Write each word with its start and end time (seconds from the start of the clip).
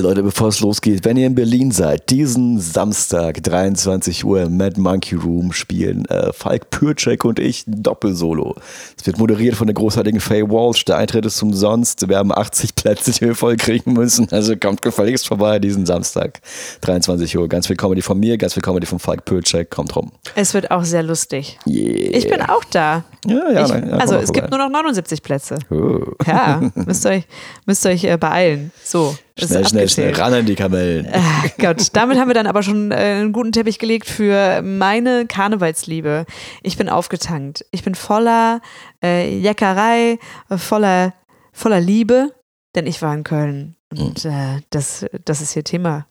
Hey 0.00 0.06
Leute, 0.06 0.22
bevor 0.22 0.48
es 0.48 0.60
losgeht, 0.60 1.04
wenn 1.04 1.18
ihr 1.18 1.26
in 1.26 1.34
Berlin 1.34 1.72
seid, 1.72 2.08
diesen 2.08 2.58
Samstag, 2.58 3.42
23 3.42 4.24
Uhr 4.24 4.40
im 4.40 4.56
Mad 4.56 4.80
Monkey 4.80 5.14
Room 5.14 5.52
spielen 5.52 6.06
äh, 6.06 6.32
Falk 6.32 6.70
Pürcek 6.70 7.22
und 7.26 7.38
ich 7.38 7.64
Doppelsolo. 7.66 8.56
Es 8.98 9.06
wird 9.06 9.18
moderiert 9.18 9.56
von 9.56 9.66
der 9.66 9.74
großartigen 9.74 10.18
Faye 10.18 10.48
Walsh. 10.48 10.86
Der 10.86 10.96
Eintritt 10.96 11.26
ist 11.26 11.42
umsonst. 11.42 12.08
Wir 12.08 12.16
haben 12.16 12.32
80 12.32 12.76
Plätze, 12.76 13.12
die 13.12 13.20
wir 13.20 13.34
voll 13.34 13.58
kriegen 13.58 13.92
müssen. 13.92 14.26
Also 14.30 14.56
kommt 14.56 14.80
gefälligst 14.80 15.28
vorbei 15.28 15.58
diesen 15.58 15.84
Samstag, 15.84 16.40
23 16.80 17.36
Uhr. 17.36 17.46
Ganz 17.46 17.66
viel 17.66 17.76
Comedy 17.76 18.00
von 18.00 18.18
mir, 18.18 18.38
ganz 18.38 18.54
viel 18.54 18.62
Comedy 18.62 18.86
von 18.86 19.00
Falk 19.00 19.26
Pürcek. 19.26 19.68
Kommt 19.68 19.94
rum. 19.96 20.12
Es 20.34 20.54
wird 20.54 20.70
auch 20.70 20.84
sehr 20.84 21.02
lustig. 21.02 21.58
Yeah. 21.66 22.16
Ich 22.16 22.26
bin 22.26 22.40
auch 22.40 22.64
da. 22.64 23.04
Ja, 23.26 23.50
ja, 23.50 23.62
Ich, 23.64 23.70
dann- 23.70 23.88
ja, 23.90 23.96
also 23.96 24.16
es 24.16 24.32
gibt 24.32 24.50
nur 24.50 24.58
noch 24.58 24.68
79 24.70 25.22
Plätze. 25.22 25.58
Oh. 25.70 26.00
Ja, 26.26 26.60
müsst 26.74 27.04
ihr 27.06 27.10
euch, 27.10 27.24
müsst 27.66 27.84
ihr 27.84 27.90
euch 27.92 28.04
äh, 28.04 28.16
beeilen. 28.16 28.72
So, 28.82 29.16
Schnell, 29.38 29.66
schnell, 29.66 29.88
schnell, 29.88 30.14
ran 30.14 30.32
an 30.34 30.46
die 30.46 30.54
Kamellen. 30.54 31.06
Ah, 31.12 31.44
Gott, 31.58 31.88
damit 31.94 32.18
haben 32.18 32.28
wir 32.28 32.34
dann 32.34 32.46
aber 32.46 32.62
schon 32.62 32.90
äh, 32.92 32.94
einen 32.94 33.32
guten 33.32 33.52
Teppich 33.52 33.78
gelegt 33.78 34.06
für 34.06 34.60
meine 34.62 35.26
Karnevalsliebe. 35.26 36.24
Ich 36.62 36.76
bin 36.76 36.88
aufgetankt. 36.88 37.64
Ich 37.70 37.82
bin 37.82 37.94
voller 37.94 38.60
äh, 39.02 39.38
Jackerei, 39.38 40.18
äh, 40.50 40.56
voller, 40.58 41.14
voller 41.52 41.80
Liebe, 41.80 42.32
denn 42.74 42.86
ich 42.86 43.00
war 43.02 43.14
in 43.14 43.24
Köln. 43.24 43.76
Und 43.96 44.24
äh, 44.24 44.60
das, 44.70 45.04
das 45.24 45.40
ist 45.40 45.52
hier 45.52 45.64
Thema. 45.64 46.06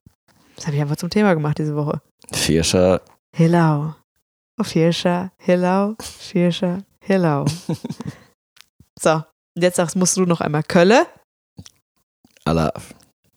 Das 0.55 0.65
habe 0.67 0.75
ich 0.75 0.81
einfach 0.81 0.97
zum 0.97 1.09
Thema 1.09 1.33
gemacht 1.33 1.57
diese 1.59 1.75
Woche. 1.75 2.01
Vierscher, 2.33 3.01
Hillau. 3.31 3.95
Oh, 4.59 4.63
Vierscher, 4.63 5.31
Hillau, 5.37 5.95
Vierscher, 6.01 6.79
Hillau. 7.01 7.45
So, 9.01 9.11
und 9.13 9.61
jetzt 9.63 9.77
sagst, 9.77 9.95
musst 9.95 10.17
du 10.17 10.25
noch 10.25 10.41
einmal 10.41 10.61
Kölle. 10.61 11.07
Allah. 12.43 12.73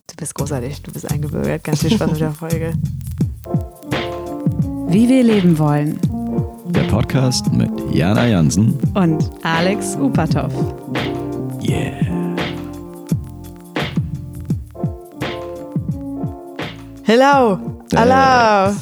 Du 0.08 0.16
bist 0.16 0.34
großartig, 0.34 0.82
du 0.82 0.90
bist 0.90 1.08
eingebürgert. 1.08 1.62
Ganz 1.62 1.82
viel 1.82 1.92
Spaß 1.92 2.10
mit 2.10 2.20
der 2.20 2.32
Folge. 2.32 2.72
Wie 4.88 5.08
wir 5.08 5.22
leben 5.22 5.56
wollen. 5.56 6.00
Der 6.72 6.82
Podcast 6.88 7.52
mit 7.52 7.70
Jana 7.94 8.26
Jansen. 8.26 8.76
Und 8.94 9.30
Alex 9.44 9.94
Upatov. 9.94 10.52
Yeah. 11.62 12.34
Hello. 17.04 17.60
Hello. 17.94 18.74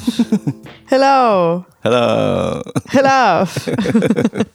Hello. 0.87 1.65
Hello. 1.83 2.61
Hello. 2.89 3.47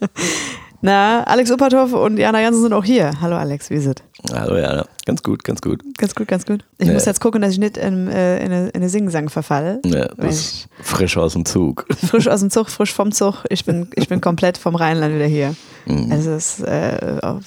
Na, 0.82 1.24
Alex 1.24 1.50
Upatov 1.50 1.92
und 1.94 2.18
Jana 2.18 2.40
Jansen 2.40 2.62
sind 2.62 2.72
auch 2.72 2.84
hier. 2.84 3.10
Hallo 3.20 3.34
Alex, 3.36 3.70
wie 3.70 3.74
ist 3.74 3.86
es? 3.86 3.94
Hallo 4.32 4.56
Jana. 4.56 4.86
Ganz 5.06 5.22
gut, 5.22 5.42
ganz 5.42 5.60
gut. 5.60 5.82
Ganz 5.98 6.14
gut, 6.14 6.28
ganz 6.28 6.46
gut. 6.46 6.64
Ich 6.78 6.86
Ja. 6.86 6.92
muss 6.94 7.04
jetzt 7.04 7.20
gucken, 7.20 7.40
dass 7.42 7.50
ich 7.52 7.58
nicht 7.58 7.76
in, 7.78 8.06
äh, 8.08 8.38
in, 8.38 8.52
eine, 8.52 8.68
in 8.68 8.74
eine 8.76 8.88
Singsang 8.88 9.28
verfalle. 9.28 9.80
Ja, 9.84 10.06
das 10.16 10.34
ist 10.36 10.68
frisch 10.82 11.16
aus 11.16 11.32
dem 11.32 11.44
Zug. 11.44 11.86
Frisch 12.08 12.28
aus 12.28 12.40
dem 12.40 12.50
Zug, 12.50 12.68
frisch 12.70 12.92
vom 12.92 13.10
Zug. 13.10 13.42
Ich 13.48 13.64
bin, 13.64 13.88
ich 13.94 14.08
bin 14.08 14.20
komplett 14.20 14.56
vom 14.58 14.76
Rheinland 14.76 15.14
wieder 15.16 15.26
hier. 15.26 15.56
Mhm. 15.86 16.12
Also 16.12 16.30
es, 16.32 16.58
ist, 16.60 16.66
äh, 16.66 17.18
auf, 17.22 17.42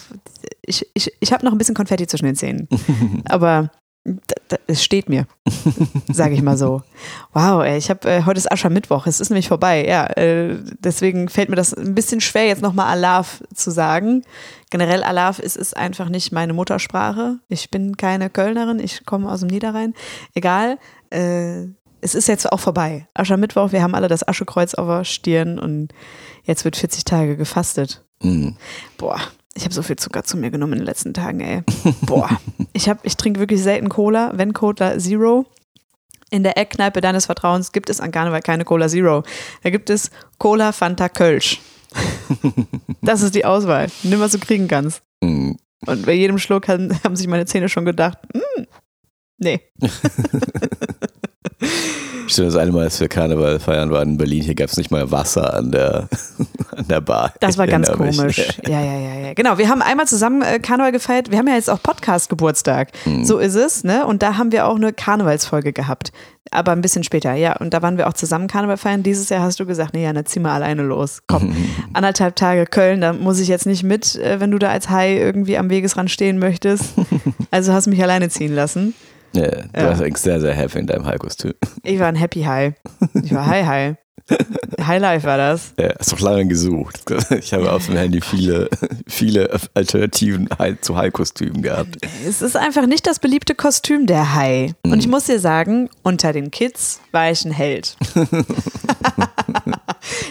ich 0.62 0.86
ich, 0.94 1.14
ich 1.22 1.32
habe 1.32 1.46
noch 1.46 1.54
ein 1.54 1.58
bisschen 1.58 1.76
Konfetti 1.76 2.06
zwischen 2.08 2.26
den 2.26 2.36
Zähnen. 2.36 2.68
Aber 3.30 3.70
es 4.68 4.84
steht 4.84 5.10
mir, 5.10 5.26
sage 6.12 6.34
ich 6.34 6.42
mal 6.42 6.58
so. 6.58 6.82
Wow, 7.34 7.64
ey, 7.64 7.78
ich 7.78 7.90
habe 7.90 8.10
äh, 8.10 8.24
heute 8.26 8.38
ist 8.38 8.52
Aschermittwoch, 8.52 9.08
es 9.08 9.20
ist 9.20 9.30
nämlich 9.30 9.48
vorbei. 9.48 9.86
Ja, 9.86 10.06
äh, 10.06 10.58
deswegen 10.80 11.30
fällt 11.30 11.50
mir 11.50 11.56
das 11.56 11.74
ein 11.74 11.96
bisschen 11.96 12.22
schwer, 12.22 12.48
jetzt 12.48 12.62
nochmal 12.62 12.88
Alaf 12.88 13.44
zu 13.54 13.72
sagen. 13.72 14.24
Generell 14.70 15.04
Alaf 15.04 15.40
ist, 15.40 15.58
ist 15.58 15.76
einfach 15.76 16.10
nicht 16.10 16.32
meine 16.32 16.54
Muttersprache. 16.54 17.40
Ich 17.48 17.70
bin 17.70 17.98
keine 17.98 18.30
Kölnerin, 18.30 18.80
ich 18.80 19.06
komme 19.06 19.32
aus 19.32 19.42
dem 19.42 19.50
Niederrhein. 19.50 19.94
Egal. 20.34 20.78
Äh, 21.10 21.68
es 22.02 22.16
ist 22.16 22.28
jetzt 22.28 22.52
auch 22.52 22.60
vorbei. 22.60 23.08
Aschermittwoch, 23.14 23.72
wir 23.72 23.84
haben 23.84 23.96
alle 23.96 24.08
das 24.08 24.26
Aschekreuz 24.26 24.74
auf 24.74 24.88
der 24.88 25.04
Stirn 25.04 25.60
und 25.60 25.90
jetzt 26.44 26.64
wird 26.64 26.78
40 26.78 27.04
Tage 27.04 27.36
gefastet. 27.36 28.06
Mhm. 28.22 28.56
Boah, 28.98 29.20
ich 29.60 29.66
habe 29.66 29.74
so 29.74 29.82
viel 29.82 29.98
Zucker 29.98 30.24
zu 30.24 30.38
mir 30.38 30.52
genommen 30.52 30.74
in 30.74 30.80
den 30.80 30.86
letzten 30.86 31.14
Tagen, 31.14 31.42
ey. 31.42 31.64
Boah, 32.04 32.30
ich, 32.72 32.88
hab, 32.88 33.06
ich 33.06 33.18
trinke 33.18 33.42
wirklich 33.42 33.62
selten 33.62 33.90
Cola, 33.90 34.32
wenn 34.36 34.54
Cola 34.54 34.98
Zero. 34.98 35.46
In 36.32 36.44
der 36.44 36.58
Eckkneipe 36.58 37.02
deines 37.02 37.26
Vertrauens 37.26 37.74
gibt 37.74 37.90
es 37.90 38.00
an 38.00 38.12
Karneval 38.12 38.42
keine 38.42 38.64
Cola 38.64 38.88
Zero. 38.88 39.24
Da 39.64 39.70
gibt 39.70 39.90
es 39.90 40.12
Cola 40.38 40.72
Fanta 40.72 41.10
Kölsch. 41.10 41.60
Das 43.02 43.22
ist 43.22 43.34
die 43.34 43.46
Auswahl. 43.46 43.88
Nimm, 44.04 44.20
was 44.20 44.34
du 44.34 44.40
kriegen 44.40 44.68
kannst. 44.68 45.02
Mhm. 45.24 45.58
Und 45.86 46.06
bei 46.06 46.12
jedem 46.14 46.38
Schluck 46.38 46.68
haben, 46.68 46.98
haben 47.04 47.16
sich 47.16 47.28
meine 47.28 47.46
Zähne 47.46 47.70
schon 47.70 47.86
gedacht, 47.86 48.18
mm, 48.34 48.64
nee. 49.38 49.62
Stimmt, 52.28 52.50
das 52.50 52.58
eine 52.58 52.74
Mal, 52.74 52.84
als 52.84 53.00
wir 53.00 53.08
Karneval 53.08 53.60
feiern 53.60 53.90
waren 53.90 54.10
in 54.10 54.18
Berlin, 54.18 54.44
hier 54.44 54.54
gab 54.54 54.70
es 54.70 54.78
nicht 54.78 54.92
mal 54.92 55.10
Wasser 55.12 55.54
an 55.54 55.72
der, 55.72 56.10
an 56.80 56.88
der 56.88 57.02
Bar. 57.02 57.34
Das 57.40 57.58
war 57.58 57.68
ganz 57.68 57.92
komisch. 57.92 58.38
Ja, 58.68 58.80
ja, 58.82 58.98
ja, 58.98 59.20
ja. 59.28 59.34
Genau, 59.34 59.58
wir 59.58 59.70
haben 59.70 59.82
einmal 59.82 60.08
zusammen 60.08 60.42
äh, 60.42 60.60
Karneval 60.60 60.92
gefeiert. 60.92 61.30
Wir 61.32 61.38
haben 61.38 61.48
ja 61.48 61.56
jetzt 61.56 61.70
auch 61.70 61.82
Podcast-Geburtstag. 61.82 62.90
So 63.24 63.38
ist 63.38 63.56
es, 63.56 63.84
ne? 63.84 64.06
Und 64.06 64.24
da 64.24 64.38
haben 64.38 64.52
wir 64.52 64.68
auch 64.68 64.76
eine 64.76 64.94
Karnevalsfolge 64.94 65.74
gehabt. 65.74 66.12
Aber 66.52 66.72
ein 66.72 66.82
bisschen 66.82 67.04
später, 67.04 67.34
ja. 67.34 67.58
Und 67.58 67.74
da 67.76 67.82
waren 67.84 67.98
wir 67.98 68.08
auch 68.08 68.14
zusammen 68.14 68.48
Karneval 68.48 68.78
feiern. 68.78 69.04
Dieses 69.04 69.30
Jahr 69.30 69.42
hast 69.42 69.60
du 69.60 69.66
gesagt, 69.68 69.94
nee, 69.94 70.04
Jana, 70.04 70.26
zieh 70.26 70.40
mal 70.40 70.56
alleine 70.56 70.82
los. 70.82 71.20
Komm, 71.28 71.56
anderthalb 71.94 72.36
Tage 72.36 72.66
Köln, 72.66 73.02
da 73.02 73.14
muss 73.14 73.40
ich 73.40 73.48
jetzt 73.48 73.68
nicht 73.68 73.84
mit, 73.84 74.16
äh, 74.16 74.40
wenn 74.40 74.50
du 74.50 74.58
da 74.58 74.70
als 74.70 74.90
Hai 74.90 75.16
irgendwie 75.18 75.58
am 75.58 75.70
Wegesrand 75.70 76.10
stehen 76.10 76.40
möchtest. 76.40 76.86
Also 77.52 77.74
hast 77.74 77.88
mich 77.88 78.02
alleine 78.04 78.30
ziehen 78.30 78.54
lassen. 78.54 78.94
Ja, 79.34 79.48
du 79.50 79.64
Ja. 79.76 80.00
warst 80.00 80.18
sehr, 80.24 80.40
sehr 80.40 80.54
happy 80.54 80.78
in 80.80 80.86
deinem 80.88 81.06
Haikostüm. 81.06 81.54
Ich 81.84 82.00
war 82.00 82.06
ein 82.08 82.16
Happy 82.16 82.44
High. 82.44 82.74
Ich 83.24 83.34
war 83.34 83.48
High 83.48 83.66
High. 83.66 83.96
High 84.86 85.02
Life 85.02 85.28
war 85.28 85.38
das. 85.38 85.74
Ja, 85.80 85.94
hast 86.00 86.12
doch 86.12 86.20
lange 86.20 86.48
gesucht. 86.48 87.04
Ich 87.40 87.54
habe 87.54 87.72
auf 87.72 87.86
dem 87.86 87.96
Handy 87.96 88.22
viele, 88.22 88.70
viele 89.08 89.50
Alternativen 89.74 90.50
zu 90.82 90.96
Haikostümen 90.96 91.62
gehabt. 91.62 91.98
Es 92.28 92.42
ist 92.42 92.58
einfach 92.58 92.86
nicht 92.86 93.08
das 93.08 93.20
beliebte 93.20 93.56
Kostüm 93.56 94.06
der 94.06 94.36
Hai. 94.36 94.74
Und 94.84 95.00
ich 95.00 95.08
muss 95.08 95.26
dir 95.26 95.40
sagen, 95.40 95.90
unter 96.04 96.34
den 96.34 96.52
Kids 96.52 97.00
war 97.12 97.32
ich 97.32 97.46
ein 97.46 97.52
Held. 97.52 97.96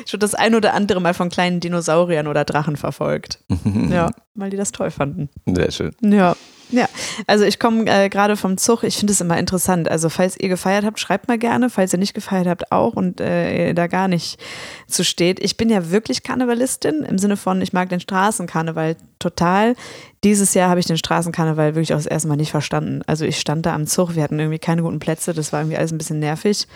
ich 0.04 0.12
wurde 0.12 0.19
das 0.19 0.34
ein 0.34 0.54
oder 0.54 0.75
andere 0.75 1.00
Mal 1.00 1.15
von 1.15 1.28
kleinen 1.28 1.60
Dinosauriern 1.60 2.26
oder 2.26 2.44
Drachen 2.44 2.76
verfolgt. 2.76 3.41
Ja, 3.91 4.10
weil 4.34 4.50
die 4.50 4.56
das 4.56 4.72
toll 4.72 4.91
fanden. 4.91 5.28
Sehr 5.47 5.70
schön. 5.70 5.92
Ja. 6.03 6.36
Ja, 6.71 6.87
also 7.27 7.45
ich 7.45 7.59
komme 7.59 7.84
äh, 7.87 8.09
gerade 8.11 8.37
vom 8.37 8.59
Zug. 8.59 8.83
Ich 8.83 8.99
finde 8.99 9.12
es 9.12 9.21
immer 9.21 9.39
interessant. 9.39 9.91
Also 9.91 10.11
falls 10.11 10.39
ihr 10.39 10.49
gefeiert 10.49 10.84
habt, 10.84 11.01
schreibt 11.01 11.27
mal 11.27 11.39
gerne. 11.39 11.71
Falls 11.71 11.93
ihr 11.93 11.99
nicht 11.99 12.12
gefeiert 12.12 12.47
habt, 12.47 12.71
auch 12.73 12.95
und 12.95 13.21
äh, 13.21 13.73
da 13.73 13.87
gar 13.87 14.06
nicht 14.06 14.39
zu 14.87 15.03
steht. 15.03 15.41
Ich 15.41 15.57
bin 15.57 15.71
ja 15.71 15.91
wirklich 15.91 16.23
Karnevalistin 16.23 17.05
im 17.05 17.19
Sinne 17.19 17.37
von, 17.37 17.62
ich 17.62 17.73
mag 17.73 17.89
den 17.89 18.01
Straßenkarneval 18.01 18.97
total. 19.19 19.77
Dieses 20.25 20.53
Jahr 20.53 20.69
habe 20.69 20.81
ich 20.81 20.87
den 20.87 20.99
Straßenkarneval 20.99 21.75
wirklich 21.75 21.95
auch 21.95 21.99
das 21.99 22.07
erste 22.07 22.28
Mal 22.28 22.37
nicht 22.37 22.51
verstanden. 22.51 23.03
Also 23.07 23.25
ich 23.25 23.41
stand 23.41 23.65
da 23.65 23.75
am 23.75 23.87
Zug, 23.87 24.15
wir 24.15 24.23
hatten 24.23 24.39
irgendwie 24.39 24.59
keine 24.59 24.83
guten 24.83 24.99
Plätze, 24.99 25.33
das 25.33 25.53
war 25.53 25.61
irgendwie 25.61 25.77
alles 25.77 25.93
ein 25.93 25.99
bisschen 25.99 26.19
nervig. 26.19 26.67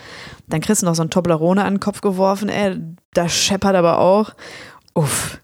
Dann 0.47 0.61
kriegst 0.61 0.81
du 0.81 0.85
noch 0.85 0.95
so 0.95 1.03
ein 1.03 1.09
Toblerone 1.09 1.63
an 1.63 1.75
den 1.75 1.79
Kopf 1.79 2.01
geworfen, 2.01 2.49
ey, 2.49 2.79
da 3.13 3.29
scheppert 3.29 3.75
aber 3.75 3.99
auch. 3.99 4.31
Uff. 4.95 5.39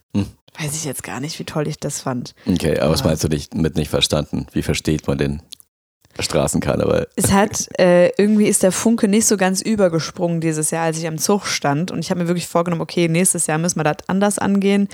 Weiß 0.59 0.75
ich 0.75 0.85
jetzt 0.85 1.03
gar 1.03 1.19
nicht, 1.19 1.39
wie 1.39 1.45
toll 1.45 1.67
ich 1.67 1.79
das 1.79 2.01
fand. 2.01 2.33
Okay, 2.47 2.79
aber 2.79 2.91
was 2.93 2.99
Ja. 3.01 3.07
meinst 3.07 3.23
du 3.23 3.27
nicht, 3.27 3.55
mit 3.55 3.75
nicht 3.75 3.89
verstanden? 3.89 4.45
Wie 4.51 4.61
versteht 4.61 5.07
man 5.07 5.17
den 5.17 5.41
Straßenkarneval? 6.19 7.07
Es 7.15 7.31
hat, 7.31 7.69
äh, 7.79 8.09
irgendwie 8.17 8.47
ist 8.47 8.63
der 8.63 8.71
Funke 8.71 9.07
nicht 9.07 9.25
so 9.25 9.37
ganz 9.37 9.61
übergesprungen 9.61 10.41
dieses 10.41 10.71
Jahr, 10.71 10.83
als 10.85 10.97
ich 10.97 11.07
am 11.07 11.17
Zug 11.17 11.45
stand. 11.45 11.91
Und 11.91 11.99
ich 11.99 12.09
habe 12.11 12.21
mir 12.21 12.27
wirklich 12.27 12.47
vorgenommen, 12.47 12.81
okay, 12.81 13.07
nächstes 13.07 13.47
Jahr 13.47 13.57
müssen 13.57 13.79
wir 13.79 13.83
das 13.85 14.07
anders 14.07 14.37
angehen. 14.39 14.89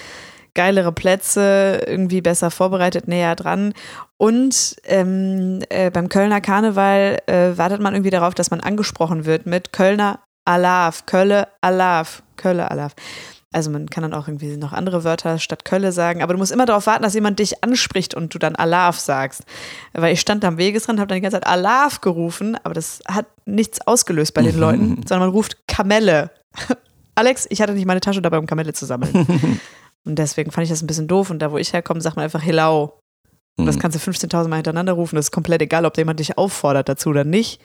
Geilere 0.53 0.91
Plätze, 0.91 1.81
irgendwie 1.87 2.21
besser 2.21 2.51
vorbereitet, 2.51 3.07
näher 3.07 3.35
dran. 3.35 3.73
Und 4.17 4.75
ähm, 4.85 5.61
äh, 5.69 5.89
beim 5.89 6.07
Kölner 6.09 6.41
Karneval 6.41 7.17
äh, 7.25 7.57
wartet 7.57 7.81
man 7.81 7.93
irgendwie 7.93 8.11
darauf, 8.11 8.33
dass 8.35 8.51
man 8.51 8.61
angesprochen 8.61 9.25
wird 9.25 9.45
mit 9.45 9.73
Kölner 9.73 10.19
Alaf, 10.45 11.05
Kölle 11.07 11.47
Alaf, 11.61 12.21
Kölle 12.37 12.69
Alaf. 12.69 12.93
Also 13.55 13.71
man 13.71 13.89
kann 13.89 14.01
dann 14.01 14.13
auch 14.13 14.27
irgendwie 14.27 14.57
noch 14.57 14.73
andere 14.73 15.05
Wörter 15.05 15.39
statt 15.39 15.63
Kölle 15.63 15.93
sagen, 15.93 16.21
aber 16.21 16.33
du 16.33 16.39
musst 16.39 16.51
immer 16.51 16.65
darauf 16.65 16.87
warten, 16.87 17.03
dass 17.03 17.13
jemand 17.13 17.39
dich 17.39 17.63
anspricht 17.63 18.13
und 18.13 18.33
du 18.33 18.37
dann 18.37 18.53
Alaf 18.57 18.99
sagst. 18.99 19.43
Weil 19.93 20.11
ich 20.13 20.19
stand 20.19 20.43
da 20.43 20.49
am 20.49 20.57
Wegesrand, 20.57 20.99
habe 20.99 21.07
dann 21.07 21.15
die 21.15 21.21
ganze 21.21 21.37
Zeit 21.37 21.47
Alaf 21.47 22.01
gerufen, 22.01 22.57
aber 22.63 22.73
das 22.73 22.99
hat 23.07 23.27
nichts 23.45 23.79
ausgelöst 23.87 24.33
bei 24.33 24.41
den 24.41 24.59
Leuten, 24.59 24.95
sondern 25.07 25.19
man 25.21 25.29
ruft 25.29 25.69
Kamelle. 25.69 26.31
Alex, 27.15 27.47
ich 27.49 27.61
hatte 27.61 27.71
nicht 27.71 27.85
meine 27.85 28.01
Tasche 28.01 28.21
dabei, 28.21 28.39
um 28.39 28.45
Kamelle 28.45 28.73
zu 28.73 28.85
sammeln. 28.85 29.59
und 30.03 30.19
deswegen 30.19 30.51
fand 30.51 30.65
ich 30.65 30.69
das 30.69 30.81
ein 30.83 30.87
bisschen 30.87 31.07
doof. 31.07 31.29
Und 31.29 31.39
da, 31.39 31.49
wo 31.49 31.57
ich 31.57 31.71
herkomme, 31.71 32.01
sagt 32.01 32.17
man 32.17 32.25
einfach 32.25 32.43
Hello. 32.43 32.99
Und 33.57 33.67
das 33.67 33.75
Hm. 33.75 33.81
kannst 33.83 33.95
du 34.05 34.11
15.000 34.11 34.49
Mal 34.49 34.57
hintereinander 34.57 34.91
rufen. 34.91 35.15
Das 35.15 35.27
ist 35.27 35.31
komplett 35.31 35.61
egal, 35.61 35.85
ob 35.85 35.97
jemand 35.97 36.19
dich 36.19 36.37
auffordert 36.37 36.89
dazu 36.89 37.07
oder 37.07 37.23
nicht. 37.23 37.61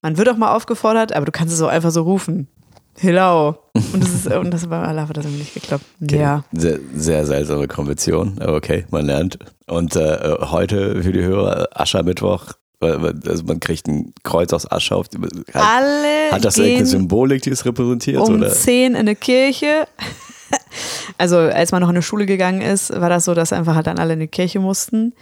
Man 0.00 0.16
wird 0.16 0.30
auch 0.30 0.38
mal 0.38 0.54
aufgefordert, 0.54 1.12
aber 1.12 1.26
du 1.26 1.32
kannst 1.32 1.52
es 1.52 1.60
auch 1.60 1.68
einfach 1.68 1.90
so 1.90 2.02
rufen. 2.04 2.48
Hello. 2.98 3.56
Und 3.74 4.02
das, 4.02 4.08
ist, 4.14 4.26
und 4.26 4.50
das 4.52 4.66
Allah 4.70 5.06
hat 5.08 5.16
das 5.16 5.24
irgendwie 5.24 5.40
nicht 5.42 5.54
geklappt. 5.54 5.84
Okay. 6.02 6.18
Ja. 6.18 6.44
Sehr, 6.52 6.78
sehr 6.94 7.26
seltsame 7.26 7.68
Konvention, 7.68 8.36
aber 8.40 8.54
okay, 8.56 8.86
man 8.90 9.04
lernt. 9.06 9.38
Und 9.66 9.96
äh, 9.96 10.36
heute 10.50 11.02
für 11.02 11.12
die 11.12 11.22
Hörer 11.22 11.68
Aschermittwoch, 11.74 12.52
weil- 12.80 13.14
Also 13.26 13.44
man 13.44 13.60
kriegt 13.60 13.86
ein 13.86 14.12
Kreuz 14.22 14.52
aus 14.52 14.70
Asche 14.70 14.94
auf. 14.96 15.08
die- 15.08 15.18
Hat, 15.18 15.30
Alle 15.54 16.30
hat 16.32 16.44
das 16.44 16.54
gehen 16.54 16.64
irgendeine 16.64 16.86
Symbolik, 16.86 17.42
die 17.42 17.50
es 17.50 17.64
repräsentiert? 17.66 18.18
um 18.20 18.36
oder? 18.36 18.50
10 18.50 18.92
in 18.92 18.96
eine 18.96 19.16
Kirche. 19.16 19.86
Also 21.18 21.38
als 21.38 21.72
man 21.72 21.80
noch 21.82 21.88
in 21.88 21.96
eine 21.96 22.02
Schule 22.02 22.24
gegangen 22.26 22.60
ist, 22.60 22.92
war 23.00 23.08
das 23.08 23.24
so, 23.24 23.34
dass 23.34 23.52
einfach 23.52 23.74
halt 23.74 23.88
dann 23.88 23.98
alle 23.98 24.12
in 24.12 24.20
die 24.20 24.28
Kirche 24.28 24.60
mussten. 24.60 25.12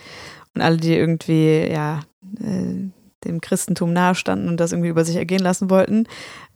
Und 0.55 0.61
alle, 0.61 0.77
die 0.77 0.95
irgendwie, 0.95 1.67
ja, 1.71 2.01
äh, 2.41 2.91
dem 3.25 3.41
Christentum 3.41 3.93
nahestanden 3.93 4.49
und 4.49 4.59
das 4.59 4.73
irgendwie 4.73 4.91
über 4.91 5.05
sich 5.05 5.17
ergehen 5.17 5.43
lassen 5.43 5.71
wollten. 5.71 6.07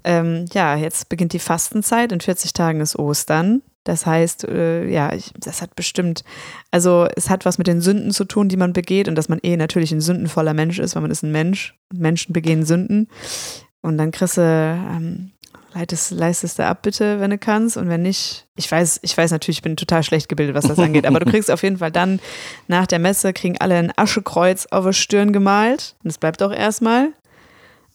Ähm, 0.05 0.47
ja, 0.53 0.76
jetzt 0.76 1.09
beginnt 1.09 1.32
die 1.32 1.38
Fastenzeit. 1.38 2.12
In 2.12 2.20
40 2.20 2.53
Tagen 2.53 2.81
ist 2.81 2.99
Ostern. 2.99 3.62
Das 3.85 4.05
heißt, 4.05 4.44
äh, 4.44 4.87
ja, 4.87 5.15
ich, 5.15 5.32
das 5.38 5.62
hat 5.62 5.75
bestimmt, 5.75 6.23
also 6.70 7.09
es 7.17 7.31
hat 7.31 7.47
was 7.47 7.56
mit 7.56 7.67
den 7.67 7.81
Sünden 7.81 8.11
zu 8.11 8.26
tun, 8.26 8.50
die 8.50 8.59
man 8.59 8.75
begeht 8.75 9.09
und 9.09 9.15
dass 9.15 9.31
man 9.31 9.38
eh 9.43 9.56
natürlich 9.56 9.93
ein 9.93 10.03
sündenvoller 10.03 10.53
Mensch 10.53 10.79
ist, 10.79 10.94
weil 10.94 11.03
man 11.03 11.11
ist 11.11 11.23
ein 11.23 11.32
Mensch. 11.32 11.75
Menschen 11.93 12.35
begehen 12.35 12.67
Sünden. 12.67 13.09
Und 13.81 13.97
dann 13.97 14.11
kriegst 14.11 14.37
du, 14.37 14.43
ähm, 14.43 15.32
leitest, 15.75 16.11
leistest 16.12 16.59
du 16.59 16.67
ab 16.67 16.82
bitte, 16.82 17.20
wenn 17.20 17.31
du 17.31 17.38
kannst. 17.38 17.76
Und 17.76 17.88
wenn 17.88 18.03
nicht, 18.03 18.47
ich 18.56 18.70
weiß, 18.70 19.00
ich 19.03 19.17
weiß 19.17 19.31
natürlich, 19.31 19.59
ich 19.59 19.62
bin 19.62 19.76
total 19.76 20.03
schlecht 20.03 20.29
gebildet, 20.29 20.55
was 20.55 20.67
das 20.67 20.79
angeht, 20.79 21.06
aber 21.06 21.20
du 21.20 21.31
kriegst 21.31 21.50
auf 21.50 21.62
jeden 21.62 21.79
Fall 21.79 21.91
dann 21.93 22.20
nach 22.67 22.87
der 22.87 22.99
Messe, 22.99 23.32
kriegen 23.32 23.59
alle 23.59 23.76
ein 23.76 23.93
Aschekreuz 23.97 24.67
auf 24.67 24.85
der 24.85 24.93
Stirn 24.93 25.32
gemalt. 25.32 25.97
Und 26.03 26.11
es 26.11 26.19
bleibt 26.19 26.43
auch 26.43 26.53
erstmal. 26.53 27.12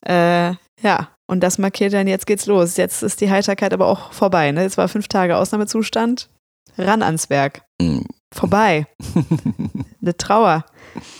Äh, 0.06 0.54
ja, 0.82 1.10
und 1.28 1.42
das 1.42 1.58
markiert 1.58 1.94
dann, 1.94 2.08
jetzt 2.08 2.28
geht's 2.28 2.46
los. 2.46 2.78
Jetzt 2.78 3.02
ist 3.02 3.22
die 3.22 3.32
Heiterkeit 3.32 3.74
aber 3.74 3.88
auch 3.88 4.12
vorbei. 4.14 4.52
Ne? 4.52 4.64
Jetzt 4.64 4.78
war 4.78 4.88
fünf 4.88 5.08
Tage 5.08 5.38
Ausnahmezustand. 5.38 6.30
Ran 6.78 7.02
ans 7.04 7.30
Werk. 7.30 7.62
Vorbei. 8.34 8.88
Eine 10.02 10.18
Trauer. 10.18 10.66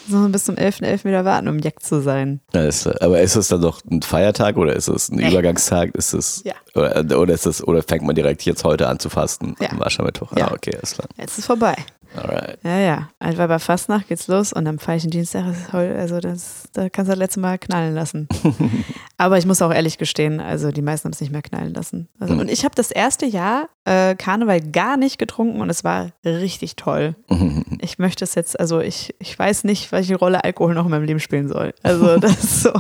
So 0.08 0.28
bis 0.30 0.46
zum 0.46 0.56
11.11. 0.56 1.06
wieder 1.06 1.26
warten, 1.26 1.48
um 1.48 1.60
Jack 1.60 1.82
zu 1.82 2.02
sein. 2.02 2.42
Ja, 2.54 2.64
ist, 2.66 2.86
aber 3.02 3.22
ist 3.22 3.36
es 3.36 3.48
dann 3.48 3.62
doch 3.62 3.82
ein 3.90 4.02
Feiertag 4.02 4.58
oder 4.58 4.76
ist 4.76 4.88
es 4.88 5.10
ein 5.10 5.16
Nee. 5.18 5.32
Übergangstag? 5.32 5.96
Ist 5.96 6.14
es 6.14 6.44
Ja. 6.46 6.54
oder, 6.76 7.20
oder 7.20 7.34
ist 7.34 7.46
es 7.48 7.66
oder 7.66 7.82
fängt 7.82 8.04
man 8.04 8.16
direkt 8.16 8.44
jetzt 8.44 8.64
heute 8.64 8.88
an 8.88 9.00
zu 9.00 9.10
fasten 9.10 9.56
Ja. 9.60 9.70
am 9.72 9.82
Aschermittwoch? 9.82 10.32
Ja. 10.38 10.50
Ah, 10.50 10.54
okay, 10.54 10.78
ist 10.82 10.96
klar. 10.96 11.08
Jetzt 11.18 11.40
ist 11.40 11.46
vorbei. 11.46 11.76
Alright. 12.16 12.60
Ja, 12.64 12.80
ja. 12.80 13.10
Einfach 13.20 13.48
bei 13.48 13.60
Fastnacht 13.60 14.08
geht's 14.08 14.28
los 14.28 14.54
und 14.54 14.68
am 14.68 14.80
Feierlichen 14.80 15.10
Dienstag 15.12 15.46
ist 15.52 15.74
heute, 15.74 15.96
also 15.96 16.20
das, 16.20 16.64
da 16.74 16.90
kannst 16.90 17.10
du 17.10 17.14
das 17.14 17.20
letzte 17.20 17.40
Mal 17.40 17.58
knallen 17.58 17.94
lassen. 17.96 18.28
Aber 19.18 19.38
ich 19.38 19.46
muss 19.46 19.62
auch 19.62 19.74
ehrlich 19.74 19.98
gestehen, 19.98 20.40
also 20.40 20.72
die 20.72 20.82
meisten 20.82 21.06
haben 21.06 21.14
es 21.14 21.22
nicht 21.22 21.32
mehr 21.32 21.42
knallen 21.42 21.74
lassen. 21.74 22.10
Also, 22.20 22.34
Mhm. 22.34 22.40
und 22.42 22.52
ich 22.52 22.66
habe 22.66 22.76
das 22.76 22.92
erste 22.92 23.26
Jahr 23.26 23.70
äh, 23.86 24.16
Karneval 24.16 24.62
gar 24.62 24.98
nicht 24.98 25.18
getrunken 25.18 25.62
und 25.62 25.70
es 25.70 25.84
war 25.84 26.10
richtig 26.26 26.76
toll. 26.76 27.16
Ich 27.84 28.00
möchte 28.00 28.24
es 28.24 28.34
jetzt, 28.36 28.58
also 28.60 28.80
ich, 28.80 29.14
ich 29.20 29.38
weiß 29.38 29.66
nicht, 29.66 29.92
welche 29.92 30.16
Rolle 30.16 30.44
Alkohol 30.46 30.74
noch 30.74 30.86
in 30.86 30.92
meinem 30.92 31.04
Leben 31.04 31.20
spielen 31.20 31.50
soll. 31.50 31.74
Also 31.84 32.18
das 32.20 32.64
so, 32.64 32.72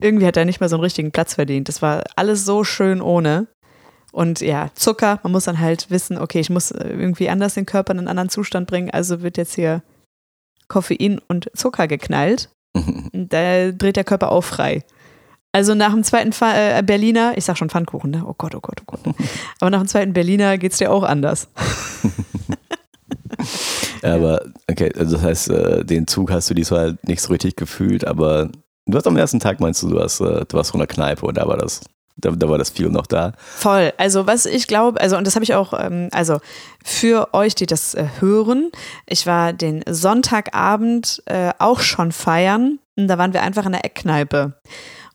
irgendwie 0.00 0.24
hat 0.26 0.36
er 0.38 0.46
nicht 0.46 0.60
mal 0.60 0.68
so 0.70 0.76
einen 0.76 0.82
richtigen 0.84 1.10
Platz 1.12 1.34
verdient. 1.34 1.68
Das 1.68 1.82
war 1.82 2.04
alles 2.16 2.46
so 2.46 2.64
schön 2.64 3.02
ohne. 3.02 3.48
Und 4.12 4.40
ja, 4.40 4.70
Zucker, 4.74 5.20
man 5.22 5.32
muss 5.32 5.44
dann 5.44 5.60
halt 5.60 5.90
wissen, 5.90 6.18
okay, 6.18 6.40
ich 6.40 6.50
muss 6.50 6.70
äh, 6.70 6.88
irgendwie 6.88 7.28
anders 7.28 7.54
den 7.54 7.66
Körper 7.66 7.92
in 7.92 7.98
einen 7.98 8.08
anderen 8.08 8.28
Zustand 8.28 8.66
bringen, 8.66 8.90
also 8.90 9.22
wird 9.22 9.36
jetzt 9.36 9.54
hier 9.54 9.82
Koffein 10.68 11.20
und 11.28 11.50
Zucker 11.54 11.88
geknallt. 11.88 12.50
Da 13.12 13.72
dreht 13.72 13.96
der 13.96 14.04
Körper 14.04 14.32
auch 14.32 14.44
frei. 14.44 14.82
Also 15.52 15.74
nach 15.74 15.92
dem 15.92 16.04
zweiten 16.04 16.32
Fa 16.32 16.78
äh, 16.78 16.82
Berliner, 16.82 17.32
ich 17.36 17.44
sag 17.44 17.58
schon 17.58 17.70
Pfannkuchen, 17.70 18.12
ne? 18.12 18.24
Oh 18.24 18.34
Gott, 18.38 18.54
oh 18.54 18.60
Gott, 18.60 18.80
oh 18.82 18.84
Gott. 18.86 19.00
Aber 19.60 19.70
nach 19.70 19.80
dem 19.80 19.88
zweiten 19.88 20.12
Berliner 20.12 20.58
geht's 20.58 20.78
dir 20.78 20.92
auch 20.92 21.02
anders. 21.02 21.48
Aber 24.02 24.42
okay, 24.70 24.92
also 24.96 25.16
das 25.16 25.24
heißt, 25.24 25.50
äh, 25.50 25.84
den 25.84 26.06
Zug 26.06 26.30
hast 26.30 26.48
du 26.50 26.54
diesmal 26.54 26.98
nicht 27.02 27.20
so 27.20 27.32
richtig 27.32 27.56
gefühlt, 27.56 28.06
aber 28.06 28.50
du 28.86 28.96
hast 28.96 29.06
am 29.06 29.16
ersten 29.16 29.40
Tag 29.40 29.60
meinst 29.60 29.82
du, 29.82 29.88
du 29.88 29.96
warst, 29.96 30.20
äh, 30.20 30.44
du 30.46 30.56
warst 30.56 30.70
von 30.70 30.78
der 30.78 30.86
Kneipe 30.86 31.26
und 31.26 31.36
da 31.36 31.46
war 31.46 31.56
das, 31.56 31.80
da, 32.20 32.30
da 32.30 32.48
war 32.48 32.58
das 32.58 32.70
viel 32.70 32.88
noch 32.88 33.06
da. 33.06 33.32
Voll. 33.38 33.92
Also 33.96 34.26
was 34.26 34.46
ich 34.46 34.66
glaube, 34.66 35.00
also 35.00 35.16
und 35.16 35.26
das 35.26 35.34
habe 35.34 35.44
ich 35.44 35.54
auch, 35.54 35.72
ähm, 35.78 36.08
also 36.12 36.38
für 36.84 37.28
euch, 37.32 37.54
die 37.54 37.66
das 37.66 37.94
äh, 37.94 38.06
hören, 38.20 38.70
ich 39.06 39.26
war 39.26 39.52
den 39.52 39.82
Sonntagabend 39.88 41.22
äh, 41.26 41.52
auch 41.58 41.80
schon 41.80 42.12
feiern. 42.12 42.78
Und 42.96 43.08
da 43.08 43.18
waren 43.18 43.32
wir 43.32 43.42
einfach 43.42 43.66
in 43.66 43.72
der 43.72 43.84
Eckkneipe. 43.84 44.54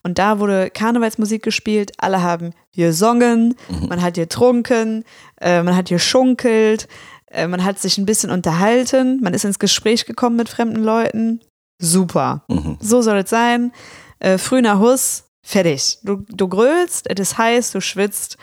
Und 0.04 0.20
da 0.20 0.40
wurde 0.40 0.70
Karnevalsmusik 0.70 1.42
gespielt, 1.42 1.94
alle 1.98 2.22
haben 2.22 2.54
gesungen, 2.76 3.56
man 3.90 4.04
hat 4.04 4.14
getrunken, 4.14 5.04
äh, 5.42 5.64
man 5.64 5.76
hat 5.76 5.88
geschunkelt, 5.88 6.88
äh, 7.32 7.48
man 7.48 7.64
hat 7.64 7.80
sich 7.80 7.98
ein 7.98 8.06
bisschen 8.06 8.30
unterhalten, 8.30 9.20
man 9.22 9.34
ist 9.34 9.46
ins 9.46 9.58
Gespräch 9.58 10.06
gekommen 10.06 10.36
mit 10.36 10.48
fremden 10.48 10.84
Leuten. 10.84 11.42
Super. 11.80 12.44
Mhm. 12.48 12.78
So 12.80 13.02
soll 13.02 13.18
es 13.18 13.30
sein. 13.30 13.72
Äh, 14.20 14.38
früh 14.38 14.62
nach 14.62 14.80
Hus, 14.80 15.25
fertig. 15.46 16.00
Du, 16.04 16.26
du 16.28 16.50
grölst, 16.50 17.10
es 17.10 17.20
ist 17.20 17.38
heiß, 17.38 17.72
du 17.72 17.80
schwitzt. 17.80 18.38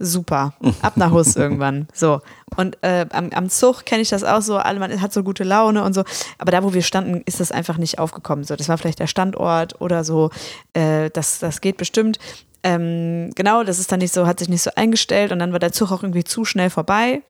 Super. 0.00 0.54
Ab 0.80 0.96
nach 0.96 1.10
Hus 1.10 1.34
irgendwann. 1.36 1.88
So. 1.92 2.20
Und 2.56 2.78
äh, 2.82 3.06
am, 3.10 3.30
am 3.30 3.48
Zug 3.50 3.84
kenne 3.84 4.02
ich 4.02 4.10
das 4.10 4.22
auch 4.22 4.42
so, 4.42 4.56
alle, 4.56 4.78
man 4.78 5.00
hat 5.00 5.12
so 5.12 5.24
gute 5.24 5.44
Laune 5.44 5.82
und 5.82 5.92
so. 5.92 6.04
Aber 6.38 6.52
da, 6.52 6.62
wo 6.62 6.72
wir 6.72 6.82
standen, 6.82 7.22
ist 7.26 7.40
das 7.40 7.52
einfach 7.52 7.78
nicht 7.78 7.98
aufgekommen. 7.98 8.44
So, 8.44 8.54
das 8.56 8.68
war 8.68 8.78
vielleicht 8.78 9.00
der 9.00 9.08
Standort 9.08 9.80
oder 9.80 10.04
so. 10.04 10.30
Äh, 10.72 11.10
das, 11.10 11.40
das 11.40 11.60
geht 11.60 11.76
bestimmt. 11.76 12.18
Ähm, 12.62 13.30
genau, 13.34 13.64
das 13.64 13.78
ist 13.78 13.90
dann 13.90 13.98
nicht 13.98 14.14
so, 14.14 14.26
hat 14.26 14.38
sich 14.38 14.48
nicht 14.48 14.62
so 14.62 14.70
eingestellt 14.74 15.32
und 15.32 15.40
dann 15.40 15.52
war 15.52 15.58
der 15.58 15.72
Zug 15.72 15.90
auch 15.90 16.02
irgendwie 16.02 16.24
zu 16.24 16.44
schnell 16.44 16.70
vorbei. 16.70 17.22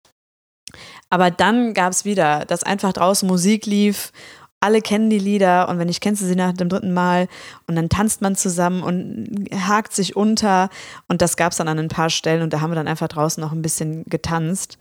Aber 1.11 1.31
dann 1.31 1.73
gab 1.73 1.93
es 1.93 2.05
wieder, 2.05 2.45
dass 2.45 2.63
einfach 2.63 2.93
draußen 2.93 3.27
Musik 3.27 3.65
lief 3.65 4.13
alle 4.61 4.81
kennen 4.81 5.11
die 5.11 5.19
Lieder 5.19 5.69
und 5.69 5.79
wenn 5.79 5.87
nicht, 5.87 6.01
kennst 6.01 6.23
du 6.23 6.27
sie 6.27 6.35
nach 6.35 6.53
dem 6.53 6.69
dritten 6.69 6.93
Mal 6.93 7.29
und 7.67 7.77
dann 7.77 7.89
tanzt 7.89 8.23
man 8.23 8.35
zusammen 8.35 8.83
und 8.83 9.49
hakt 9.67 9.95
sich 9.95 10.17
unter 10.17 10.69
und 11.07 11.23
das 11.23 11.37
gab 11.37 11.53
es 11.53 11.59
dann 11.59 11.69
an 11.69 11.79
ein 11.79 11.89
paar 11.89 12.11
Stellen 12.11 12.43
und 12.43 12.53
da 12.53 12.61
haben 12.61 12.71
wir 12.71 12.77
dann 12.77 12.89
einfach 12.89 13.09
draußen 13.09 13.41
noch 13.41 13.53
ein 13.53 13.63
bisschen 13.63 14.05
getanzt 14.07 14.79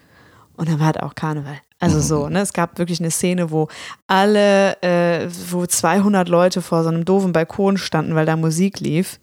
und 0.55 0.67
dann 0.67 0.79
war 0.79 0.87
halt 0.87 1.01
auch 1.01 1.15
Karneval. 1.15 1.59
Also 1.79 1.99
so, 1.99 2.27
ne? 2.27 2.41
Es 2.41 2.53
gab 2.53 2.79
wirklich 2.79 2.99
eine 2.99 3.11
Szene, 3.11 3.51
wo 3.51 3.67
alle, 4.07 4.81
äh, 4.81 5.29
wo 5.51 5.65
200 5.65 6.27
Leute 6.27 6.63
vor 6.63 6.81
so 6.81 6.89
einem 6.89 7.05
doofen 7.05 7.33
Balkon 7.33 7.77
standen, 7.77 8.15
weil 8.15 8.25
da 8.25 8.35
Musik 8.35 8.79
lief 8.79 9.19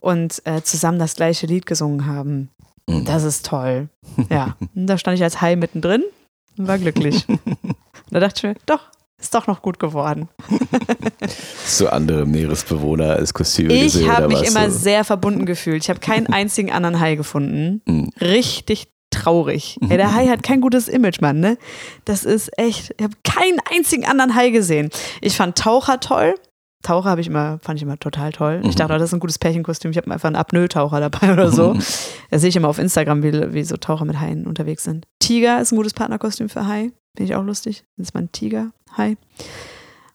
und 0.00 0.42
äh, 0.44 0.62
zusammen 0.62 0.98
das 0.98 1.16
gleiche 1.16 1.46
Lied 1.46 1.64
gesungen 1.64 2.04
haben. 2.04 2.50
Das 2.86 3.24
ist 3.24 3.46
toll. 3.46 3.88
Ja, 4.28 4.56
und 4.74 4.86
da 4.86 4.98
stand 4.98 5.16
ich 5.16 5.24
als 5.24 5.40
Hai 5.40 5.56
mittendrin 5.56 6.02
und 6.58 6.68
war 6.68 6.78
glücklich. 6.78 7.26
da 8.10 8.20
dachte 8.20 8.36
ich 8.36 8.42
mir, 8.54 8.60
doch, 8.66 8.80
ist 9.24 9.34
doch 9.34 9.46
noch 9.46 9.62
gut 9.62 9.78
geworden. 9.78 10.28
Du 11.78 11.88
andere 11.88 12.26
Meeresbewohner 12.26 13.10
als 13.16 13.34
Kostüme 13.34 13.72
Ich 13.72 14.08
habe 14.08 14.28
mich 14.28 14.42
immer 14.46 14.66
du- 14.66 14.70
sehr 14.72 15.04
verbunden 15.04 15.46
gefühlt. 15.46 15.82
Ich 15.82 15.90
habe 15.90 16.00
keinen 16.00 16.26
einzigen 16.32 16.70
anderen 16.72 17.00
Hai 17.00 17.14
gefunden. 17.16 17.82
Mhm. 17.86 18.10
Richtig 18.20 18.88
traurig. 19.10 19.78
Ey, 19.88 19.96
der 19.96 20.14
Hai 20.14 20.26
hat 20.28 20.42
kein 20.42 20.60
gutes 20.60 20.88
Image, 20.88 21.20
Mann, 21.20 21.40
ne? 21.40 21.56
Das 22.04 22.24
ist 22.24 22.50
echt, 22.58 22.94
ich 22.98 23.04
habe 23.04 23.14
keinen 23.24 23.58
einzigen 23.72 24.04
anderen 24.04 24.34
Hai 24.34 24.50
gesehen. 24.50 24.90
Ich 25.20 25.36
fand 25.36 25.56
Taucher 25.56 26.00
toll. 26.00 26.34
Taucher 26.82 27.08
habe 27.10 27.20
ich 27.22 27.28
immer, 27.28 27.58
fand 27.62 27.78
ich 27.78 27.82
immer 27.82 27.98
total 27.98 28.32
toll. 28.32 28.60
Ich 28.64 28.74
dachte, 28.76 28.92
oh, 28.94 28.98
das 28.98 29.08
ist 29.10 29.14
ein 29.14 29.20
gutes 29.20 29.38
Pärchenkostüm. 29.38 29.90
Ich 29.90 29.96
habe 29.96 30.10
einfach 30.10 30.26
einen 30.26 30.36
Apnoe-Taucher 30.36 31.00
dabei 31.00 31.32
oder 31.32 31.50
so. 31.50 31.74
Da 32.30 32.38
sehe 32.38 32.50
ich 32.50 32.56
immer 32.56 32.68
auf 32.68 32.78
Instagram, 32.78 33.22
wie, 33.22 33.54
wie 33.54 33.64
so 33.64 33.76
Taucher 33.78 34.04
mit 34.04 34.20
Haien 34.20 34.46
unterwegs 34.46 34.84
sind. 34.84 35.06
Tiger 35.18 35.60
ist 35.62 35.72
ein 35.72 35.76
gutes 35.76 35.94
Partnerkostüm 35.94 36.48
für 36.50 36.66
Hai. 36.66 36.92
Finde 37.16 37.32
ich 37.32 37.34
auch 37.36 37.44
lustig. 37.44 37.84
Das 37.96 38.08
ist 38.08 38.14
mein 38.14 38.30
Tiger-Hai. 38.94 39.16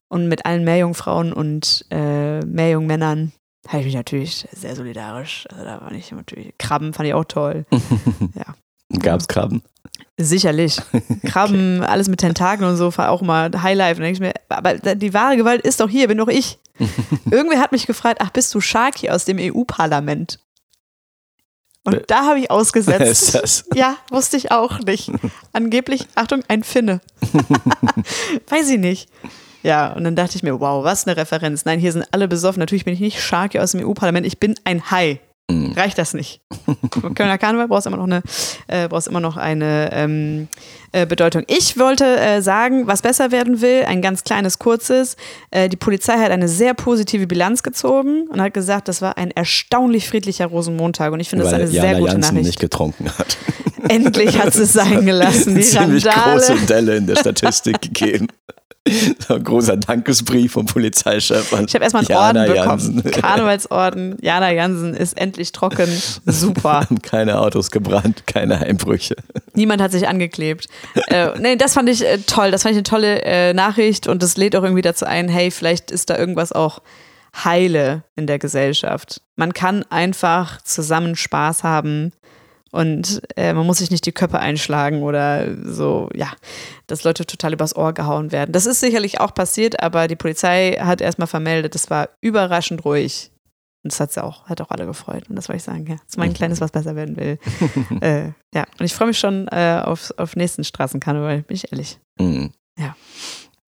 Und 0.07 0.27
mit 0.27 0.45
allen 0.45 0.63
Meerjungfrauen 0.63 1.33
und 1.33 1.85
äh, 1.91 2.39
Meerjungmännern 2.39 3.31
habe 3.67 3.79
ich 3.81 3.85
mich 3.85 3.95
natürlich 3.95 4.47
sehr 4.51 4.75
solidarisch. 4.75 5.45
Also 5.51 5.63
da 5.63 5.81
war 5.81 5.91
ich 5.91 6.11
natürlich. 6.11 6.53
Krabben 6.57 6.93
fand 6.93 7.07
ich 7.07 7.13
auch 7.13 7.25
toll. 7.25 7.65
ja. 8.35 8.55
Gab's 8.99 9.27
Krabben? 9.27 9.61
Sicherlich. 10.17 10.81
Krabben, 11.25 11.83
alles 11.83 12.09
mit 12.09 12.19
Tentakeln 12.19 12.67
und 12.71 12.77
so, 12.77 12.95
war 12.97 13.11
auch 13.11 13.21
mal 13.21 13.51
Highlife. 13.61 13.97
Und 13.97 14.03
denke 14.03 14.13
ich 14.13 14.19
mir, 14.19 14.33
aber 14.49 14.95
die 14.95 15.13
wahre 15.13 15.37
Gewalt 15.37 15.61
ist 15.61 15.79
doch 15.79 15.89
hier, 15.89 16.07
bin 16.07 16.17
doch 16.17 16.27
ich. 16.27 16.57
Irgendwer 17.29 17.59
hat 17.59 17.71
mich 17.71 17.85
gefragt, 17.85 18.19
ach, 18.23 18.31
bist 18.31 18.55
du 18.55 18.61
Sharky 18.61 19.11
aus 19.11 19.25
dem 19.25 19.37
EU-Parlament? 19.39 20.39
Und 21.85 21.93
Wer- 21.93 22.01
da 22.07 22.25
habe 22.25 22.39
ich 22.39 22.43
Wer 22.45 22.51
ausgesetzt. 22.51 23.01
ist 23.33 23.35
das? 23.35 23.63
Ja, 23.73 23.95
wusste 24.11 24.37
ich 24.37 24.51
auch 24.51 24.79
nicht. 24.79 25.11
Angeblich, 25.53 26.07
Achtung, 26.15 26.43
ein 26.47 26.63
Finne. 26.63 27.01
Weiß 28.49 28.69
ich 28.69 28.79
nicht. 28.79 29.09
Ja, 29.63 29.91
und 29.93 30.03
dann 30.05 30.15
dachte 30.15 30.35
ich 30.37 30.43
mir, 30.43 30.59
wow, 30.59 30.83
was 30.83 31.05
eine 31.07 31.17
Referenz. 31.17 31.65
Nein, 31.65 31.79
hier 31.79 31.91
sind 31.91 32.05
alle 32.11 32.27
besoffen. 32.27 32.59
Natürlich 32.59 32.85
bin 32.85 32.93
ich 32.93 32.99
nicht 33.01 33.21
Sharky 33.21 33.59
aus 33.59 33.71
dem 33.73 33.85
EU-Parlament, 33.85 34.25
ich 34.25 34.39
bin 34.39 34.55
ein 34.63 34.89
Hai. 34.91 35.19
Mhm. 35.49 35.73
Reicht 35.73 35.97
das 35.97 36.13
nicht? 36.13 36.41
Im 37.01 37.15
Kölner 37.15 37.37
Karneval 37.37 37.67
brauchst 37.67 37.85
du 37.85 37.89
immer 37.89 37.97
noch 37.97 38.05
eine, 38.05 38.21
äh, 38.67 38.87
brauchst 38.87 39.07
immer 39.07 39.19
noch 39.19 39.35
eine 39.35 39.89
ähm, 39.91 40.47
äh, 40.91 41.05
Bedeutung. 41.05 41.43
Ich 41.47 41.77
wollte 41.77 42.05
äh, 42.19 42.41
sagen, 42.41 42.87
was 42.87 43.01
besser 43.01 43.31
werden 43.31 43.61
will, 43.61 43.83
ein 43.85 44.01
ganz 44.01 44.23
kleines, 44.23 44.59
kurzes. 44.59 45.17
Äh, 45.51 45.67
die 45.69 45.77
Polizei 45.77 46.13
hat 46.13 46.31
eine 46.31 46.47
sehr 46.47 46.73
positive 46.73 47.25
Bilanz 47.27 47.63
gezogen 47.63 48.27
und 48.29 48.41
hat 48.41 48.53
gesagt, 48.53 48.87
das 48.87 49.01
war 49.01 49.17
ein 49.17 49.31
erstaunlich 49.31 50.07
friedlicher 50.07 50.45
Rosenmontag. 50.47 51.11
Und 51.11 51.19
ich 51.19 51.29
finde, 51.29 51.45
das 51.45 51.53
ist 51.53 51.59
eine 51.59 51.69
Jana 51.71 51.87
sehr 51.89 51.99
gute 51.99 52.11
Jansen 52.11 52.35
Nachricht. 52.35 52.45
nicht 52.47 52.59
getrunken 52.59 53.09
hat. 53.17 53.37
Endlich 53.87 54.37
hat 54.39 54.53
sie 54.53 54.63
es 54.63 54.73
sein 54.73 55.05
gelassen, 55.05 55.55
die 55.55 55.61
Ziemlich 55.61 56.05
Randale. 56.05 56.39
große 56.39 56.65
Delle 56.67 56.97
in 56.97 57.07
der 57.07 57.15
Statistik 57.15 57.81
gegeben. 57.81 58.27
So 59.27 59.35
ein 59.35 59.43
großer 59.43 59.77
Dankesbrief 59.77 60.53
vom 60.53 60.65
Polizeichef 60.65 61.53
an 61.53 61.65
Ich 61.65 61.75
habe 61.75 61.83
erstmal 61.83 62.01
einen 62.01 62.09
Jana 62.09 62.41
Orden 62.41 62.55
Jansen. 62.55 62.95
bekommen. 62.97 63.11
Karnevalsorden. 63.21 64.17
Jana 64.21 64.51
Jansen 64.51 64.93
ist 64.93 65.17
endlich 65.17 65.51
trocken. 65.51 65.89
Super. 66.25 66.87
Keine 67.01 67.39
Autos 67.39 67.71
gebrannt, 67.71 68.23
keine 68.25 68.59
Einbrüche. 68.59 69.15
Niemand 69.53 69.81
hat 69.81 69.91
sich 69.91 70.07
angeklebt. 70.07 70.67
Äh, 71.07 71.37
nee, 71.39 71.55
das 71.55 71.73
fand 71.73 71.89
ich 71.89 72.05
äh, 72.05 72.19
toll. 72.19 72.51
Das 72.51 72.63
fand 72.63 72.73
ich 72.73 72.77
eine 72.77 72.83
tolle 72.83 73.21
äh, 73.23 73.53
Nachricht 73.53 74.07
und 74.07 74.23
das 74.23 74.37
lädt 74.37 74.55
auch 74.55 74.63
irgendwie 74.63 74.81
dazu 74.81 75.05
ein, 75.05 75.29
hey, 75.29 75.51
vielleicht 75.51 75.91
ist 75.91 76.09
da 76.09 76.17
irgendwas 76.17 76.51
auch 76.51 76.81
heile 77.43 78.03
in 78.15 78.27
der 78.27 78.39
Gesellschaft. 78.39 79.21
Man 79.35 79.53
kann 79.53 79.83
einfach 79.89 80.61
zusammen 80.61 81.15
Spaß 81.15 81.63
haben 81.63 82.11
und 82.71 83.21
äh, 83.35 83.53
man 83.53 83.65
muss 83.65 83.79
sich 83.79 83.91
nicht 83.91 84.05
die 84.05 84.11
Köpfe 84.11 84.39
einschlagen 84.39 85.03
oder 85.03 85.55
so, 85.63 86.09
ja, 86.13 86.31
dass 86.87 87.03
Leute 87.03 87.25
total 87.25 87.53
übers 87.53 87.75
Ohr 87.75 87.93
gehauen 87.93 88.31
werden. 88.31 88.51
Das 88.51 88.65
ist 88.65 88.79
sicherlich 88.79 89.19
auch 89.19 89.33
passiert, 89.33 89.81
aber 89.81 90.07
die 90.07 90.15
Polizei 90.15 90.77
hat 90.79 91.01
erstmal 91.01 91.27
vermeldet, 91.27 91.75
es 91.75 91.89
war 91.89 92.09
überraschend 92.21 92.85
ruhig. 92.85 93.31
Und 93.83 93.93
das 93.93 93.99
hat 94.01 94.11
sie 94.11 94.21
auch, 94.23 94.45
hat 94.47 94.59
auch 94.59 94.71
alle 94.71 94.85
gefreut. 94.85 95.29
Und 95.29 95.37
das 95.37 95.47
wollte 95.47 95.57
ich 95.57 95.63
sagen, 95.63 95.85
ja. 95.87 95.95
Das 95.95 96.09
ist 96.09 96.17
mein 96.17 96.33
Kleines, 96.33 96.59
was 96.59 96.71
besser 96.71 96.97
werden 96.97 97.15
will. 97.15 97.39
äh, 98.01 98.31
ja, 98.53 98.65
und 98.77 98.85
ich 98.85 98.93
freue 98.93 99.07
mich 99.07 99.19
schon 99.19 99.47
äh, 99.47 99.81
auf, 99.83 100.13
auf 100.17 100.35
nächsten 100.35 100.65
Straßenkarneval, 100.65 101.43
bin 101.43 101.55
ich 101.55 101.71
ehrlich. 101.71 101.97
Mhm. 102.19 102.51
Ja. 102.77 102.95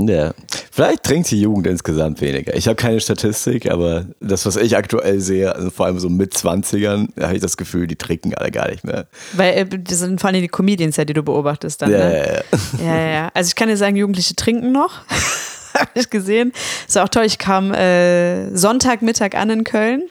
Ja. 0.07 0.33
Vielleicht 0.71 1.03
trinkt 1.03 1.29
die 1.31 1.41
Jugend 1.41 1.67
insgesamt 1.67 2.21
weniger. 2.21 2.55
Ich 2.55 2.67
habe 2.67 2.75
keine 2.75 2.99
Statistik, 2.99 3.69
aber 3.69 4.05
das, 4.19 4.45
was 4.45 4.55
ich 4.55 4.77
aktuell 4.77 5.19
sehe, 5.19 5.53
also 5.55 5.69
vor 5.69 5.85
allem 5.85 5.99
so 5.99 6.09
mit 6.09 6.33
20ern, 6.33 7.09
da 7.15 7.25
habe 7.27 7.35
ich 7.35 7.41
das 7.41 7.57
Gefühl, 7.57 7.87
die 7.87 7.95
trinken 7.97 8.33
alle 8.35 8.51
gar 8.51 8.69
nicht 8.69 8.83
mehr. 8.83 9.07
Weil 9.33 9.57
äh, 9.57 9.65
das 9.67 9.99
sind 9.99 10.21
vor 10.21 10.29
allem 10.29 10.41
die 10.41 10.47
Comedians, 10.47 10.97
ja, 10.97 11.05
die 11.05 11.13
du 11.13 11.23
beobachtest 11.23 11.81
dann. 11.81 11.91
Ja, 11.91 11.97
Ne? 11.97 12.17
ja, 12.17 12.33
ja. 12.33 12.41
Ja, 12.79 12.97
ja, 12.97 13.07
ja. 13.13 13.31
Also 13.33 13.49
ich 13.49 13.55
kann 13.55 13.67
dir 13.69 13.77
sagen, 13.77 13.95
Jugendliche 13.95 14.35
trinken 14.35 14.71
noch. 14.71 15.01
Habe 15.73 15.91
ich 15.93 16.09
gesehen. 16.09 16.51
Ist 16.85 16.97
auch 16.97 17.07
toll. 17.07 17.23
Ich 17.23 17.37
kam 17.37 17.73
äh, 17.73 18.53
Sonntagmittag 18.57 19.35
an 19.35 19.49
in 19.49 19.63
Köln 19.63 20.03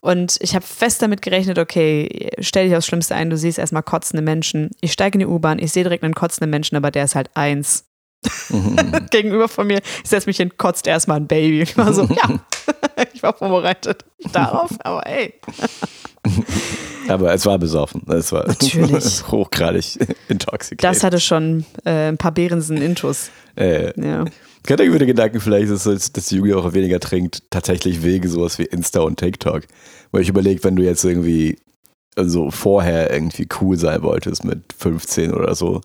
und 0.00 0.36
ich 0.40 0.56
habe 0.56 0.64
fest 0.66 1.02
damit 1.02 1.22
gerechnet, 1.22 1.58
okay, 1.58 2.30
stell 2.40 2.66
dich 2.68 2.76
aufs 2.76 2.86
Schlimmste 2.86 3.14
ein, 3.14 3.30
du 3.30 3.36
siehst 3.36 3.58
erstmal 3.60 3.84
kotzende 3.84 4.22
Menschen. 4.22 4.70
Ich 4.80 4.92
steige 4.92 5.14
in 5.16 5.20
die 5.20 5.26
U-Bahn, 5.26 5.60
ich 5.60 5.70
sehe 5.70 5.84
direkt 5.84 6.02
einen 6.02 6.14
kotzenden 6.14 6.50
Menschen, 6.50 6.76
aber 6.76 6.90
der 6.90 7.04
ist 7.04 7.14
halt 7.14 7.30
eins. 7.34 7.84
Gegenüber 9.10 9.48
von 9.48 9.66
mir, 9.66 9.80
ich 10.02 10.10
setze 10.10 10.28
mich 10.28 10.36
hin, 10.36 10.52
kotzt 10.56 10.86
erstmal 10.86 11.18
ein 11.18 11.26
Baby. 11.26 11.62
Ich 11.62 11.76
war 11.76 11.92
so, 11.92 12.02
ja, 12.10 12.40
ich 13.12 13.22
war 13.22 13.34
vorbereitet 13.34 14.04
darauf, 14.32 14.70
aber 14.84 15.06
ey. 15.06 15.34
Aber 17.08 17.34
es 17.34 17.44
war 17.44 17.58
besoffen. 17.58 18.02
Es 18.08 18.32
war 18.32 18.46
Natürlich. 18.46 19.26
hochgradig 19.30 19.98
intoxicated. 20.28 20.82
Das 20.84 21.04
hatte 21.04 21.20
schon 21.20 21.64
äh, 21.84 22.08
ein 22.08 22.16
paar 22.16 22.32
Behrensen-Intus. 22.32 23.30
äh, 23.56 23.92
Ja. 24.00 24.24
ich 24.64 24.72
hatte 24.72 24.82
irgendwie 24.84 25.00
den 25.00 25.08
Gedanken, 25.08 25.40
vielleicht 25.40 25.70
ist 25.70 25.84
es, 25.86 26.12
dass 26.12 26.26
die 26.26 26.36
Jugend 26.36 26.54
auch 26.54 26.72
weniger 26.72 27.00
trinkt, 27.00 27.42
tatsächlich 27.50 28.02
wegen 28.02 28.28
sowas 28.28 28.58
wie 28.58 28.64
Insta 28.64 29.00
und 29.00 29.18
TikTok. 29.18 29.62
Weil 30.12 30.22
ich 30.22 30.28
überlege, 30.30 30.64
wenn 30.64 30.76
du 30.76 30.82
jetzt 30.82 31.04
irgendwie 31.04 31.58
also 32.16 32.50
vorher 32.50 33.12
irgendwie 33.12 33.48
cool 33.60 33.76
sein 33.76 34.02
wolltest 34.02 34.44
mit 34.44 34.72
15 34.76 35.32
oder 35.32 35.54
so, 35.54 35.80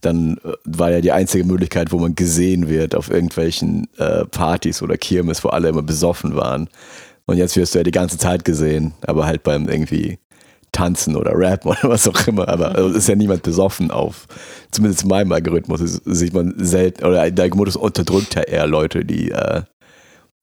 dann 0.00 0.38
äh, 0.44 0.52
war 0.64 0.90
ja 0.90 1.00
die 1.00 1.12
einzige 1.12 1.44
Möglichkeit, 1.44 1.92
wo 1.92 1.98
man 1.98 2.14
gesehen 2.14 2.68
wird 2.68 2.94
auf 2.94 3.10
irgendwelchen 3.10 3.88
äh, 3.98 4.24
Partys 4.26 4.82
oder 4.82 4.96
Kirmes, 4.96 5.44
wo 5.44 5.48
alle 5.48 5.68
immer 5.68 5.82
besoffen 5.82 6.36
waren. 6.36 6.68
Und 7.26 7.38
jetzt 7.38 7.56
wirst 7.56 7.74
du 7.74 7.78
ja 7.78 7.84
die 7.84 7.90
ganze 7.90 8.18
Zeit 8.18 8.44
gesehen, 8.44 8.92
aber 9.06 9.26
halt 9.26 9.42
beim 9.42 9.68
irgendwie 9.68 10.18
Tanzen 10.72 11.16
oder 11.16 11.32
Rappen 11.34 11.70
oder 11.70 11.88
was 11.88 12.06
auch 12.06 12.26
immer. 12.26 12.48
Aber 12.48 12.74
also 12.74 12.96
ist 12.96 13.08
ja 13.08 13.14
niemand 13.14 13.42
besoffen 13.42 13.90
auf, 13.90 14.26
zumindest 14.70 15.04
in 15.04 15.08
meinem 15.08 15.32
Algorithmus 15.32 15.80
ist, 15.80 16.02
sieht 16.04 16.34
man 16.34 16.54
selten, 16.58 17.04
oder 17.04 17.30
der 17.30 17.44
Algorithmus 17.44 17.76
unterdrückt 17.76 18.34
ja 18.34 18.42
eher 18.42 18.66
Leute, 18.66 19.04
die, 19.04 19.30
äh, 19.30 19.62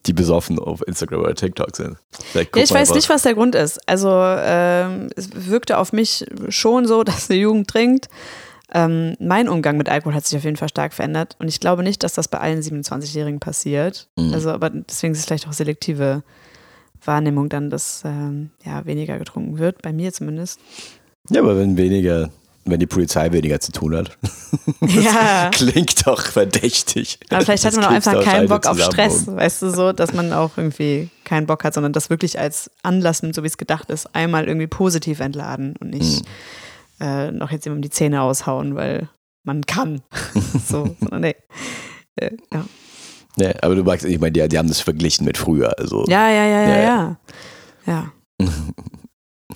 die 0.06 0.14
besoffen 0.14 0.60
auf 0.60 0.86
Instagram 0.88 1.22
oder 1.22 1.36
TikTok 1.36 1.76
sind. 1.76 1.98
Guck 2.34 2.58
ich 2.58 2.72
weiß 2.72 2.94
nicht, 2.94 3.10
was 3.10 3.24
der 3.24 3.34
Grund 3.34 3.56
ist. 3.56 3.80
Also 3.88 4.10
ähm, 4.12 5.10
es 5.16 5.30
wirkte 5.50 5.78
auf 5.78 5.94
mich 5.94 6.26
schon 6.50 6.88
so, 6.88 7.04
dass 7.06 7.28
die 7.28 7.36
Jugend 7.36 7.68
trinkt. 7.68 8.08
Ähm, 8.74 9.16
mein 9.20 9.50
Umgang 9.50 9.78
mit 9.78 9.90
Alkohol 9.90 10.16
hat 10.16 10.26
sich 10.26 10.38
auf 10.38 10.46
jeden 10.46 10.56
Fall 10.56 10.70
stark 10.70 10.94
verändert 10.94 11.36
und 11.40 11.50
ich 11.50 11.60
glaube 11.60 11.84
nicht, 11.84 12.04
dass 12.04 12.14
das 12.14 12.30
bei 12.30 12.40
allen 12.40 12.62
27-Jährigen 12.62 13.42
passiert. 13.42 14.08
Mhm. 14.16 14.34
Also, 14.34 14.50
aber 14.50 14.70
deswegen 14.70 15.12
ist 15.14 15.20
es 15.20 15.26
vielleicht 15.26 15.48
auch 15.48 15.54
selektive 15.54 16.24
Wahrnehmung 17.04 17.50
dann, 17.50 17.70
dass 17.70 18.04
ähm, 18.06 18.52
ja 18.64 18.86
weniger 18.86 19.18
getrunken 19.20 19.58
wird, 19.58 19.82
bei 19.82 19.92
mir 19.92 20.14
zumindest. 20.14 20.60
Ja, 21.30 21.42
aber 21.42 21.58
wenn 21.58 21.78
weniger, 21.78 22.30
wenn 22.66 22.80
die 22.80 22.86
Polizei 22.88 23.32
weniger 23.32 23.60
zu 23.60 23.72
tun 23.72 23.96
hat, 23.96 24.18
ja. 24.82 25.50
klingt 25.52 26.06
doch 26.06 26.22
verdächtig. 26.26 27.20
Aber 27.30 27.42
vielleicht 27.44 27.66
hat 27.66 27.76
man 27.76 27.86
auch 27.86 27.92
einfach 27.92 28.24
keinen 28.24 28.48
Bock 28.48 28.66
auf 28.68 28.80
Stress, 28.80 29.28
weißt 29.28 29.62
du 29.64 29.70
so, 29.72 29.92
dass 29.94 30.14
man 30.14 30.32
auch 30.34 30.52
irgendwie 30.58 31.10
keinen 31.24 31.48
Bock 31.48 31.64
hat, 31.64 31.74
sondern 31.74 31.94
das 31.94 32.10
wirklich 32.10 32.38
als 32.40 32.70
Anlass 32.84 33.24
nimmt, 33.24 33.36
so 33.36 33.44
wie 33.44 33.48
es 33.48 33.58
gedacht 33.58 33.90
ist, 33.90 34.14
einmal 34.16 34.48
irgendwie 34.48 34.68
positiv 34.68 35.20
entladen 35.22 35.76
und 35.80 35.90
nicht 35.92 36.24
Mhm. 37.00 37.06
äh, 37.06 37.32
noch 37.32 37.52
jetzt 37.52 37.66
jemandem 37.66 37.84
die 37.84 37.90
Zähne 37.90 38.22
aushauen, 38.22 38.76
weil 38.76 39.10
man 39.44 39.66
kann. 39.66 40.02
so, 40.68 40.96
sondern 41.00 41.22
nee. 41.22 41.36
Äh, 42.16 42.32
ja. 42.54 42.66
Ja, 43.38 43.54
aber 43.62 43.76
du 43.76 43.84
magst, 43.84 44.06
ich 44.06 44.20
meine, 44.20 44.34
die, 44.34 44.48
die 44.48 44.58
haben 44.58 44.68
das 44.68 44.82
verglichen 44.82 45.26
mit 45.26 45.38
früher. 45.38 45.74
Also, 45.80 46.04
ja, 46.08 46.30
ja, 46.30 46.46
ja, 46.46 46.62
ja, 46.62 46.68
Ja, 46.70 46.82
ja. 46.82 47.18
Ja. 47.88 48.12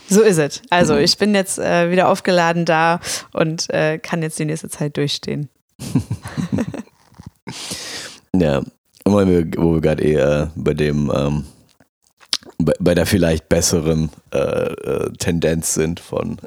So 0.10 0.22
ist 0.22 0.38
es. 0.38 0.62
Also 0.70 0.94
Mhm. 0.96 1.00
ich 1.02 1.18
bin 1.18 1.34
jetzt 1.36 1.58
äh, 1.60 1.90
wieder 1.92 2.10
aufgeladen 2.10 2.66
da 2.66 3.00
und 3.34 3.70
äh, 3.72 3.98
kann 3.98 4.22
jetzt 4.22 4.38
die 4.40 4.46
nächste 4.46 4.70
Zeit 4.70 4.98
durchstehen. 4.98 5.50
Ja, 8.34 8.62
wo 9.06 9.18
wir, 9.20 9.46
wir 9.46 9.82
gerade 9.82 10.04
eher 10.04 10.52
bei 10.56 10.74
dem, 10.74 11.12
ähm, 11.16 11.46
bei, 12.58 12.74
bei 12.80 12.96
der 12.96 13.06
vielleicht 13.06 13.50
besseren 13.50 14.10
äh, 14.34 14.38
äh, 14.38 15.14
Tendenz 15.18 15.74
sind 15.74 16.00
von 16.00 16.38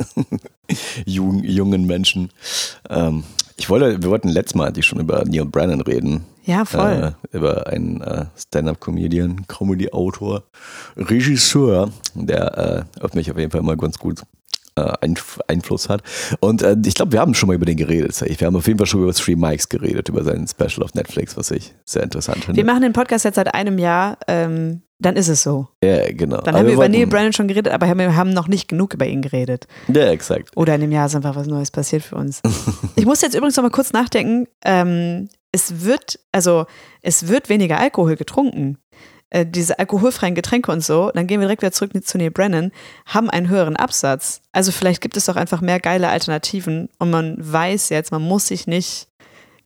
jungen, 1.07 1.45
jungen 1.45 1.87
Menschen. 1.87 2.31
Ähm, 2.91 3.25
ich 3.59 3.69
wollte, 3.69 4.01
wir 4.03 4.11
wollten 4.11 4.29
letztes 4.29 4.55
Mal 4.55 4.69
eigentlich 4.69 4.87
schon 4.87 5.01
über 5.01 5.25
Neil 5.27 5.45
Brennan 5.45 5.81
reden. 5.81 6.25
Ja, 6.45 6.65
voll. 6.65 7.15
Äh, 7.33 7.37
über 7.37 7.67
einen 7.67 8.01
äh, 8.01 8.27
Stand-up-Comedian, 8.37 9.47
Comedy-Autor, 9.49 10.45
Regisseur, 10.97 11.91
der 12.15 12.87
äh, 12.99 13.05
auf 13.05 13.15
mich 13.15 13.31
auf 13.31 13.37
jeden 13.37 13.51
Fall 13.51 13.61
immer 13.61 13.77
ganz 13.77 13.99
gut 13.99 14.23
äh, 14.77 14.93
Einf 15.01 15.41
Einfluss 15.49 15.89
hat. 15.89 16.03
Und 16.41 16.63
äh, 16.63 16.77
ich 16.87 16.95
glaube, 16.95 17.13
wir 17.13 17.21
haben 17.21 17.35
schon 17.35 17.49
mal 17.49 17.55
über 17.55 17.67
den 17.67 17.77
geredet. 17.77 18.19
Wir 18.21 18.47
haben 18.47 18.57
auf 18.57 18.67
jeden 18.67 18.79
Fall 18.79 18.87
schon 18.87 19.03
über 19.03 19.13
Three 19.13 19.37
Mikes 19.37 19.69
geredet, 19.69 20.09
über 20.09 20.23
sein 20.23 20.47
Special 20.47 20.85
auf 20.85 20.95
Netflix, 20.95 21.37
was 21.37 21.51
ich 21.51 21.75
sehr 21.85 22.05
interessant 22.05 22.45
finde. 22.45 22.57
Wir 22.57 22.65
machen 22.65 22.83
den 22.83 22.93
Podcast 22.93 23.25
jetzt 23.25 23.35
seit 23.35 23.53
einem 23.55 23.79
Jahr. 23.79 24.19
Ähm, 24.29 24.83
dann 24.99 25.17
ist 25.17 25.29
es 25.29 25.43
so. 25.43 25.69
ja, 25.83 26.11
genau. 26.13 26.39
Dann 26.39 26.49
Aber 26.49 26.59
haben 26.59 26.67
wir 26.67 26.75
über 26.75 26.89
Neil 26.89 27.07
Brennan 27.07 27.33
schon 27.33 27.49
geredet, 27.49 27.73
aber 27.73 27.87
wir 27.97 28.17
haben 28.17 28.31
noch 28.31 28.49
nicht 28.49 28.69
genug 28.69 28.95
über 28.95 29.07
ihn 29.07 29.23
geredet. 29.23 29.67
Ja, 29.87 30.07
exakt. 30.07 30.51
Oder 30.57 30.75
in 30.75 30.81
dem 30.81 30.93
Jahr 30.93 31.07
ist 31.07 31.15
einfach 31.15 31.37
was 31.37 31.47
Neues 31.47 31.71
passiert 31.71 32.03
für 32.03 32.17
uns. 32.17 32.43
Ich 32.97 33.07
muss 33.07 33.21
jetzt 33.21 33.35
übrigens 33.35 33.57
noch 33.57 33.63
mal 33.63 33.71
kurz 33.71 33.93
nachdenken. 33.93 34.49
Ähm, 34.65 35.29
es 35.53 35.85
wird, 35.85 36.19
also 36.33 36.67
es 37.01 37.29
wird 37.29 37.49
weniger 37.49 37.79
Alkohol 37.79 38.17
getrunken. 38.17 38.79
Äh, 39.31 39.47
diese 39.47 39.79
alkoholfreien 39.79 40.35
Getränke 40.35 40.73
und 40.73 40.83
so, 40.83 41.11
dann 41.15 41.27
gehen 41.27 41.41
wir 41.41 41.47
direkt 41.47 41.63
wieder 41.63 41.73
zurück 41.73 41.93
zu 42.05 42.19
Neil 42.19 42.31
Brennan, 42.31 42.73
haben 43.07 43.29
einen 43.29 43.49
höheren 43.49 43.77
Absatz. 43.77 44.41
Also 44.53 44.73
vielleicht 44.73 45.01
gibt 45.01 45.17
es 45.17 45.27
doch 45.27 45.37
einfach 45.37 45.61
mehr 45.61 45.81
geile 45.81 46.09
Alternativen 46.09 46.89
und 46.99 47.11
man 47.11 47.37
weiß 47.39 47.91
jetzt, 47.91 48.11
man 48.11 48.23
muss 48.23 48.49
sich 48.49 48.67
nicht 48.67 49.09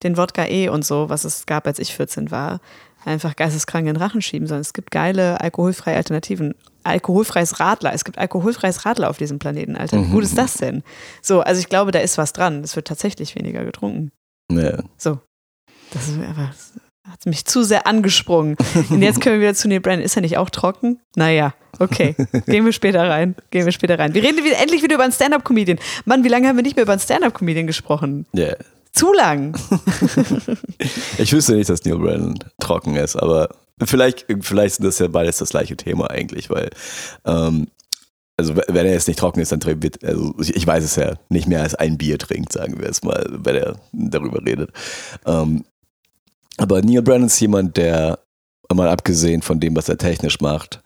den 0.03 0.17
Wodka 0.17 0.47
E 0.47 0.69
und 0.69 0.85
so, 0.85 1.09
was 1.09 1.25
es 1.25 1.47
gab, 1.47 1.67
als 1.67 1.79
ich 1.79 1.95
14 1.95 2.33
war, 2.33 2.61
einfach 3.05 3.37
geisteskrank 3.37 3.87
in 3.87 3.95
den 3.95 4.03
Rachen 4.03 4.23
schieben, 4.23 4.47
sondern 4.47 4.63
es 4.63 4.73
gibt 4.73 4.91
geile 4.91 5.41
alkoholfreie 5.41 5.97
Alternativen. 5.97 6.55
Alkoholfreies 6.85 7.61
Radler. 7.61 7.93
Es 7.93 8.05
gibt 8.05 8.19
alkoholfreies 8.19 8.85
Radler 8.85 9.11
auf 9.11 9.19
diesem 9.19 9.39
Planeten, 9.39 9.77
Alter. 9.77 10.03
Wie 10.03 10.11
gut 10.11 10.25
ist 10.25 10.37
das 10.37 10.55
denn? 10.55 10.83
So, 11.21 11.41
also 11.41 11.61
ich 11.61 11.69
glaube, 11.69 11.93
da 11.93 12.01
ist 12.01 12.19
was 12.19 12.33
dran. 12.33 12.65
Es 12.65 12.75
wird 12.75 12.89
tatsächlich 12.89 13.37
weniger 13.37 13.65
getrunken. 13.65 14.11
Ja. 14.51 14.83
So. 14.97 15.21
Das 15.93 16.09
ist 16.09 16.19
das 16.19 16.73
hat 17.09 17.27
mich 17.27 17.45
zu 17.45 17.65
sehr 17.65 17.87
angesprungen. 17.87 18.57
Und 18.91 19.03
jetzt 19.03 19.21
können 19.21 19.37
wir 19.37 19.49
wieder 19.49 19.55
zu 19.55 19.69
Neil 19.69 19.81
Brennan. 19.81 20.05
Ist 20.05 20.17
er 20.17 20.23
nicht 20.23 20.39
auch 20.39 20.51
trocken? 20.51 21.01
Naja, 21.17 21.55
okay. 21.79 22.15
Gehen 22.47 22.65
wir 22.65 22.73
später 22.73 23.09
rein. 23.09 23.35
Gehen 23.51 23.65
wir 23.65 23.73
später 23.73 23.99
rein. 23.99 24.15
Wir 24.15 24.23
reden 24.23 24.45
wieder, 24.45 24.59
endlich 24.61 24.83
wieder 24.83 24.95
über 24.95 25.05
einen 25.05 25.13
Stand-Up-Comedian. 25.13 25.79
Mann, 26.05 26.25
wie 26.25 26.29
lange 26.29 26.49
haben 26.49 26.57
wir 26.57 26.63
nicht 26.63 26.77
mehr 26.77 26.85
über 26.85 26.93
einen 26.93 27.01
Stand-Up-Comedian 27.01 27.67
gesprochen? 27.67 28.27
ja. 28.33 28.55
Zu 28.93 29.13
lang. 29.13 29.59
Ich 31.19 31.33
wüsste 31.33 31.55
nicht, 31.55 31.71
dass 31.71 31.85
Neil 31.85 31.99
Brennan 31.99 32.39
trocken 32.59 32.97
ist, 32.97 33.17
aber 33.17 33.49
vielleicht, 33.83 34.27
vielleicht 34.41 34.77
sind 34.77 34.85
das 34.87 34.99
ja 34.99 35.07
beides 35.07 35.39
das 35.39 35.51
gleiche 35.51 35.77
Thema 35.77 36.11
eigentlich, 36.11 36.51
weil 36.51 36.71
ähm, 37.25 37.69
also 38.37 38.57
wenn 38.57 38.87
er 38.87 38.93
jetzt 38.93 39.07
nicht 39.09 39.21
trocken 39.21 39.41
ist, 39.41 39.53
dann 39.53 39.61
trinkt, 39.61 40.03
also 40.05 40.35
ich 40.41 40.67
weiß 40.67 40.83
es 40.83 40.97
ja, 40.97 41.15
nicht 41.29 41.47
mehr 41.47 41.63
als 41.63 41.75
ein 41.75 41.99
Bier 41.99 42.19
trinkt, 42.19 42.53
sagen 42.53 42.81
wir 42.81 42.89
es 42.89 43.03
mal, 43.03 43.25
wenn 43.31 43.57
er 43.57 43.77
darüber 43.93 44.45
redet. 44.45 44.71
Ähm, 45.27 45.65
aber 46.57 46.83
Neil 46.83 47.03
Brennan 47.03 47.27
ist 47.27 47.41
jemand, 47.41 47.77
der, 47.77 48.19
mal 48.73 48.89
abgesehen 48.89 49.43
von 49.43 49.61
dem, 49.61 49.77
was 49.77 49.89
er 49.89 49.99
technisch 49.99 50.41
macht, 50.41 50.83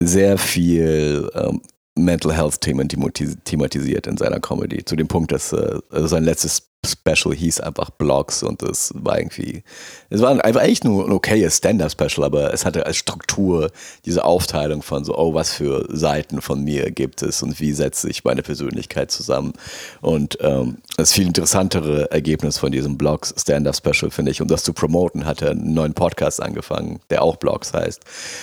sehr 0.00 0.38
viel 0.38 1.30
ähm, 1.34 1.60
Mental 1.96 2.34
Health 2.34 2.60
Themen 2.60 2.88
themati- 2.88 3.36
thematisiert 3.44 4.06
in 4.06 4.16
seiner 4.16 4.40
Comedy. 4.40 4.84
Zu 4.84 4.96
dem 4.96 5.08
Punkt, 5.08 5.32
dass 5.32 5.52
äh, 5.52 5.78
also 5.90 6.06
sein 6.06 6.24
letztes 6.24 6.68
Special 6.86 7.34
hieß 7.34 7.60
einfach 7.60 7.90
Blogs 7.90 8.42
und 8.42 8.62
es 8.62 8.92
war 8.94 9.18
irgendwie, 9.18 9.62
es 10.10 10.20
war 10.20 10.30
einfach 10.44 10.60
eigentlich 10.60 10.84
nur 10.84 11.06
ein 11.06 11.12
okayes 11.12 11.58
Stand-Up-Special, 11.58 12.24
aber 12.24 12.52
es 12.52 12.64
hatte 12.64 12.86
als 12.86 12.96
Struktur 12.96 13.70
diese 14.04 14.24
Aufteilung 14.24 14.82
von 14.82 15.04
so, 15.04 15.16
oh, 15.16 15.34
was 15.34 15.52
für 15.52 15.86
Seiten 15.88 16.40
von 16.40 16.64
mir 16.64 16.90
gibt 16.90 17.22
es 17.22 17.42
und 17.42 17.60
wie 17.60 17.72
setze 17.72 18.08
ich 18.08 18.24
meine 18.24 18.42
Persönlichkeit 18.42 19.10
zusammen. 19.10 19.52
Und 20.00 20.38
ähm, 20.40 20.78
das 20.96 21.12
viel 21.12 21.26
interessantere 21.26 22.10
Ergebnis 22.10 22.58
von 22.58 22.72
diesem 22.72 22.96
Blogs 22.96 23.34
Stand-Up-Special, 23.36 24.10
finde 24.10 24.30
ich, 24.30 24.40
um 24.40 24.48
das 24.48 24.64
zu 24.64 24.72
promoten, 24.72 25.26
hat 25.26 25.42
er 25.42 25.50
einen 25.50 25.74
neuen 25.74 25.94
Podcast 25.94 26.42
angefangen, 26.42 27.00
der 27.10 27.22
auch 27.22 27.36
Blogs 27.36 27.72
heißt, 27.72 28.02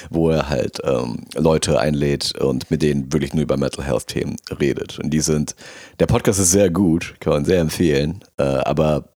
wo 0.10 0.30
er 0.30 0.50
halt 0.50 0.80
ähm, 0.84 1.22
Leute 1.36 1.80
einlädt 1.80 2.38
und 2.40 2.70
mit 2.70 2.82
denen 2.82 3.12
wirklich 3.12 3.34
nur 3.34 3.44
über 3.44 3.58
Mental 3.58 3.86
Health-Themen 3.86 4.36
redet. 4.60 5.00
Und 5.00 5.10
die 5.12 5.22
sind, 5.22 5.56
der 6.00 6.08
Podcast 6.08 6.40
ist 6.40 6.52
sehr 6.52 6.70
gut, 6.70 7.16
kann 7.20 7.34
man 7.34 7.46
sehr 7.46 7.60
empfehlen, 7.60 8.24
äh, 8.38 8.44
aber 8.44 9.10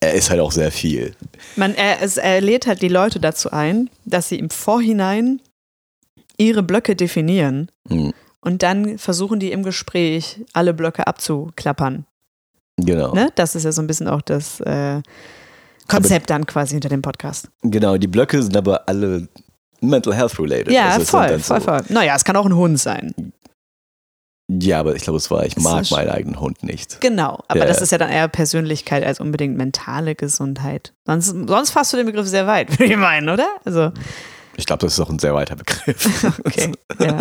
er 0.00 0.14
ist 0.14 0.30
halt 0.30 0.40
auch 0.40 0.52
sehr 0.52 0.70
viel. 0.70 1.14
Man, 1.56 1.74
er, 1.74 2.02
es, 2.02 2.16
er 2.16 2.40
lädt 2.40 2.66
halt 2.66 2.82
die 2.82 2.88
Leute 2.88 3.20
dazu 3.20 3.50
ein, 3.50 3.90
dass 4.04 4.28
sie 4.28 4.38
im 4.38 4.50
Vorhinein 4.50 5.40
ihre 6.36 6.62
Blöcke 6.62 6.96
definieren 6.96 7.70
Hm, 7.88 8.12
und 8.40 8.62
dann 8.62 8.98
versuchen 8.98 9.40
die 9.40 9.52
im 9.52 9.62
Gespräch 9.62 10.40
alle 10.52 10.74
Blöcke 10.74 11.06
abzuklappern. 11.06 12.04
Genau. 12.76 13.14
Ne? 13.14 13.30
Das 13.36 13.54
ist 13.54 13.64
ja 13.64 13.72
so 13.72 13.80
ein 13.82 13.86
bisschen 13.86 14.08
auch 14.08 14.20
das 14.20 14.60
äh, 14.60 15.00
Konzept 15.88 16.28
dann 16.30 16.44
quasi 16.46 16.72
hinter 16.72 16.88
dem 16.88 17.02
Podcast. 17.02 17.48
Genau, 17.62 17.96
die 17.96 18.06
Blöcke 18.08 18.42
sind 18.42 18.56
aber 18.56 18.86
alle 18.88 19.28
mental 19.80 20.14
health 20.14 20.38
related. 20.38 20.72
Ja, 20.72 20.88
Also 20.90 21.04
voll, 21.04 21.38
voll, 21.38 21.60
so, 21.60 21.66
voll. 21.66 21.82
Naja, 21.88 22.16
es 22.16 22.24
kann 22.24 22.36
auch 22.36 22.46
ein 22.46 22.54
Hund 22.54 22.78
sein. 22.80 23.14
Ja, 24.48 24.80
aber 24.80 24.94
ich 24.94 25.02
glaube, 25.02 25.16
es 25.16 25.30
war, 25.30 25.44
ich 25.46 25.56
mag 25.56 25.90
meinen 25.90 26.10
eigenen 26.10 26.38
Hund 26.38 26.62
nicht. 26.62 27.00
Genau, 27.00 27.42
aber 27.48 27.60
Ja, 27.60 27.66
das 27.66 27.80
ist 27.80 27.92
ja 27.92 27.98
dann 27.98 28.10
eher 28.10 28.28
Persönlichkeit 28.28 29.02
als 29.02 29.18
unbedingt 29.18 29.56
mentale 29.56 30.14
Gesundheit. 30.14 30.92
Sonst, 31.06 31.34
sonst 31.46 31.70
fasst 31.70 31.92
du 31.92 31.96
den 31.96 32.06
Begriff 32.06 32.26
sehr 32.28 32.46
weit, 32.46 32.70
würde 32.78 32.92
ich 32.92 32.98
meinen, 32.98 33.30
oder? 33.30 33.48
Also, 33.64 33.90
Ich 34.56 34.66
glaube, 34.66 34.82
das 34.84 34.92
ist 34.92 35.00
auch 35.00 35.08
ein 35.08 35.18
sehr 35.18 35.34
weiter 35.34 35.56
Begriff. 35.56 36.24
okay. 36.44 36.72
ja. 37.00 37.20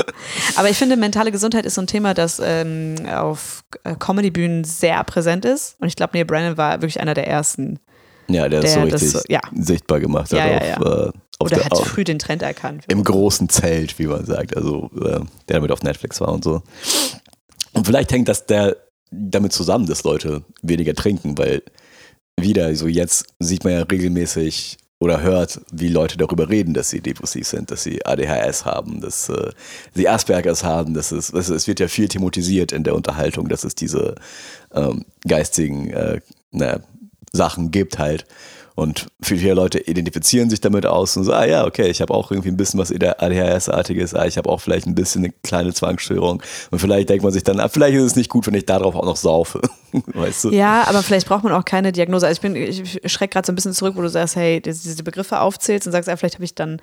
Aber 0.55 0.69
ich 0.69 0.77
finde, 0.77 0.97
mentale 0.97 1.31
Gesundheit 1.31 1.65
ist 1.65 1.75
so 1.75 1.81
ein 1.81 1.87
Thema, 1.87 2.13
das 2.13 2.41
ähm, 2.43 2.95
auf 3.09 3.63
äh, 3.85 3.95
Comedy-Bühnen 3.95 4.65
sehr 4.65 5.01
präsent 5.05 5.45
ist. 5.45 5.77
Und 5.79 5.87
ich 5.87 5.95
glaube, 5.95 6.11
Neil 6.15 6.25
Brennan 6.25 6.57
war 6.57 6.81
wirklich 6.81 6.99
einer 6.99 7.13
der 7.13 7.27
ersten. 7.27 7.79
Ja, 8.29 8.47
der, 8.49 8.63
ist 8.63 8.73
so 8.73 8.79
Der 8.85 8.93
richtig 8.93 9.11
so- 9.11 9.19
ja. 9.29 9.41
sichtbar 9.53 9.99
gemacht 9.99 10.31
hat 10.31 10.39
Ja, 10.39 10.77
auf. 10.77 10.85
Äh, 10.85 11.11
auf 11.39 11.47
Oder 11.51 11.55
der, 11.57 11.65
hat 11.65 11.77
früh 11.79 12.03
den 12.03 12.19
Trend 12.19 12.41
erkannt. 12.41 12.85
im 12.87 13.03
großen 13.03 13.49
Zelt, 13.49 13.97
wie 13.99 14.07
man 14.07 14.25
sagt, 14.25 14.55
also 14.55 14.89
äh, 15.01 15.19
der 15.47 15.55
damit 15.57 15.71
auf 15.71 15.81
Netflix 15.83 16.21
war 16.21 16.31
und 16.31 16.43
so. 16.43 16.61
Und 17.73 17.85
vielleicht 17.85 18.11
hängt 18.11 18.27
das 18.29 18.45
der 18.45 18.77
damit 19.11 19.51
zusammen, 19.53 19.85
dass 19.87 20.03
Leute 20.03 20.43
weniger 20.61 20.93
trinken, 20.95 21.37
weil 21.37 21.61
wieder 22.39 22.73
so 22.75 22.87
jetzt 22.87 23.25
sieht 23.39 23.63
man 23.63 23.73
ja 23.73 23.81
regelmäßig 23.83 24.77
oder 24.99 25.21
hört, 25.21 25.59
wie 25.71 25.89
Leute 25.89 26.17
darüber 26.17 26.49
reden, 26.49 26.73
dass 26.73 26.89
sie 26.89 27.01
depressiv 27.01 27.45
sind, 27.45 27.69
dass 27.71 27.83
sie 27.83 28.05
ADHS 28.05 28.63
haben, 28.65 29.01
dass 29.01 29.27
äh, 29.29 29.51
sie 29.93 30.07
Aspergers 30.07 30.63
haben, 30.63 30.93
dass 30.93 31.11
es, 31.11 31.31
es, 31.33 31.49
es 31.49 31.67
wird 31.67 31.79
ja 31.81 31.87
viel 31.89 32.07
thematisiert 32.07 32.71
in 32.71 32.83
der 32.83 32.95
Unterhaltung, 32.95 33.49
dass 33.49 33.65
es 33.65 33.75
diese 33.75 34.15
ähm, 34.73 35.03
geistigen 35.27 35.89
äh, 35.91 36.21
na, 36.51 36.79
Sachen 37.33 37.71
gibt 37.71 37.99
halt. 37.99 38.25
Und 38.75 39.07
viele, 39.21 39.53
Leute 39.53 39.79
identifizieren 39.79 40.49
sich 40.49 40.59
damit 40.59 40.87
aus 40.87 41.15
und 41.15 41.25
sagen, 41.25 41.43
ah 41.43 41.45
ja, 41.45 41.65
okay, 41.65 41.89
ich 41.89 42.01
habe 42.01 42.11
auch 42.11 42.31
irgendwie 42.31 42.49
ein 42.49 42.57
bisschen 42.57 42.79
was 42.79 42.91
ADHS-artiges, 42.91 44.15
ah, 44.15 44.25
ich 44.25 44.37
habe 44.37 44.49
auch 44.49 44.61
vielleicht 44.61 44.87
ein 44.87 44.95
bisschen 44.95 45.23
eine 45.23 45.33
kleine 45.43 45.73
Zwangsstörung. 45.73 46.41
Und 46.71 46.79
vielleicht 46.79 47.09
denkt 47.09 47.23
man 47.23 47.31
sich 47.31 47.43
dann, 47.43 47.59
ah, 47.59 47.69
vielleicht 47.69 47.95
ist 47.95 48.03
es 48.03 48.15
nicht 48.15 48.29
gut, 48.29 48.47
wenn 48.47 48.55
ich 48.55 48.65
darauf 48.65 48.95
auch 48.95 49.05
noch 49.05 49.15
saufe. 49.15 49.61
weißt 49.91 50.45
du? 50.45 50.49
Ja, 50.49 50.87
aber 50.87 51.03
vielleicht 51.03 51.27
braucht 51.27 51.43
man 51.43 51.53
auch 51.53 51.65
keine 51.65 51.91
Diagnose. 51.91 52.25
Also 52.25 52.37
ich 52.37 52.41
bin, 52.41 52.55
ich 52.55 53.11
schrecke 53.11 53.33
gerade 53.33 53.45
so 53.45 53.51
ein 53.51 53.55
bisschen 53.55 53.73
zurück, 53.73 53.95
wo 53.95 54.01
du 54.01 54.09
sagst, 54.09 54.35
hey, 54.35 54.59
diese 54.59 55.03
Begriffe 55.03 55.39
aufzählst 55.39 55.85
und 55.85 55.91
sagst, 55.91 56.07
ja, 56.07 56.17
vielleicht 56.17 56.35
habe 56.35 56.45
ich 56.45 56.55
dann 56.55 56.81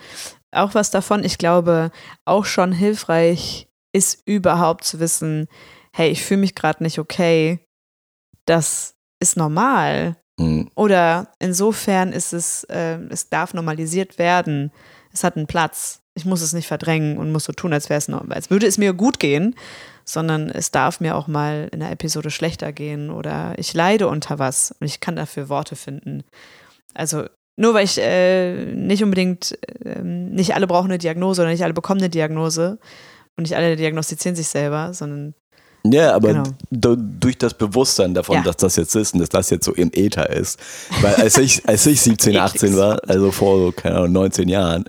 auch 0.53 0.75
was 0.75 0.93
davon. 0.93 1.25
Ich 1.25 1.39
glaube, 1.39 1.91
auch 2.25 2.45
schon 2.45 2.71
hilfreich 2.71 3.67
ist 3.93 4.23
überhaupt 4.27 4.85
zu 4.85 5.01
wissen, 5.01 5.49
hey, 5.93 6.11
ich 6.11 6.25
fühle 6.25 6.41
mich 6.41 6.55
gerade 6.55 6.85
nicht 6.85 7.01
okay. 7.01 7.59
Das 8.47 8.95
ist 9.19 9.37
normal. 9.37 10.17
Hm, 10.41 10.71
Oder 10.75 11.29
insofern 11.39 12.13
ist 12.13 12.33
es, 12.33 12.65
äh, 12.65 12.99
es 13.11 13.29
darf 13.29 13.53
normalisiert 13.53 14.19
werden. 14.19 14.73
Es 15.13 15.23
hat 15.23 15.37
einen 15.37 15.47
Platz. 15.47 16.01
Ich 16.15 16.25
muss 16.25 16.41
es 16.41 16.53
nicht 16.53 16.67
verdrängen 16.67 17.19
und 17.19 17.31
muss 17.31 17.45
so 17.45 17.53
tun, 17.53 17.73
als 17.73 17.89
wäre 17.91 17.99
es 17.99 18.09
normal, 18.09 18.33
als 18.37 18.51
würde 18.51 18.67
es 18.67 18.79
mir 18.79 18.95
gut 18.95 19.21
gehen, 19.21 19.55
sondern 20.05 20.51
es 20.51 20.71
darf 20.71 21.01
mir 21.01 21.15
auch 21.17 21.29
mal 21.29 21.69
in 21.73 21.83
einer 21.83 21.93
Episode 21.93 22.31
schlechter 22.31 22.73
gehen 22.73 23.11
oder 23.11 23.55
ich 23.59 23.75
leide 23.75 24.09
unter 24.09 24.39
was 24.39 24.75
und 24.81 24.87
ich 24.87 25.01
kann 25.01 25.17
dafür 25.17 25.49
Worte 25.49 25.77
finden. 25.77 26.25
Also 26.95 27.27
nur 27.57 27.75
weil 27.75 27.85
ich 27.85 27.99
äh, 27.99 28.67
nicht 28.75 29.05
unbedingt, 29.05 29.59
ähm, 29.85 30.31
nicht 30.31 30.55
alle 30.55 30.67
brauchen 30.67 30.91
eine 30.91 30.99
Diagnose 30.99 31.43
oder 31.43 31.51
nicht 31.51 31.63
alle 31.63 31.75
bekommen 31.75 32.01
eine 32.01 32.11
Diagnose 32.11 32.79
und 33.37 33.43
nicht 33.43 33.55
alle 33.57 33.77
diagnostizieren 33.77 34.35
sich 34.35 34.49
selber, 34.49 34.95
sondern 34.95 35.35
Ja, 35.85 36.15
aber 36.15 36.45
Genau. 36.71 36.97
durch 36.97 37.39
das 37.39 37.55
Bewusstsein 37.55 38.13
davon, 38.15 38.37
Ja. 38.37 38.43
dass 38.43 38.57
das 38.59 38.77
jetzt 38.77 38.95
ist 38.95 39.15
und 39.15 39.21
dass 39.21 39.29
das 39.31 39.51
jetzt 39.51 39.65
so 39.65 39.73
im 39.73 39.91
Äther 39.95 40.29
ist. 40.31 40.59
Weil 41.01 41.15
als 41.15 41.39
ich, 41.39 41.63
als 41.69 41.87
ich 41.87 42.01
17, 42.03 42.37
18 42.37 42.77
war, 42.77 43.01
also 43.09 43.31
vor 43.33 43.59
so, 43.59 43.73
keine 43.73 43.97
Ahnung, 43.97 44.13
19 44.13 44.49
Jahren, 44.49 44.85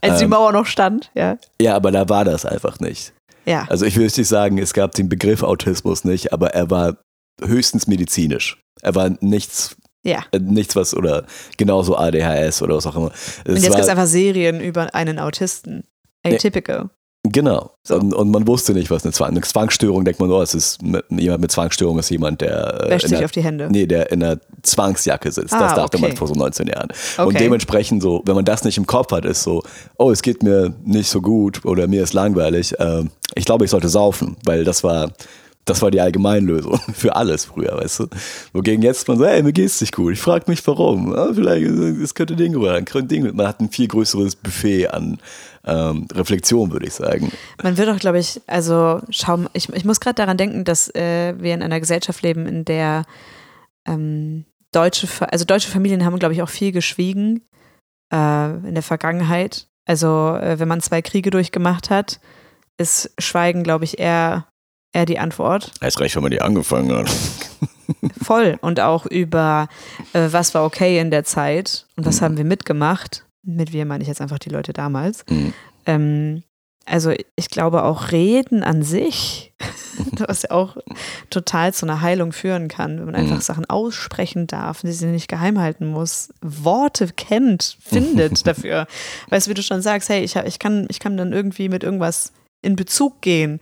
als 0.00 0.18
die 0.18 0.24
Ähm. 0.24 0.30
Mauer 0.30 0.52
noch 0.52 0.64
stand, 0.66 1.10
ja. 1.14 1.36
ja, 1.60 1.76
aber 1.76 1.90
da 1.92 2.08
war 2.08 2.24
das 2.24 2.46
einfach 2.46 2.80
nicht. 2.80 3.12
Ja. 3.44 3.66
Also 3.68 3.84
ich 3.84 3.96
will 3.96 4.04
nicht 4.04 4.28
sagen, 4.28 4.58
es 4.58 4.72
gab 4.72 4.92
den 4.92 5.08
Begriff 5.08 5.42
Autismus 5.42 6.04
nicht, 6.04 6.32
aber 6.32 6.54
er 6.54 6.70
war 6.70 6.96
höchstens 7.42 7.86
medizinisch. 7.86 8.62
Er 8.82 8.94
war 8.94 9.10
nichts, 9.20 9.76
Ja. 10.02 10.24
äh, 10.32 10.38
nichts 10.38 10.74
was 10.76 10.94
oder 10.94 11.24
genauso 11.58 11.96
ADHS 11.98 12.62
oder 12.62 12.76
was 12.76 12.86
auch 12.86 12.96
immer. 12.96 13.10
Es 13.44 13.48
Und 13.48 13.56
jetzt 13.56 13.66
gibt 13.66 13.78
es 13.78 13.88
einfach 13.88 14.06
Serien 14.06 14.60
über 14.60 14.94
einen 14.94 15.18
Autisten. 15.18 15.84
Atypical. 16.24 16.90
Genau. 17.22 17.72
So. 17.82 17.96
Und, 17.96 18.14
und 18.14 18.30
man 18.30 18.46
wusste 18.46 18.72
nicht, 18.72 18.90
was 18.90 19.04
eine, 19.04 19.12
Zwang, 19.12 19.30
eine 19.30 19.40
Zwangsstörung, 19.40 20.04
denkt 20.04 20.20
man, 20.20 20.30
oh, 20.30 20.42
es 20.42 20.54
ist 20.54 20.78
jemand 21.10 21.40
mit 21.40 21.52
Zwangsstörung 21.52 21.98
ist 21.98 22.10
jemand, 22.10 22.40
der 22.40 22.84
äh, 22.86 22.90
Wäscht 22.90 23.08
sich 23.08 23.18
der, 23.18 23.24
auf 23.24 23.32
die 23.32 23.42
Hände. 23.42 23.68
nee, 23.70 23.86
der 23.86 24.10
in 24.12 24.22
einer 24.22 24.38
Zwangsjacke 24.62 25.30
sitzt. 25.30 25.52
Ah, 25.52 25.60
das 25.60 25.74
dachte 25.74 25.98
man 25.98 26.10
okay. 26.10 26.16
vor 26.18 26.28
so 26.28 26.34
19 26.34 26.66
Jahren. 26.68 26.88
Und 27.18 27.26
Okay. 27.26 27.38
dementsprechend 27.38 28.02
so, 28.02 28.22
wenn 28.24 28.34
man 28.34 28.44
das 28.44 28.64
nicht 28.64 28.78
im 28.78 28.86
Kopf 28.86 29.12
hat, 29.12 29.24
ist 29.24 29.42
so, 29.42 29.62
oh, 29.98 30.10
es 30.10 30.22
geht 30.22 30.42
mir 30.42 30.72
nicht 30.84 31.08
so 31.10 31.20
gut 31.20 31.64
oder 31.64 31.86
mir 31.86 32.02
ist 32.02 32.12
langweilig. 32.12 32.74
Ähm, 32.78 33.10
ich 33.34 33.44
glaube, 33.44 33.64
ich 33.64 33.70
sollte 33.70 33.88
saufen, 33.88 34.36
weil 34.44 34.64
das 34.64 34.82
war, 34.82 35.12
das 35.66 35.82
war 35.82 35.90
die 35.90 36.00
Allgemeinlösung 36.00 36.80
für 36.94 37.14
alles 37.14 37.44
früher, 37.44 37.76
weißt 37.76 38.00
du. 38.00 38.06
Wogegen 38.54 38.82
jetzt 38.82 39.06
man 39.08 39.18
so, 39.18 39.26
hey, 39.26 39.42
mir 39.42 39.52
geht's 39.52 39.80
nicht 39.80 39.94
gut. 39.94 40.14
Ich 40.14 40.20
frage 40.20 40.44
mich 40.48 40.66
warum. 40.66 41.14
Ah, 41.14 41.30
vielleicht, 41.34 41.64
äh, 41.66 42.02
es 42.02 42.14
könnte 42.14 42.34
Ding 42.34 42.56
oder 42.56 42.80
könnte 42.82 43.08
Ding. 43.14 43.34
Man 43.36 43.46
hat 43.46 43.60
ein 43.60 43.70
viel 43.70 43.86
größeres 43.88 44.36
Buffet 44.36 44.88
an 44.88 45.18
ähm, 45.64 46.06
Reflexion, 46.12 46.72
würde 46.72 46.86
ich 46.86 46.94
sagen. 46.94 47.30
Man 47.62 47.76
wird 47.76 47.88
auch, 47.90 47.98
glaube 47.98 48.18
ich, 48.18 48.40
also 48.46 49.00
schau, 49.10 49.40
ich, 49.52 49.68
ich 49.70 49.84
muss 49.84 50.00
gerade 50.00 50.14
daran 50.14 50.36
denken, 50.36 50.64
dass 50.64 50.88
äh, 50.94 51.34
wir 51.38 51.54
in 51.54 51.62
einer 51.62 51.80
Gesellschaft 51.80 52.22
leben, 52.22 52.46
in 52.46 52.64
der 52.64 53.04
ähm, 53.86 54.44
deutsche, 54.72 55.06
also 55.30 55.44
deutsche 55.44 55.68
Familien 55.70 56.04
haben, 56.04 56.18
glaube 56.18 56.34
ich, 56.34 56.42
auch 56.42 56.48
viel 56.48 56.72
geschwiegen 56.72 57.42
äh, 58.12 58.50
in 58.66 58.74
der 58.74 58.82
Vergangenheit. 58.82 59.66
Also 59.86 60.36
äh, 60.36 60.58
wenn 60.58 60.68
man 60.68 60.80
zwei 60.80 61.02
Kriege 61.02 61.30
durchgemacht 61.30 61.90
hat, 61.90 62.20
ist 62.78 63.12
Schweigen, 63.18 63.62
glaube 63.62 63.84
ich, 63.84 63.98
eher, 63.98 64.46
eher 64.94 65.04
die 65.06 65.18
Antwort. 65.18 65.72
Erst 65.80 66.00
recht, 66.00 66.14
wenn 66.16 66.22
man 66.22 66.30
die 66.30 66.40
angefangen 66.40 66.92
hat. 66.96 67.10
Voll. 68.22 68.56
Und 68.62 68.80
auch 68.80 69.04
über, 69.06 69.68
äh, 70.12 70.28
was 70.30 70.54
war 70.54 70.64
okay 70.64 70.98
in 71.00 71.10
der 71.10 71.24
Zeit 71.24 71.86
und 71.96 72.06
was 72.06 72.20
Mhm. 72.20 72.24
haben 72.24 72.36
wir 72.38 72.44
mitgemacht. 72.44 73.24
Mit 73.42 73.72
wir 73.72 73.86
meine 73.86 74.02
ich 74.02 74.08
jetzt 74.08 74.20
einfach 74.20 74.38
die 74.38 74.50
Leute 74.50 74.72
damals. 74.72 75.24
Mhm. 75.28 75.52
Ähm, 75.86 76.42
also 76.86 77.12
ich 77.36 77.50
glaube 77.50 77.84
auch 77.84 78.10
Reden 78.10 78.62
an 78.64 78.82
sich, 78.82 79.52
was 80.26 80.42
ja 80.42 80.50
auch 80.50 80.76
total 81.28 81.72
zu 81.72 81.86
einer 81.86 82.00
Heilung 82.00 82.32
führen 82.32 82.68
kann, 82.68 82.98
wenn 82.98 83.06
man 83.06 83.14
einfach 83.14 83.36
Mhm. 83.36 83.42
Sachen 83.42 83.64
aussprechen 83.66 84.46
darf, 84.46 84.80
die 84.82 84.92
sie 84.92 85.06
nicht 85.06 85.28
geheim 85.28 85.58
halten 85.60 85.86
muss, 85.86 86.30
Worte 86.40 87.08
kennt, 87.08 87.76
findet 87.80 88.44
dafür. 88.46 88.86
Weißt 89.28 89.46
du, 89.46 89.50
wie 89.50 89.54
du 89.54 89.62
schon 89.62 89.82
sagst, 89.82 90.08
hey, 90.08 90.22
ich, 90.24 90.36
ich, 90.36 90.58
kann, 90.58 90.86
ich 90.90 90.98
kann 91.00 91.16
dann 91.16 91.32
irgendwie 91.32 91.68
mit 91.68 91.84
irgendwas 91.84 92.32
in 92.62 92.76
Bezug 92.76 93.20
gehen. 93.20 93.60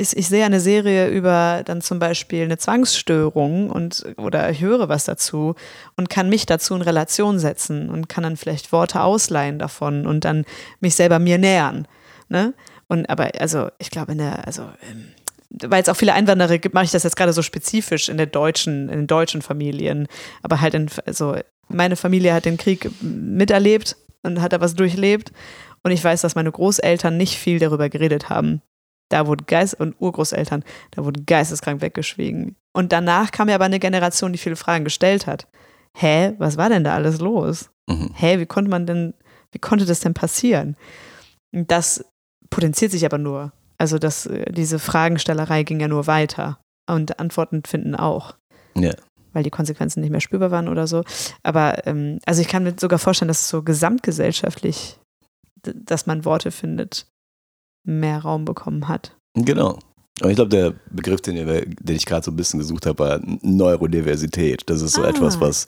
Ich, 0.00 0.16
ich 0.16 0.28
sehe 0.28 0.44
eine 0.44 0.60
Serie 0.60 1.08
über 1.08 1.62
dann 1.64 1.80
zum 1.80 1.98
Beispiel 1.98 2.44
eine 2.44 2.56
Zwangsstörung 2.56 3.68
und 3.68 4.06
oder 4.16 4.48
ich 4.48 4.60
höre 4.60 4.88
was 4.88 5.04
dazu 5.04 5.56
und 5.96 6.08
kann 6.08 6.28
mich 6.28 6.46
dazu 6.46 6.76
in 6.76 6.82
Relation 6.82 7.40
setzen 7.40 7.90
und 7.90 8.08
kann 8.08 8.22
dann 8.22 8.36
vielleicht 8.36 8.70
Worte 8.70 9.00
ausleihen 9.00 9.58
davon 9.58 10.06
und 10.06 10.24
dann 10.24 10.44
mich 10.78 10.94
selber 10.94 11.18
mir 11.18 11.38
nähern. 11.38 11.88
Ne? 12.28 12.54
Und 12.86 13.08
aber, 13.10 13.30
also, 13.40 13.70
ich 13.78 13.90
glaube, 13.90 14.12
in 14.12 14.18
der, 14.18 14.46
also, 14.46 14.62
ähm, 14.90 15.08
weil 15.50 15.82
es 15.82 15.88
auch 15.88 15.96
viele 15.96 16.14
Einwanderer 16.14 16.58
gibt, 16.58 16.74
mache 16.74 16.84
ich 16.84 16.90
das 16.90 17.02
jetzt 17.02 17.16
gerade 17.16 17.32
so 17.32 17.42
spezifisch 17.42 18.08
in 18.08 18.16
der 18.16 18.26
deutschen, 18.26 18.88
in 18.88 19.00
den 19.00 19.06
deutschen 19.06 19.42
Familien. 19.42 20.08
Aber 20.42 20.60
halt 20.60 20.74
in, 20.74 20.88
also, 21.06 21.36
meine 21.68 21.96
Familie 21.96 22.32
hat 22.32 22.44
den 22.44 22.56
Krieg 22.56 22.90
miterlebt 23.02 23.96
und 24.22 24.40
hat 24.40 24.52
da 24.52 24.60
was 24.60 24.74
durchlebt. 24.74 25.32
Und 25.82 25.90
ich 25.90 26.02
weiß, 26.02 26.22
dass 26.22 26.34
meine 26.34 26.50
Großeltern 26.50 27.16
nicht 27.16 27.36
viel 27.36 27.58
darüber 27.58 27.88
geredet 27.88 28.30
haben. 28.30 28.62
Da 29.08 29.26
wurde 29.26 29.44
Geist 29.44 29.78
und 29.80 29.96
Urgroßeltern, 29.98 30.64
da 30.90 31.04
wurde 31.04 31.22
geisteskrank 31.22 31.80
weggeschwiegen. 31.80 32.56
Und 32.72 32.92
danach 32.92 33.30
kam 33.30 33.48
ja 33.48 33.54
aber 33.54 33.64
eine 33.64 33.80
Generation, 33.80 34.32
die 34.32 34.38
viele 34.38 34.56
Fragen 34.56 34.84
gestellt 34.84 35.26
hat. 35.26 35.48
Hä, 35.96 36.34
was 36.38 36.56
war 36.56 36.68
denn 36.68 36.84
da 36.84 36.94
alles 36.94 37.18
los? 37.20 37.70
Mhm. 37.88 38.10
Hä, 38.14 38.38
wie 38.38 38.46
konnte 38.46 38.70
man 38.70 38.86
denn, 38.86 39.14
wie 39.52 39.58
konnte 39.58 39.86
das 39.86 40.00
denn 40.00 40.14
passieren? 40.14 40.76
Das 41.52 42.04
potenziert 42.50 42.92
sich 42.92 43.04
aber 43.04 43.18
nur. 43.18 43.52
Also 43.78 43.98
das, 43.98 44.26
äh, 44.26 44.50
diese 44.52 44.78
Fragenstellerei 44.78 45.62
ging 45.62 45.80
ja 45.80 45.88
nur 45.88 46.06
weiter. 46.06 46.58
Und 46.88 47.18
Antworten 47.18 47.62
finden 47.66 47.94
auch. 47.94 48.36
Ja. 48.74 48.92
Weil 49.32 49.42
die 49.42 49.50
Konsequenzen 49.50 50.00
nicht 50.00 50.10
mehr 50.10 50.20
spürbar 50.20 50.50
waren 50.50 50.68
oder 50.68 50.86
so. 50.86 51.04
Aber 51.42 51.86
ähm, 51.86 52.18
also 52.26 52.40
ich 52.40 52.48
kann 52.48 52.64
mir 52.64 52.74
sogar 52.78 52.98
vorstellen, 52.98 53.28
dass 53.28 53.42
es 53.42 53.48
so 53.48 53.62
gesamtgesellschaftlich, 53.62 54.98
dass 55.62 56.06
man 56.06 56.24
Worte 56.24 56.50
findet, 56.50 57.06
mehr 57.84 58.18
Raum 58.20 58.44
bekommen 58.44 58.88
hat. 58.88 59.16
Genau. 59.34 59.78
Und 60.20 60.30
ich 60.30 60.36
glaube, 60.36 60.48
der 60.48 60.74
Begriff, 60.90 61.20
den, 61.20 61.36
den 61.36 61.96
ich 61.96 62.04
gerade 62.04 62.24
so 62.24 62.32
ein 62.32 62.36
bisschen 62.36 62.58
gesucht 62.58 62.86
habe, 62.86 62.98
war 62.98 63.20
Neurodiversität. 63.42 64.62
Das 64.66 64.82
ist 64.82 64.94
so 64.94 65.02
Ah. 65.02 65.08
etwas, 65.08 65.40
was 65.40 65.66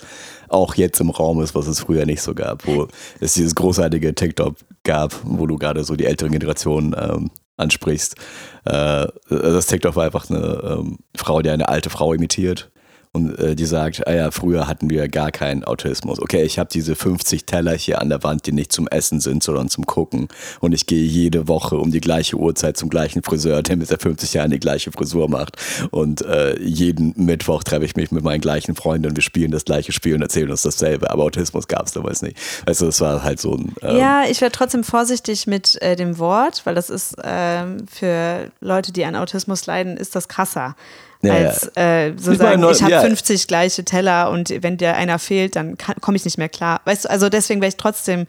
auch 0.48 0.74
jetzt 0.74 1.00
im 1.00 1.10
Raum 1.10 1.40
ist, 1.40 1.54
was 1.54 1.66
es 1.68 1.80
früher 1.80 2.04
nicht 2.06 2.20
so 2.22 2.34
gab, 2.34 2.66
wo 2.66 2.88
es 3.20 3.34
dieses 3.34 3.54
großartige 3.54 4.14
TikTok 4.14 4.56
gab, 4.82 5.14
wo 5.24 5.46
du 5.46 5.56
gerade 5.56 5.84
so 5.84 5.94
die 5.94 6.06
ältere 6.06 6.30
Generation 6.30 6.96
ähm, 6.98 7.30
ansprichst. 7.58 8.16
Äh, 8.64 9.06
das 9.28 9.66
TikTok 9.66 9.94
war 9.94 10.04
einfach 10.06 10.28
eine 10.30 10.78
ähm, 10.80 10.98
Frau, 11.16 11.42
die 11.42 11.50
eine 11.50 11.68
alte 11.68 11.90
Frau 11.90 12.12
imitiert. 12.12 12.69
Und 13.12 13.36
äh, 13.40 13.56
die 13.56 13.66
sagt, 13.66 14.06
ah 14.06 14.14
ja, 14.14 14.30
früher 14.30 14.68
hatten 14.68 14.88
wir 14.88 15.08
gar 15.08 15.32
keinen 15.32 15.64
Autismus. 15.64 16.20
Okay, 16.20 16.44
ich 16.44 16.60
habe 16.60 16.70
diese 16.72 16.94
50 16.94 17.44
Teller 17.44 17.72
hier 17.72 18.00
an 18.00 18.08
der 18.08 18.22
Wand, 18.22 18.46
die 18.46 18.52
nicht 18.52 18.70
zum 18.70 18.86
Essen 18.86 19.18
sind, 19.18 19.42
sondern 19.42 19.68
zum 19.68 19.84
Gucken. 19.84 20.28
Und 20.60 20.72
ich 20.72 20.86
gehe 20.86 21.02
jede 21.02 21.48
Woche 21.48 21.76
um 21.76 21.90
die 21.90 22.00
gleiche 22.00 22.36
Uhrzeit 22.36 22.76
zum 22.76 22.88
gleichen 22.88 23.24
Friseur, 23.24 23.62
der 23.64 23.76
mit 23.76 23.88
seit 23.88 24.02
50 24.02 24.34
Jahren 24.34 24.52
die 24.52 24.60
gleiche 24.60 24.92
Frisur 24.92 25.28
macht. 25.28 25.56
Und 25.90 26.22
äh, 26.22 26.56
jeden 26.60 27.12
Mittwoch 27.16 27.64
treffe 27.64 27.84
ich 27.84 27.96
mich 27.96 28.12
mit 28.12 28.22
meinen 28.22 28.40
gleichen 28.40 28.76
Freunden 28.76 29.08
und 29.08 29.16
wir 29.16 29.24
spielen 29.24 29.50
das 29.50 29.64
gleiche 29.64 29.90
Spiel 29.90 30.14
und 30.14 30.22
erzählen 30.22 30.50
uns 30.50 30.62
dasselbe. 30.62 31.10
Aber 31.10 31.24
Autismus 31.24 31.66
gab 31.66 31.86
es 31.86 31.92
damals 31.92 32.22
nicht. 32.22 32.36
Du, 32.64 32.72
das 32.86 33.00
war 33.00 33.24
halt 33.24 33.40
so 33.40 33.56
ein... 33.56 33.74
Ähm, 33.82 33.96
Ja, 33.96 34.22
ich 34.30 34.40
wäre 34.40 34.52
trotzdem 34.52 34.84
vorsichtig 34.84 35.48
mit 35.48 35.82
äh, 35.82 35.96
dem 35.96 36.18
Wort, 36.18 36.62
weil 36.64 36.76
das 36.76 36.88
ist 36.88 37.16
ähm, 37.24 37.86
für 37.90 38.52
Leute, 38.60 38.92
die 38.92 39.04
an 39.04 39.16
Autismus 39.16 39.66
leiden, 39.66 39.96
ist 39.96 40.14
das 40.14 40.28
krasser. 40.28 40.76
Ja, 41.22 41.34
als 41.34 41.70
äh, 41.76 42.12
so 42.16 42.32
Ich 42.32 42.38
sagen, 42.38 42.60
meine, 42.60 42.72
ich 42.72 42.80
habe 42.82 42.92
ja. 42.92 43.00
50 43.02 43.46
gleiche 43.46 43.84
Teller 43.84 44.30
und 44.30 44.48
wenn 44.62 44.76
dir 44.78 44.94
einer 44.96 45.18
fehlt, 45.18 45.54
dann 45.56 45.76
komme 46.00 46.16
ich 46.16 46.24
nicht 46.24 46.38
mehr 46.38 46.48
klar. 46.48 46.80
Weißt 46.86 47.04
du, 47.04 47.10
also 47.10 47.28
deswegen 47.28 47.60
wäre 47.60 47.68
ich 47.68 47.76
trotzdem 47.76 48.26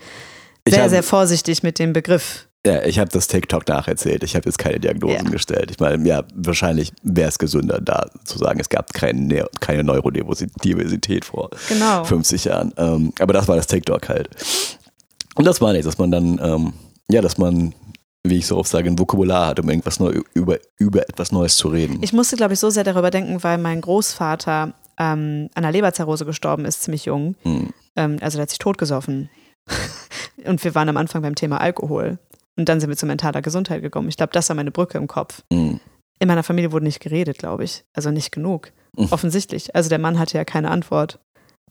Ich 0.66 0.74
sehr, 0.74 0.84
hab- 0.84 0.90
sehr 0.90 1.04
vorsichtig 1.04 1.64
mit 1.64 1.80
dem 1.80 1.94
Begriff. 1.94 2.48
Ja, 2.64 2.84
ich 2.84 3.00
habe 3.00 3.10
das 3.10 3.28
TikTok 3.28 3.68
nacherzählt. 3.68 4.24
Ich 4.24 4.36
habe 4.36 4.46
jetzt 4.46 4.60
keine 4.60 4.80
Diagnosen 4.80 5.26
Ja. 5.26 5.32
gestellt. 5.32 5.72
Ich 5.72 5.80
meine, 5.80 6.08
ja, 6.08 6.24
wahrscheinlich 6.36 6.92
wäre 7.02 7.30
es 7.30 7.40
gesünder, 7.40 7.80
da 7.82 8.06
zu 8.24 8.38
sagen, 8.38 8.60
es 8.60 8.70
gab 8.70 8.94
keine, 8.94 9.20
Ne- 9.20 9.48
keine 9.62 9.84
Neurodiversität 9.84 11.26
vor 11.26 11.50
Genau. 11.70 12.04
50 12.04 12.46
Jahren. 12.46 12.74
Ähm, 12.78 13.14
aber 13.20 13.34
das 13.34 13.48
war 13.48 13.56
das 13.56 13.68
TikTok 13.68 14.10
halt. 14.10 14.30
Und 15.36 15.46
das 15.46 15.60
war 15.62 15.74
nicht, 15.74 15.86
dass 15.88 15.98
man 15.98 16.12
dann, 16.12 16.40
ähm, 16.44 16.74
ja, 17.10 17.22
dass 17.22 17.38
man, 17.38 17.74
wie 18.24 18.38
ich 18.38 18.48
so 18.48 18.58
oft 18.58 18.70
sage, 18.70 18.90
ein 18.90 19.00
Vokabular 19.00 19.48
hat, 19.48 19.60
um 19.60 19.70
irgendwas 19.70 20.00
neu, 20.00 20.22
über, 20.34 20.60
über 20.78 21.10
etwas 21.10 21.32
Neues 21.32 21.58
zu 21.58 21.70
reden. 21.70 22.00
Ich 22.02 22.14
musste, 22.14 22.36
glaube 22.36 22.54
ich, 22.54 22.60
so 22.60 22.70
sehr 22.70 22.84
darüber 22.84 23.10
denken, 23.10 23.44
weil 23.44 23.58
mein 23.58 23.82
Großvater 23.82 24.74
ähm, 25.00 25.50
an 25.54 25.64
einer 25.64 25.72
Leberzirrhose 25.72 26.26
gestorben 26.26 26.66
ist, 26.66 26.84
ziemlich 26.84 27.06
jung. 27.06 27.36
Hm. 27.42 27.70
Ähm, 27.96 28.18
also 28.22 28.38
der 28.38 28.44
hat 28.44 28.50
sich 28.50 28.60
totgesoffen. 28.60 29.30
und 30.46 30.64
wir 30.64 30.76
waren 30.76 30.90
am 30.90 30.98
Anfang 30.98 31.22
beim 31.24 31.36
Thema 31.36 31.60
Alkohol. 31.60 32.20
Und 32.58 32.70
dann 32.70 32.80
sind 32.80 32.90
wir 32.90 32.98
zu 32.98 33.06
mentaler 33.06 33.42
Gesundheit 33.42 33.82
gekommen. 33.82 34.10
Ich 34.10 34.18
glaube, 34.18 34.34
das 34.34 34.50
war 34.50 34.56
meine 34.56 34.72
Brücke 34.72 34.98
im 34.98 35.08
Kopf. 35.08 35.44
Hm. 35.52 35.80
In 36.20 36.28
meiner 36.28 36.44
Familie 36.44 36.72
wurde 36.72 36.86
nicht 36.86 37.00
geredet, 37.00 37.40
glaube 37.40 37.64
ich. 37.64 37.84
Also 37.94 38.12
nicht 38.12 38.32
genug. 38.32 38.72
Mhm. 38.96 39.08
Offensichtlich. 39.10 39.76
Also 39.76 39.90
der 39.90 39.98
Mann 39.98 40.20
hatte 40.20 40.38
ja 40.38 40.46
keine 40.46 40.70
Antwort. 40.70 41.20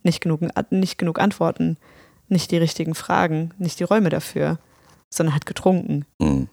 Nicht 0.02 0.20
genug, 0.20 0.40
nicht 0.70 0.98
genug 0.98 1.20
Antworten. 1.20 1.76
Nicht 2.26 2.50
die 2.50 2.56
richtigen 2.56 2.96
Fragen. 2.96 3.52
Nicht 3.58 3.78
die 3.78 3.84
Räume 3.84 4.08
dafür. 4.08 4.58
Sondern 5.12 5.34
hat 5.34 5.46
getrunken. 5.46 6.04
Hm. 6.22 6.48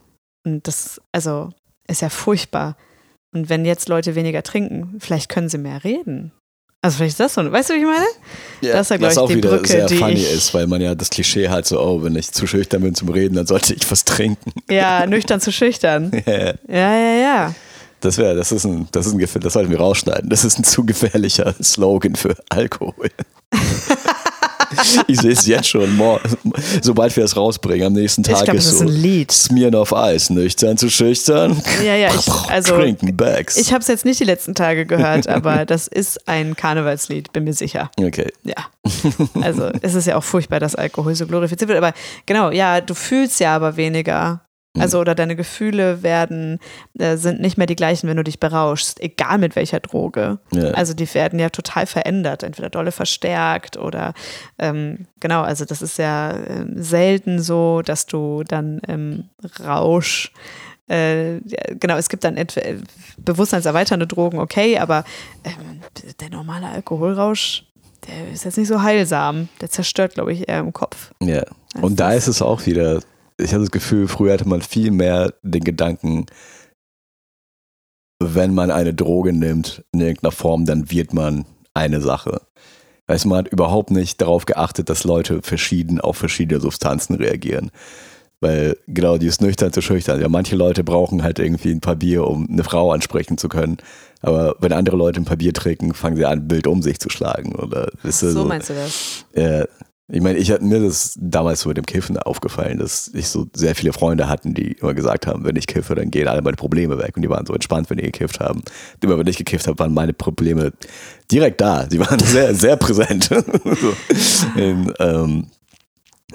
Und 0.46 0.68
das, 0.68 1.02
also, 1.12 1.52
ist 1.88 2.02
ja 2.02 2.10
furchtbar. 2.10 2.76
Und 3.34 3.50
wenn 3.50 3.66
jetzt 3.66 3.90
Leute 3.90 4.16
weniger 4.16 4.44
trinken, 4.44 4.96
vielleicht 5.00 5.30
können 5.30 5.50
sie 5.50 5.58
mehr 5.58 5.84
reden. 5.84 6.32
Also 6.82 6.98
vielleicht 6.98 7.14
ist 7.14 7.20
das 7.20 7.34
so, 7.34 7.52
weißt 7.52 7.70
du, 7.70 7.74
wie 7.74 7.80
ich 7.80 7.86
meine? 7.86 8.06
Ja, 8.62 8.74
Das 8.74 8.88
ist 8.88 8.92
ja, 8.92 8.98
glaub 8.98 9.10
was 9.10 9.14
ich, 9.16 9.20
auch 9.20 9.28
die 9.28 9.36
wieder 9.36 9.50
Brücke, 9.50 9.68
sehr 9.68 9.86
die 9.88 9.98
funny 9.98 10.22
ist, 10.22 10.54
weil 10.54 10.68
man 10.68 10.80
ja 10.80 10.96
das 10.96 11.10
Klischee 11.10 11.50
hat, 11.50 11.66
so, 11.66 11.82
oh, 11.82 12.04
wenn 12.04 12.16
ich 12.16 12.32
zu 12.32 12.46
schüchtern 12.48 12.82
bin 12.82 12.96
zum 12.96 13.10
Reden, 13.10 13.36
dann 13.36 13.48
sollte 13.48 13.74
ich 13.74 13.90
was 13.92 14.06
trinken. 14.06 14.54
Ja, 14.70 15.06
nüchtern 15.06 15.42
zu 15.42 15.52
schüchtern. 15.52 16.12
Ja. 16.26 16.54
Ja, 16.68 16.98
ja, 16.98 17.14
ja. 17.22 17.56
Das 18.00 18.18
wäre, 18.18 18.36
das 18.36 18.52
ist 18.52 18.64
ein, 18.66 18.88
das 18.92 19.08
ist 19.08 19.14
ein 19.14 19.42
das 19.42 19.54
sollten 19.54 19.72
wir 19.72 19.80
rausschneiden. 19.80 20.30
Das 20.30 20.44
ist 20.44 20.60
ein 20.60 20.64
zu 20.64 20.86
gefährlicher 20.86 21.56
Slogan 21.62 22.16
für 22.16 22.36
Alkohol. 22.50 23.10
ich 25.08 25.20
sehe 25.20 25.32
es 25.32 25.46
jetzt 25.46 25.68
schon. 25.70 26.00
Sobald 26.82 27.16
wir 27.16 27.24
es 27.24 27.36
rausbringen, 27.36 27.88
am 27.88 27.94
nächsten 27.94 28.22
Ich 28.22 28.28
Tag 28.28 28.46
glaube, 28.46 28.58
ist 28.58 28.68
das 28.68 28.74
ist 28.74 28.80
so 28.80 28.86
ein 28.86 28.92
Lied. 28.92 29.32
Smieren 29.32 29.76
auf 29.76 29.96
Eis, 29.96 30.30
nüchtern 30.30 30.78
zu 30.78 30.90
schüchtern. 30.90 31.62
Ja, 31.86 31.96
ja, 31.96 32.10
ich, 32.14 32.28
also 32.50 32.76
Trinken 32.76 33.16
Bags. 33.16 33.58
ich 33.58 33.72
habe 33.72 33.82
es 33.82 33.88
jetzt 33.88 34.06
nicht 34.06 34.20
die 34.20 34.26
letzten 34.26 34.56
Tage 34.56 34.86
gehört, 34.86 35.28
aber 35.28 35.66
das 35.66 35.88
ist 35.88 36.28
ein 36.28 36.56
Karnevalslied, 36.56 37.34
bin 37.34 37.44
mir 37.44 37.54
sicher. 37.54 37.92
okay. 38.00 38.32
Ja. 38.44 38.56
Also 39.42 39.70
es 39.82 39.96
ist 39.96 40.08
ja 40.08 40.16
auch 40.18 40.24
furchtbar, 40.24 40.60
dass 40.60 40.76
Alkohol 40.76 41.16
so 41.16 41.28
glorifiziert 41.28 41.68
wird. 41.68 41.78
Aber 41.78 41.94
genau, 42.26 42.52
ja, 42.52 42.82
du 42.82 42.94
fühlst 42.94 43.40
ja 43.40 43.56
aber 43.56 43.78
weniger. 43.78 44.42
Also 44.80 45.00
oder 45.00 45.16
deine 45.16 45.36
Gefühle 45.36 46.04
werden, 46.04 46.60
äh, 46.98 47.18
sind 47.18 47.40
nicht 47.40 47.58
mehr 47.58 47.68
die 47.68 47.76
gleichen, 47.76 48.08
wenn 48.08 48.18
du 48.18 48.24
dich 48.24 48.40
berauschst, 48.40 49.02
egal 49.02 49.38
mit 49.38 49.56
welcher 49.56 49.80
Droge. 49.80 50.40
Ja. 50.52 50.72
Also 50.72 50.94
die 50.94 51.14
werden 51.14 51.40
ja 51.40 51.50
total 51.50 51.86
verändert, 51.86 52.44
entweder 52.44 52.70
dolle 52.70 52.92
verstärkt 52.92 53.78
oder 53.78 54.14
ähm, 54.60 55.08
genau, 55.20 55.42
also 55.42 55.66
das 55.66 55.82
ist 55.82 55.98
ja 55.98 56.32
ähm, 56.32 56.82
selten 56.82 57.40
so, 57.42 57.82
dass 57.82 58.06
du 58.06 58.44
dann 58.44 58.80
im 58.80 59.30
Rausch 59.66 60.32
äh, 60.88 61.42
genau, 61.80 61.98
es 61.98 62.08
gibt 62.08 62.24
dann 62.24 62.38
etwa, 62.38 62.62
äh, 62.62 62.78
bewusstseinserweiternde 63.18 64.08
Drogen, 64.08 64.40
okay, 64.40 64.78
aber 64.80 65.04
ähm, 65.44 65.82
der 66.22 66.30
normale 66.30 66.68
Alkoholrausch, 66.68 67.66
der 68.08 68.32
ist 68.32 68.46
jetzt 68.46 68.58
nicht 68.58 68.70
so 68.70 68.82
heilsam. 68.82 69.50
Der 69.60 69.70
zerstört, 69.70 70.14
glaube 70.14 70.32
ich, 70.32 70.48
eher 70.48 70.60
im 70.60 70.72
Kopf. 70.72 71.12
Ja. 71.20 71.44
Also 71.74 71.88
Und 71.88 72.00
da 72.00 72.14
ist 72.14 72.28
es 72.28 72.42
auch 72.42 72.66
wieder, 72.66 73.02
ich 73.38 73.54
habe 73.54 73.64
das 73.64 73.72
Gefühl, 73.72 74.08
früher 74.08 74.34
hatte 74.34 74.48
man 74.48 74.62
viel 74.62 74.92
mehr 74.92 75.34
den 75.44 75.64
Gedanken, 75.64 76.26
wenn 78.20 78.54
man 78.54 78.72
eine 78.72 78.94
Droge 78.94 79.34
nimmt 79.34 79.84
in 79.92 80.02
irgendeiner 80.02 80.32
Form, 80.32 80.66
dann 80.66 80.90
wird 80.90 81.14
man 81.14 81.46
eine 81.74 82.02
Sache. 82.02 82.42
Weißt 83.06 83.26
du, 83.26 83.30
man 83.30 83.40
hat 83.40 83.48
überhaupt 83.48 83.92
nicht 83.92 84.20
darauf 84.22 84.46
geachtet, 84.46 84.90
dass 84.90 85.04
Leute 85.04 85.42
verschieden 85.42 86.02
auf 86.02 86.18
verschiedene 86.18 86.60
Substanzen 86.60 87.16
reagieren. 87.16 87.72
Weil 88.40 88.78
genau 88.88 89.18
dieses 89.18 89.42
nüchtern 89.42 89.74
zu 89.74 89.82
schüchtern. 89.82 90.22
Ja, 90.22 90.30
manche 90.30 90.56
Leute 90.56 90.84
brauchen 90.84 91.24
halt 91.24 91.40
irgendwie 91.40 91.72
ein 91.72 91.80
paar 91.80 91.96
Bier, 91.96 92.28
um 92.28 92.48
eine 92.50 92.64
Frau 92.64 92.92
ansprechen 92.92 93.38
zu 93.38 93.50
können. 93.50 93.78
Aber 94.22 94.56
wenn 94.60 94.74
andere 94.74 94.98
Leute 94.98 95.20
ein 95.20 95.26
paar 95.26 95.38
Bier 95.38 95.54
trinken, 95.54 95.94
fangen 95.94 96.18
sie 96.18 96.26
an, 96.26 96.50
wild 96.50 96.68
um 96.68 96.84
sich 96.84 97.00
zu 97.00 97.10
schlagen. 97.10 97.56
Oder 97.56 97.90
ist 98.04 98.20
so 98.20 98.46
meinst 98.46 98.70
du 98.70 98.74
das? 98.74 99.26
ja, 99.34 99.66
ich 100.10 100.22
meine, 100.22 100.40
ich 100.40 100.52
hatte 100.52 100.64
mir 100.64 100.80
das 100.80 101.18
damals 101.20 101.62
so 101.62 101.70
mit 101.70 101.78
dem 101.78 101.86
Kiffen 101.86 102.18
aufgefallen, 102.18 102.80
dass 102.80 103.12
ich 103.14 103.28
so 103.28 103.48
sehr 103.54 103.76
viele 103.76 103.92
Freunde 103.92 104.30
hatten, 104.30 104.54
die 104.54 104.72
immer 104.74 104.94
gesagt 104.94 105.28
haben, 105.28 105.44
wenn 105.44 105.58
ich 105.58 105.68
kiffe, 105.68 105.96
dann 105.96 106.12
gehen 106.12 106.30
alle 106.30 106.42
meine 106.42 106.56
Probleme 106.56 106.98
weg. 106.98 107.18
Und 107.18 107.24
die 107.24 107.30
waren 107.30 107.46
so 107.46 107.54
entspannt, 107.54 107.90
wenn 107.90 107.98
die 107.98 108.04
gekifft 108.04 108.40
haben. 108.40 108.62
Immer 109.02 109.18
wenn 109.20 109.28
ich 109.28 109.36
gekifft 109.36 109.68
habe, 109.68 109.78
waren 109.80 109.94
meine 109.94 110.14
Probleme 110.14 110.72
direkt 111.30 111.60
da. 111.60 111.86
Die 111.86 112.00
waren 112.00 112.20
sehr, 112.24 112.56
sehr 112.56 112.78
präsent. 112.78 113.26
so. 113.26 113.94
Ähm, 114.56 115.48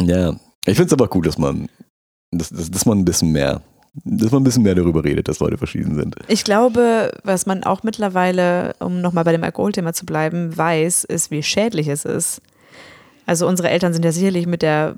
ja, 0.01 0.37
ich 0.67 0.77
finde 0.77 0.87
es 0.87 0.93
aber 0.93 1.09
gut, 1.09 1.27
dass 1.27 1.39
man, 1.39 1.69
dass, 2.31 2.51
dass, 2.51 2.71
dass 2.71 2.85
man 2.85 2.99
ein 2.99 3.05
bisschen 3.07 3.33
mehr, 3.33 3.63
dass 4.05 4.33
man 4.33 4.43
ein 4.43 4.45
bisschen 4.45 4.65
mehr 4.65 4.75
darüber 4.75 5.03
redet, 5.03 5.29
dass 5.29 5.39
Leute 5.39 5.57
verschieden 5.57 5.95
sind. 5.95 6.17
Ich 6.29 6.45
glaube, 6.45 7.11
was 7.25 7.47
man 7.47 7.65
auch 7.65 7.85
mittlerweile, 7.85 8.75
um 8.81 9.01
nochmal 9.01 9.25
bei 9.25 9.33
dem 9.33 9.45
Alkoholthema 9.45 9.95
zu 9.95 10.05
bleiben, 10.05 10.55
weiß, 10.55 11.05
ist, 11.05 11.31
wie 11.31 11.43
schädlich 11.43 11.89
es 11.89 12.05
ist. 12.05 12.43
Also 13.27 13.47
unsere 13.47 13.71
Eltern 13.71 13.93
sind 13.93 14.05
ja 14.05 14.13
sicherlich 14.13 14.47
mit 14.47 14.63
der 14.63 14.97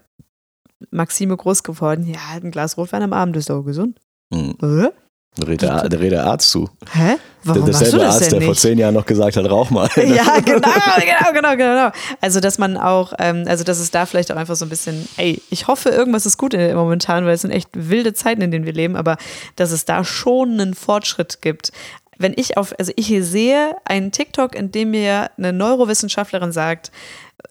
Maxime 0.90 1.36
groß 1.36 1.62
geworden, 1.62 2.06
ja, 2.06 2.20
ein 2.32 2.50
Glas 2.50 2.76
Rotwein 2.76 3.02
am 3.02 3.12
Abend 3.12 3.36
ist 3.36 3.50
doch 3.50 3.62
gesund. 3.62 3.98
Hm. 4.32 4.54
Hä? 4.60 4.88
Da 5.36 5.46
redet 5.46 5.62
der, 5.62 5.88
da 5.88 5.96
redet 5.96 6.12
der 6.12 6.26
Arzt 6.26 6.50
zu. 6.50 6.70
Hä? 6.92 7.16
Warum 7.42 7.62
machst 7.62 7.80
du 7.80 7.84
Derselbe 7.84 8.04
das 8.04 8.14
Arzt, 8.14 8.22
denn 8.26 8.38
der 8.38 8.40
vor 8.42 8.50
nicht? 8.50 8.60
zehn 8.60 8.78
Jahren 8.78 8.94
noch 8.94 9.04
gesagt 9.04 9.36
hat, 9.36 9.50
rauch 9.50 9.68
mal. 9.70 9.88
Ja, 9.96 10.38
genau, 10.44 10.70
genau, 10.70 11.32
genau, 11.32 11.56
genau. 11.56 11.90
Also, 12.20 12.38
dass 12.38 12.58
man 12.58 12.76
auch, 12.76 13.12
ähm, 13.18 13.44
also, 13.48 13.64
dass 13.64 13.80
es 13.80 13.90
da 13.90 14.06
vielleicht 14.06 14.30
auch 14.30 14.36
einfach 14.36 14.54
so 14.54 14.64
ein 14.64 14.68
bisschen, 14.68 15.08
ey, 15.16 15.42
ich 15.50 15.66
hoffe, 15.66 15.88
irgendwas 15.88 16.24
ist 16.24 16.38
gut 16.38 16.54
in, 16.54 16.74
momentan, 16.76 17.24
weil 17.26 17.34
es 17.34 17.42
sind 17.42 17.50
echt 17.50 17.68
wilde 17.72 18.14
Zeiten, 18.14 18.42
in 18.42 18.52
denen 18.52 18.64
wir 18.64 18.72
leben, 18.72 18.94
aber 18.94 19.16
dass 19.56 19.72
es 19.72 19.84
da 19.84 20.04
schon 20.04 20.52
einen 20.52 20.74
Fortschritt 20.74 21.42
gibt. 21.42 21.72
Wenn 22.16 22.32
ich 22.36 22.56
auf, 22.56 22.72
also 22.78 22.92
ich 22.94 23.08
sehe 23.22 23.74
einen 23.84 24.12
TikTok, 24.12 24.54
in 24.54 24.70
dem 24.70 24.92
mir 24.92 25.30
eine 25.36 25.52
Neurowissenschaftlerin 25.52 26.52
sagt, 26.52 26.92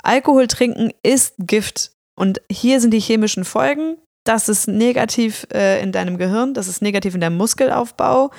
Alkohol 0.01 0.47
trinken 0.47 0.91
ist 1.03 1.35
Gift 1.37 1.91
und 2.15 2.41
hier 2.51 2.79
sind 2.79 2.91
die 2.91 2.99
chemischen 2.99 3.45
Folgen 3.45 3.97
das 4.23 4.47
ist 4.47 4.67
negativ 4.67 5.45
äh, 5.53 5.81
in 5.81 5.91
deinem 5.91 6.17
Gehirn, 6.17 6.53
das 6.53 6.67
ist 6.67 6.81
negativ 6.81 7.13
in 7.15 7.21
deinem 7.21 7.37
Muskelaufbau. 7.37 8.31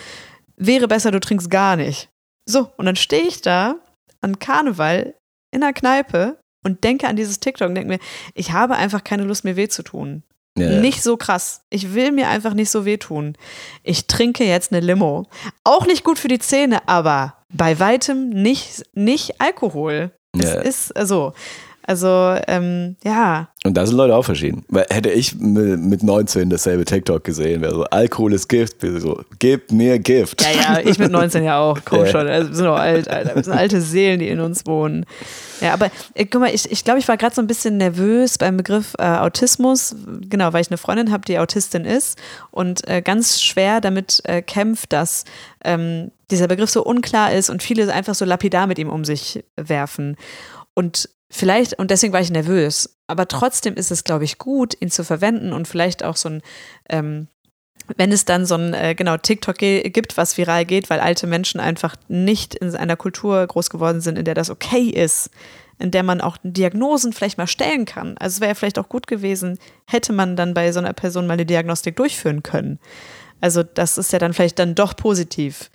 Wäre 0.57 0.89
besser, 0.89 1.11
du 1.11 1.21
trinkst 1.21 1.51
gar 1.51 1.77
nicht. 1.77 2.09
So, 2.49 2.71
und 2.77 2.87
dann 2.87 2.97
stehe 2.97 3.27
ich 3.27 3.43
da 3.43 3.77
an 4.21 4.39
Karneval 4.39 5.15
in 5.51 5.61
der 5.61 5.73
Kneipe 5.73 6.39
und 6.65 6.85
denke 6.85 7.07
an 7.07 7.17
dieses 7.17 7.41
TikTok 7.41 7.69
und 7.69 7.75
denke 7.75 7.89
mir, 7.89 7.99
ich 8.35 8.53
habe 8.53 8.77
einfach 8.77 9.05
keine 9.05 9.25
Lust, 9.25 9.45
mir 9.45 9.57
weh 9.57 9.69
zu 9.69 9.83
tun. 9.83 10.23
Ja. 10.57 10.81
Nicht 10.81 11.03
so 11.03 11.17
krass. 11.17 11.63
Ich 11.69 11.95
will 11.95 12.13
mir 12.13 12.29
einfach 12.29 12.55
nicht 12.55 12.71
so 12.71 12.85
wehtun. 12.85 13.37
Ich 13.83 14.07
trinke 14.07 14.45
jetzt 14.45 14.73
eine 14.73 14.81
Limo. 14.81 15.27
Auch 15.65 15.85
nicht 15.87 16.05
gut 16.05 16.19
für 16.19 16.29
die 16.29 16.39
Zähne, 16.39 16.89
aber 16.89 17.43
bei 17.53 17.81
weitem 17.81 18.29
nicht, 18.31 18.85
nicht 18.95 19.41
Alkohol. 19.41 20.13
Es 20.39 20.45
Ja. 20.55 20.61
ist 20.61 20.97
also, 20.97 21.33
also 21.87 22.35
ähm, 22.49 22.97
ja, 23.05 23.49
Und 23.65 23.75
da 23.75 23.85
sind 23.87 23.97
Leute 23.97 24.15
auch 24.17 24.25
verschieden. 24.25 24.65
Weil 24.69 24.87
hätte 24.91 25.11
ich 25.11 25.35
mi- 25.35 25.77
mit 25.77 26.03
19 26.03 26.49
dasselbe 26.51 26.85
TikTok 26.85 27.23
gesehen, 27.25 27.61
wäre 27.63 27.75
so, 27.75 27.85
Alkohol 27.85 28.33
ist 28.33 28.49
Gift, 28.49 28.83
wäre 28.83 29.01
so, 29.01 29.21
gib 29.39 29.71
mir 29.71 29.99
Gift. 29.99 30.43
ja, 30.43 30.79
ja, 30.79 30.81
ich 30.89 30.99
mit 30.99 31.11
19 31.13 31.45
ja 31.45 31.59
auch, 31.59 31.79
komm 31.85 32.01
Ja. 32.01 32.07
schon. 32.07 32.27
Also, 32.29 32.49
wir 32.51 32.57
sind 32.57 32.67
auch 32.67 32.79
alt, 32.79 33.09
Alter. 33.09 33.35
Wir 33.37 33.45
sind 33.45 33.53
alte 33.53 33.81
Seelen, 33.81 34.19
die 34.21 34.29
in 34.29 34.41
uns 34.41 34.67
wohnen. 34.67 35.05
Ja, 35.61 35.73
aber 35.75 35.91
äh, 36.15 36.25
guck 36.27 36.41
mal, 36.41 36.55
ich, 36.55 36.71
ich 36.73 36.85
glaube, 36.85 36.99
ich 37.01 37.09
war 37.09 37.17
gerade 37.17 37.35
so 37.35 37.41
ein 37.43 37.47
bisschen 37.47 37.77
nervös 37.77 38.39
beim 38.39 38.57
Begriff 38.57 38.95
äh, 38.99 39.03
Autismus. 39.05 39.95
Genau, 40.29 40.53
weil 40.53 40.63
ich 40.63 40.69
eine 40.71 40.79
Freundin 40.79 41.13
habe, 41.13 41.25
die 41.27 41.39
Autistin 41.39 41.85
ist 41.85 42.19
und 42.51 42.87
äh, 42.89 43.03
ganz 43.03 43.41
schwer 43.43 43.81
damit 43.81 44.21
äh, 44.25 44.43
kämpft, 44.43 44.93
dass 44.93 45.25
ähm, 45.65 46.11
dieser 46.31 46.49
Begriff 46.49 46.71
so 46.71 46.83
unklar 46.83 47.33
ist 47.33 47.51
und 47.51 47.63
viele 47.63 47.93
einfach 47.93 48.15
so 48.15 48.25
lapidar 48.25 48.67
mit 48.67 48.79
ihm 48.79 48.89
um 48.91 49.05
sich 49.05 49.45
werfen. 49.57 50.17
Und 50.75 51.09
vielleicht, 51.35 51.79
und 51.79 51.91
deswegen 51.91 52.13
war 52.13 52.21
ich 52.21 52.31
nervös, 52.31 52.97
aber 53.07 53.27
trotzdem 53.29 53.75
ist 53.75 53.91
es, 53.91 54.05
glaube 54.05 54.25
ich, 54.25 54.39
gut, 54.39 54.81
ihn 54.81 54.91
zu 54.91 55.05
verwenden 55.05 55.53
und 55.53 55.67
vielleicht 55.67 56.05
auch 56.05 56.17
so 56.17 56.29
ein, 56.29 56.43
ähm, 56.89 57.29
wenn 57.97 58.13
es 58.13 58.25
dann 58.25 58.47
so 58.47 58.55
ein, 58.55 58.73
äh, 58.73 58.95
genau, 58.95 59.17
TikTok 59.17 59.59
gibt, 59.59 60.17
was 60.17 60.39
viral 60.39 60.65
geht, 60.65 60.89
weil 60.89 61.01
alte 61.01 61.27
Menschen 61.27 61.61
einfach 61.61 61.97
nicht 62.09 62.55
in 62.55 62.75
einer 62.75 62.97
Kultur 62.97 63.47
groß 63.47 63.69
geworden 63.69 64.01
sind, 64.01 64.17
in 64.17 64.25
der 64.25 64.35
das 64.35 64.49
okay 64.49 64.89
ist, 64.89 65.29
in 65.79 65.91
der 65.91 66.05
man 66.05 66.21
auch 66.21 66.39
Diagnosen 66.43 67.13
vielleicht 67.13 67.37
mal 67.37 67.49
stellen 67.49 67.85
kann. 67.85 68.17
Also 68.19 68.37
es 68.37 68.41
wäre 68.41 68.51
ja 68.51 68.55
vielleicht 68.55 68.79
auch 68.79 68.89
gut 68.89 69.07
gewesen, 69.07 69.59
hätte 69.87 70.13
man 70.13 70.37
dann 70.37 70.55
bei 70.55 70.71
so 70.73 70.79
einer 70.79 70.93
Person 70.93 71.27
mal 71.27 71.35
eine 71.35 71.47
Diagnostik 71.47 71.97
durchführen 71.97 72.43
können. 72.43 72.79
Also 73.41 73.63
das 73.63 73.99
ist 73.99 74.13
ja 74.13 74.19
dann 74.19 74.33
vielleicht 74.33 74.59
dann 74.59 74.75
doch 74.77 74.97
positiv, 74.97 75.71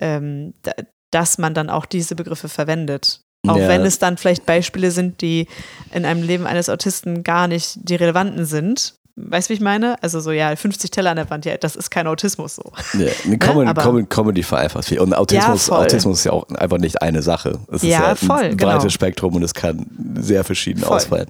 ähm, 0.00 0.54
da, 0.62 0.72
dass 1.10 1.36
man 1.36 1.52
dann 1.52 1.68
auch 1.68 1.84
diese 1.84 2.16
Begriffe 2.16 2.48
verwendet. 2.48 3.20
Auch 3.46 3.56
Ja. 3.56 3.68
wenn 3.68 3.82
es 3.82 3.98
dann 3.98 4.16
vielleicht 4.16 4.46
Beispiele 4.46 4.90
sind, 4.92 5.20
die 5.20 5.48
in 5.92 6.04
einem 6.04 6.22
Leben 6.22 6.46
eines 6.46 6.68
Autisten 6.68 7.24
gar 7.24 7.48
nicht 7.48 7.76
die 7.88 7.96
relevanten 7.96 8.44
sind. 8.46 8.94
Weißt 9.16 9.48
du, 9.48 9.50
wie 9.50 9.54
ich 9.56 9.60
meine? 9.60 9.96
Also 10.02 10.20
so, 10.20 10.30
ja, 10.30 10.54
50 10.56 10.90
Teller 10.90 11.10
an 11.10 11.16
der 11.16 11.28
Wand, 11.28 11.44
ja, 11.44 11.56
das 11.58 11.76
ist 11.76 11.90
kein 11.90 12.06
Autismus 12.06 12.54
so. 12.54 12.72
Ja, 12.98 13.08
eine 13.26 13.36
Comedy, 13.38 13.68
aber- 13.68 13.82
Comedy, 13.82 14.06
Comedy 14.08 14.42
vereinfacht 14.42 14.86
viel. 14.86 15.00
Und 15.00 15.12
Autismus, 15.12 15.66
Ja. 15.66 15.74
Autismus 15.80 16.18
ist 16.20 16.24
ja 16.24 16.32
auch 16.32 16.48
einfach 16.50 16.78
nicht 16.78 17.02
eine 17.02 17.20
Sache. 17.20 17.58
Es 17.68 17.82
ist 17.82 17.90
Ja, 17.90 18.00
ja 18.00 18.08
ein 18.10 18.16
voll, 18.16 18.50
genau. 18.54 18.72
breites 18.78 18.92
Spektrum 18.92 19.34
und 19.34 19.42
es 19.42 19.52
kann 19.52 19.86
sehr 20.18 20.44
verschieden 20.44 20.80
Voll. 20.82 20.96
ausfallen. 20.96 21.26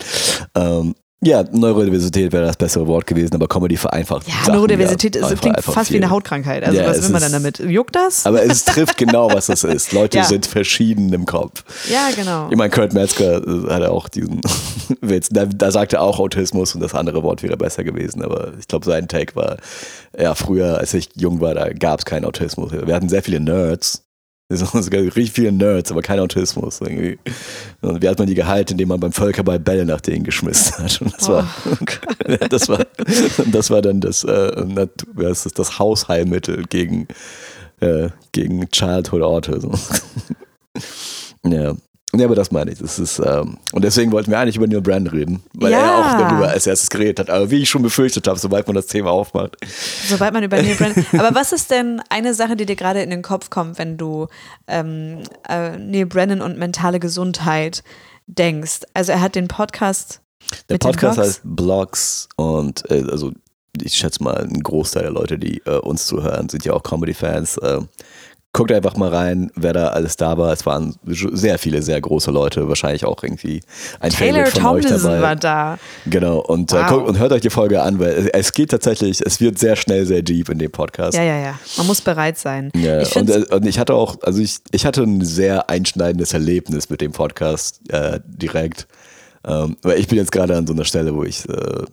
Ähm, 0.55 0.95
ja, 1.25 1.45
Neurodiversität 1.53 2.33
wäre 2.33 2.47
das 2.47 2.57
bessere 2.57 2.87
Wort 2.87 3.07
gewesen, 3.07 3.35
aber 3.35 3.47
Comedy 3.49 3.77
vereinfacht. 3.77 4.27
Ja, 4.29 4.35
Sachen 4.45 4.55
Neurodiversität 4.55 5.17
ist, 5.17 5.23
einfach- 5.25 5.41
klingt 5.41 5.61
fast 5.63 5.91
wie 5.91 5.95
viel. 5.95 6.03
eine 6.03 6.11
Hautkrankheit. 6.11 6.65
Also 6.65 6.79
Ja, 6.79 6.87
was 6.89 7.03
will 7.03 7.11
man 7.11 7.21
dann 7.23 7.45
ist- 7.45 7.61
damit? 7.61 7.73
Juckt 7.73 7.95
das? 7.95 8.27
Aber 8.27 8.43
es 8.45 8.65
trifft 8.65 8.99
genau, 8.99 9.31
was 9.33 9.49
es 9.49 9.65
ist. 9.65 9.93
Leute 9.93 10.19
Ja. 10.19 10.25
sind 10.25 10.47
verschieden 10.47 11.13
im 11.13 11.25
Kopf. 11.27 11.65
ja, 11.91 12.09
genau. 12.17 12.49
Ich 12.51 12.57
meine, 12.57 12.71
Kurt 12.71 12.93
Metzger 12.93 13.37
äh, 13.47 13.71
hatte 13.73 13.91
auch 13.91 14.09
diesen 14.09 14.41
Witz. 15.01 15.29
Da, 15.31 15.47
da 15.47 15.71
sagte 15.71 15.97
er 15.97 16.03
auch 16.03 16.19
Autismus 16.19 16.75
und 16.75 16.81
das 16.81 16.95
andere 16.95 17.23
Wort 17.23 17.43
wäre 17.43 17.57
besser 17.57 17.85
gewesen. 17.85 18.23
Aber 18.23 18.53
ich 18.59 18.67
glaube, 18.69 18.85
sein 18.85 19.07
Take 19.09 19.37
war, 19.37 19.59
ja, 20.19 20.35
früher, 20.35 20.79
als 20.79 20.93
ich 20.95 21.09
jung 21.15 21.41
war, 21.41 21.55
da 21.55 21.73
gab 21.73 22.01
es 22.01 22.05
keinen 22.05 22.25
Autismus. 22.25 22.73
Wir 22.73 22.95
hatten 22.95 23.09
sehr 23.09 23.23
viele 23.23 23.41
Nerds. 23.41 24.05
Richtig 24.53 25.33
viele 25.33 25.53
Nerds, 25.53 25.91
aber 25.91 26.03
kein 26.03 26.21
Autismus. 26.21 26.81
Irgendwie. 26.81 27.19
Und 27.81 28.03
wie 28.03 28.09
hat 28.09 28.19
man 28.19 28.29
die 28.29 28.35
gehalten, 28.35 28.73
indem 28.73 28.89
man 28.89 29.01
beim 29.01 29.13
Völkerball 29.13 29.59
Bälle 29.59 29.85
nach 29.85 30.01
denen 30.01 30.25
geschmissen 30.25 30.85
hat? 30.85 31.01
Und 31.01 31.15
das, 31.15 31.29
war, 31.29 31.49
das, 32.51 32.69
war, 32.69 32.87
das 33.47 33.71
war 33.71 33.83
dann 33.83 34.01
das, 34.01 34.25
äh, 34.25 34.67
das, 35.17 35.45
das 35.45 35.79
Hausheilmittel 35.79 36.65
gegen, 36.69 37.09
äh, 37.81 38.09
gegen 38.33 38.69
Childhood 38.71 39.23
Autism. 39.23 39.73
Ja. 41.45 41.75
Ja, 42.15 42.27
aber 42.27 42.35
das 42.35 42.51
meine 42.53 42.71
ich. 42.71 42.79
Das 42.79 42.99
ist, 42.99 43.19
ähm, 43.25 43.57
und 43.73 43.83
deswegen 43.85 44.13
wollten 44.13 44.31
wir 44.31 44.39
eigentlich 44.39 44.57
über 44.57 44.67
Neil 44.67 44.83
Brand 44.83 45.11
reden, 45.13 45.43
weil 45.55 45.73
er 45.73 45.81
Ja. 45.81 45.99
auch 45.99 46.19
darüber 46.19 46.49
als 46.49 46.67
erstes 46.67 46.91
geredet 46.91 47.19
hat. 47.21 47.31
Aber 47.31 47.51
wie 47.51 47.63
ich 47.63 47.71
schon 47.71 47.81
befürchtet 47.83 48.29
habe, 48.29 48.39
sobald 48.39 48.67
man 48.67 48.75
das 48.77 48.87
Thema 48.87 49.11
aufmacht. 49.11 49.57
Sobald 50.09 50.35
man 50.35 50.43
über 50.45 50.61
Neil 50.61 50.75
Brennan. 50.75 51.07
Aber 51.19 51.35
was 51.35 51.53
ist 51.53 51.71
denn 51.71 52.03
eine 52.11 52.35
Sache, 52.35 52.55
die 52.55 52.67
dir 52.67 52.77
gerade 52.77 53.03
in 53.03 53.09
den 53.09 53.23
Kopf 53.23 53.49
kommt, 53.49 53.79
wenn 53.79 53.97
du 53.97 54.27
ähm, 54.69 55.21
äh, 55.49 55.79
Neil 55.79 56.05
Brennan 56.05 56.43
und 56.43 56.59
mentale 56.59 57.01
Gesundheit 57.01 57.83
denkst? 58.27 58.81
Also 58.93 59.13
er 59.13 59.23
hat 59.23 59.35
den 59.35 59.49
Podcast. 59.49 60.21
Der 60.69 60.77
Podcast 60.77 61.17
Blogs? 61.17 61.29
heißt 61.29 61.41
Blogs 61.45 62.29
und 62.37 62.91
äh, 62.91 63.05
also 63.11 63.33
ich 63.81 63.95
schätze 63.95 64.23
mal, 64.23 64.37
ein 64.37 64.63
Großteil 64.63 65.05
der 65.05 65.13
Leute, 65.13 65.39
die 65.39 65.63
äh, 65.65 65.79
uns 65.79 66.05
zuhören, 66.07 66.51
sind 66.51 66.63
ja 66.67 66.75
auch 66.75 66.83
Comedy-Fans. 66.83 67.57
Äh, 67.57 67.81
guckt 68.55 68.71
einfach 68.71 68.97
mal 68.97 69.09
rein, 69.09 69.51
wer 69.55 69.73
da 69.73 69.89
alles 69.89 70.17
da 70.17 70.37
war. 70.37 70.53
Es 70.53 70.67
waren 70.67 70.95
sehr 71.07 71.59
viele, 71.59 71.81
sehr 71.81 71.99
große 72.01 72.31
Leute, 72.31 72.69
wahrscheinlich 72.69 73.07
auch 73.07 73.23
irgendwie 73.23 73.63
ein 74.01 74.11
Taylor 74.11 74.45
Favorite 74.45 74.61
von 74.61 74.77
euch 74.77 74.83
Tomlinson 74.85 75.11
dabei. 75.11 75.23
war 75.23 75.37
da. 75.37 75.79
Genau, 76.05 76.39
und, 76.41 76.71
äh, 76.73 76.77
Wow. 76.77 76.89
guckt, 76.89 77.09
und 77.09 77.19
hört 77.19 77.33
euch 77.33 77.41
die 77.41 77.49
Folge 77.51 77.81
an, 77.83 77.99
weil 77.99 78.31
es, 78.35 78.53
geht 78.53 78.71
tatsächlich, 78.71 79.23
es 79.25 79.41
wird 79.41 79.59
sehr 79.59 79.75
schnell 79.77 80.05
sehr 80.05 80.21
deep 80.21 80.51
in 80.51 80.59
dem 80.59 80.71
Podcast. 80.71 81.17
Ja, 81.17 81.23
ja, 81.25 81.39
ja. 81.39 81.59
Man 81.79 81.87
muss 81.87 82.03
bereit 82.03 82.37
sein. 82.39 82.71
Ja, 82.77 83.01
ich 83.01 83.17
und, 83.17 83.31
äh, 83.31 83.45
und 83.51 83.65
ich 83.67 83.79
hatte 83.79 83.95
auch, 83.95 84.17
also 84.23 84.41
ich, 84.43 84.59
ich 84.71 84.85
hatte 84.85 85.03
ein 85.03 85.25
sehr 85.25 85.71
einschneidendes 85.71 86.35
Erlebnis 86.35 86.91
mit 86.91 87.01
dem 87.01 87.13
Podcast 87.13 87.81
äh, 87.91 88.21
direkt. 88.27 88.87
Ähm, 89.45 89.77
weil 89.83 89.99
ich 89.99 90.09
bin 90.09 90.19
jetzt 90.19 90.31
gerade 90.31 90.55
an 90.57 90.67
so 90.67 90.75
einer 90.75 90.85
Stelle, 90.85 91.15
wo 91.15 91.25
ich, 91.25 91.49
äh, 91.49 91.85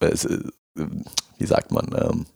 es, 0.00 0.26
äh, 0.26 0.38
wie 1.38 1.46
sagt 1.46 1.72
man, 1.72 1.86
ähm, 1.98 2.26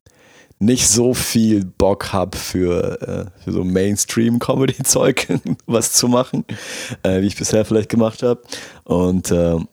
nicht 0.59 0.89
so 0.89 1.15
viel 1.15 1.65
Bock 1.65 2.13
habe 2.13 2.37
für, 2.37 3.01
äh, 3.03 3.43
für 3.45 3.53
so 3.53 3.65
Mainstream-Comedy-Zeug 3.65 5.41
was 5.67 5.93
zu 5.93 6.09
machen, 6.09 6.45
äh, 7.03 7.23
wie 7.23 7.27
ich 7.27 7.37
bisher 7.37 7.65
vielleicht 7.65 7.89
gemacht 7.89 8.23
habe. 8.23 8.43
Und 8.85 9.31
ähm, 9.31 9.69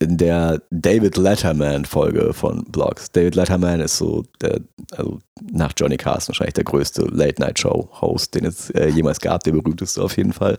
in 0.00 0.16
der 0.16 0.62
David 0.70 1.16
Letterman-Folge 1.16 2.32
von 2.32 2.64
Blogs. 2.64 3.10
David 3.10 3.34
Letterman 3.34 3.80
ist 3.80 3.96
so 3.96 4.24
der, 4.40 4.60
also 4.92 5.18
nach 5.50 5.72
Johnny 5.76 5.96
Carson 5.96 6.28
wahrscheinlich 6.28 6.54
der 6.54 6.64
größte 6.64 7.02
Late-Night-Show-Host, 7.02 8.34
den 8.34 8.44
es 8.44 8.70
äh, 8.70 8.88
jemals 8.88 9.20
gab, 9.20 9.42
der 9.42 9.52
berühmteste 9.52 10.02
auf 10.02 10.16
jeden 10.16 10.32
Fall, 10.32 10.58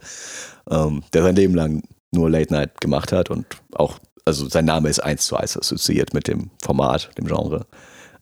ähm, 0.69 1.03
der 1.13 1.23
sein 1.23 1.35
Leben 1.35 1.55
lang 1.55 1.83
nur 2.11 2.29
Late-Night 2.29 2.81
gemacht 2.81 3.13
hat 3.13 3.29
und 3.29 3.45
auch, 3.75 3.99
also 4.25 4.49
sein 4.49 4.65
Name 4.65 4.89
ist 4.89 4.99
eins 4.99 5.25
zu 5.25 5.37
eins 5.37 5.57
assoziiert 5.57 6.13
mit 6.13 6.27
dem 6.27 6.49
Format, 6.61 7.09
dem 7.17 7.27
Genre. 7.27 7.65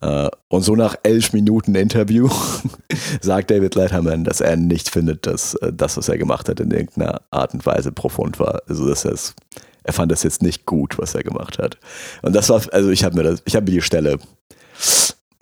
Äh, 0.02 0.30
und 0.50 0.62
so 0.62 0.76
nach 0.76 0.96
elf 1.04 1.34
Minuten 1.34 1.76
Interview 1.76 2.30
sagt 3.22 3.52
David 3.52 3.76
Letterman, 3.76 4.24
dass 4.24 4.42
er 4.42 4.56
nicht 4.56 4.90
findet, 4.90 5.26
dass 5.26 5.56
äh, 5.56 5.72
das, 5.74 5.98
was 5.98 6.10
er 6.10 6.18
gemacht 6.18 6.50
hat, 6.50 6.60
in 6.60 6.72
irgendeiner 6.72 7.22
Art 7.32 7.54
und 7.54 7.66
Weise 7.66 7.92
profund 7.92 8.40
war. 8.40 8.62
Also 8.68 8.88
dass 8.88 9.06
er 9.06 9.14
es, 9.14 9.34
er 9.84 9.94
fand 9.94 10.12
das 10.12 10.24
jetzt 10.24 10.44
nicht 10.44 10.66
gut, 10.66 10.98
was 10.98 11.16
er 11.16 11.24
gemacht 11.24 11.58
hat. 11.58 11.78
Und 12.22 12.36
das 12.36 12.50
war, 12.50 12.62
also 12.72 12.90
ich 12.90 13.04
habe 13.04 13.16
mir 13.16 13.24
das, 13.24 13.42
ich 13.46 13.56
habe 13.56 13.66
mir 13.66 13.78
die 13.78 13.82
Stelle 13.82 14.20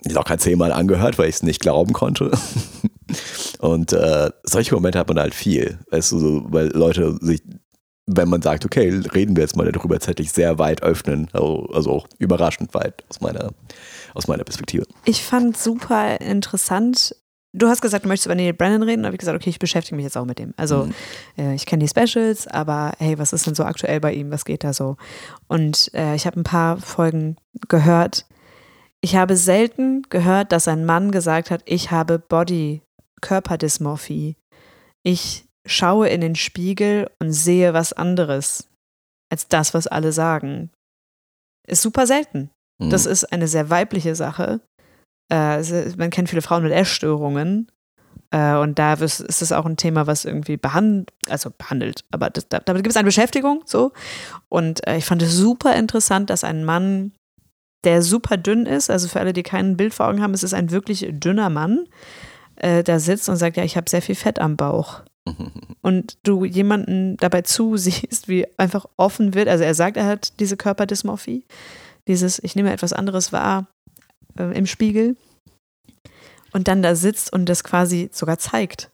locker 0.04 0.38
zehnmal 0.38 0.72
angehört, 0.72 1.18
weil 1.18 1.28
ich 1.28 1.36
es 1.36 1.42
nicht 1.42 1.60
glauben 1.60 1.92
konnte. 1.92 2.30
Und 3.58 3.92
äh, 3.92 4.30
solche 4.42 4.74
Momente 4.74 4.98
hat 4.98 5.08
man 5.08 5.18
halt 5.18 5.34
viel, 5.34 5.78
weißt 5.90 6.12
du, 6.12 6.18
so, 6.18 6.46
weil 6.48 6.68
Leute 6.68 7.16
sich, 7.20 7.42
wenn 8.06 8.28
man 8.28 8.40
sagt, 8.42 8.64
okay, 8.64 8.88
reden 9.14 9.34
wir 9.36 9.42
jetzt 9.42 9.56
mal 9.56 9.70
darüber, 9.70 9.96
tatsächlich 9.96 10.32
sehr 10.32 10.58
weit 10.58 10.82
öffnen, 10.82 11.28
also, 11.32 11.68
also 11.72 11.90
auch 11.90 12.06
überraschend 12.18 12.72
weit 12.74 13.04
aus 13.08 13.20
meiner, 13.20 13.50
aus 14.14 14.28
meiner 14.28 14.44
Perspektive. 14.44 14.84
Ich 15.04 15.22
fand 15.24 15.56
super 15.56 16.20
interessant. 16.20 17.16
Du 17.52 17.68
hast 17.68 17.80
gesagt, 17.80 18.04
du 18.04 18.08
möchtest 18.08 18.26
über 18.26 18.34
Neil 18.34 18.52
Brennan 18.52 18.82
reden. 18.82 19.02
Da 19.02 19.06
habe 19.06 19.16
ich 19.16 19.20
gesagt, 19.20 19.34
okay, 19.34 19.50
ich 19.50 19.58
beschäftige 19.58 19.96
mich 19.96 20.04
jetzt 20.04 20.16
auch 20.16 20.26
mit 20.26 20.38
dem. 20.38 20.52
Also, 20.56 20.84
Mhm. 20.84 20.94
äh, 21.38 21.54
ich 21.54 21.64
kenne 21.66 21.84
die 21.84 21.88
Specials, 21.88 22.46
aber 22.46 22.92
hey, 22.98 23.18
was 23.18 23.32
ist 23.32 23.46
denn 23.46 23.54
so 23.54 23.64
aktuell 23.64 23.98
bei 23.98 24.12
ihm? 24.12 24.30
Was 24.30 24.44
geht 24.44 24.62
da 24.62 24.72
so? 24.72 24.96
Und 25.48 25.90
äh, 25.94 26.14
ich 26.14 26.26
habe 26.26 26.38
ein 26.38 26.44
paar 26.44 26.76
Folgen 26.76 27.36
gehört. 27.68 28.26
Ich 29.00 29.16
habe 29.16 29.36
selten 29.36 30.02
gehört, 30.10 30.52
dass 30.52 30.68
ein 30.68 30.84
Mann 30.84 31.10
gesagt 31.12 31.50
hat, 31.50 31.62
ich 31.64 31.90
habe 31.90 32.18
Body, 32.18 32.82
Körperdysmorphie. 33.22 34.36
Ich 35.02 35.45
schaue 35.66 36.08
in 36.08 36.20
den 36.20 36.34
Spiegel 36.34 37.10
und 37.20 37.32
sehe 37.32 37.74
was 37.74 37.92
anderes 37.92 38.68
als 39.30 39.48
das, 39.48 39.74
was 39.74 39.86
alle 39.86 40.12
sagen. 40.12 40.70
Ist 41.66 41.82
super 41.82 42.06
selten. 42.06 42.50
Mhm. 42.80 42.90
Das 42.90 43.06
ist 43.06 43.24
eine 43.24 43.48
sehr 43.48 43.70
weibliche 43.70 44.14
Sache. 44.14 44.60
Äh, 45.32 45.62
man 45.96 46.10
kennt 46.10 46.28
viele 46.28 46.42
Frauen 46.42 46.62
mit 46.62 46.72
Essstörungen. 46.72 47.70
Äh, 48.30 48.56
und 48.56 48.78
da 48.78 48.94
ist 48.94 49.20
ist 49.20 49.42
es 49.42 49.52
auch 49.52 49.66
ein 49.66 49.76
Thema, 49.76 50.06
was 50.06 50.24
irgendwie 50.24 50.56
behandelt, 50.56 51.12
also 51.28 51.50
behandelt, 51.56 52.04
aber 52.10 52.30
das, 52.30 52.48
da, 52.48 52.58
damit 52.60 52.82
gibt 52.82 52.92
es 52.92 52.96
eine 52.96 53.06
Beschäftigung 53.06 53.62
so. 53.66 53.92
Und 54.48 54.86
äh, 54.86 54.96
ich 54.96 55.04
fand 55.04 55.22
es 55.22 55.32
super 55.32 55.74
interessant, 55.76 56.30
dass 56.30 56.44
ein 56.44 56.64
Mann, 56.64 57.12
der 57.84 58.02
super 58.02 58.36
dünn 58.36 58.66
ist. 58.66 58.90
Also 58.90 59.08
für 59.08 59.20
alle, 59.20 59.32
die 59.32 59.42
kein 59.42 59.76
Bild 59.76 59.94
vor 59.94 60.08
Augen 60.08 60.22
haben, 60.22 60.34
es 60.34 60.42
ist 60.42 60.54
ein 60.54 60.70
wirklich 60.70 61.06
dünner 61.10 61.50
Mann, 61.50 61.86
äh, 62.56 62.82
da 62.82 62.98
sitzt 62.98 63.28
und 63.28 63.36
sagt, 63.36 63.56
ja, 63.56 63.64
ich 63.64 63.76
habe 63.76 63.88
sehr 63.88 64.02
viel 64.02 64.14
Fett 64.14 64.40
am 64.40 64.56
Bauch. 64.56 65.02
Und 65.82 66.18
du 66.22 66.44
jemanden 66.44 67.16
dabei 67.16 67.42
zusiehst, 67.42 68.28
wie 68.28 68.46
einfach 68.58 68.86
offen 68.96 69.34
wird. 69.34 69.48
Also 69.48 69.64
er 69.64 69.74
sagt, 69.74 69.96
er 69.96 70.06
hat 70.06 70.38
diese 70.40 70.56
Körperdysmorphie, 70.56 71.44
dieses, 72.08 72.38
ich 72.42 72.56
nehme 72.56 72.72
etwas 72.72 72.92
anderes 72.92 73.32
wahr 73.32 73.66
äh, 74.38 74.56
im 74.56 74.66
Spiegel. 74.66 75.16
Und 76.52 76.68
dann 76.68 76.82
da 76.82 76.94
sitzt 76.94 77.32
und 77.32 77.48
das 77.48 77.64
quasi 77.64 78.08
sogar 78.12 78.38
zeigt. 78.38 78.90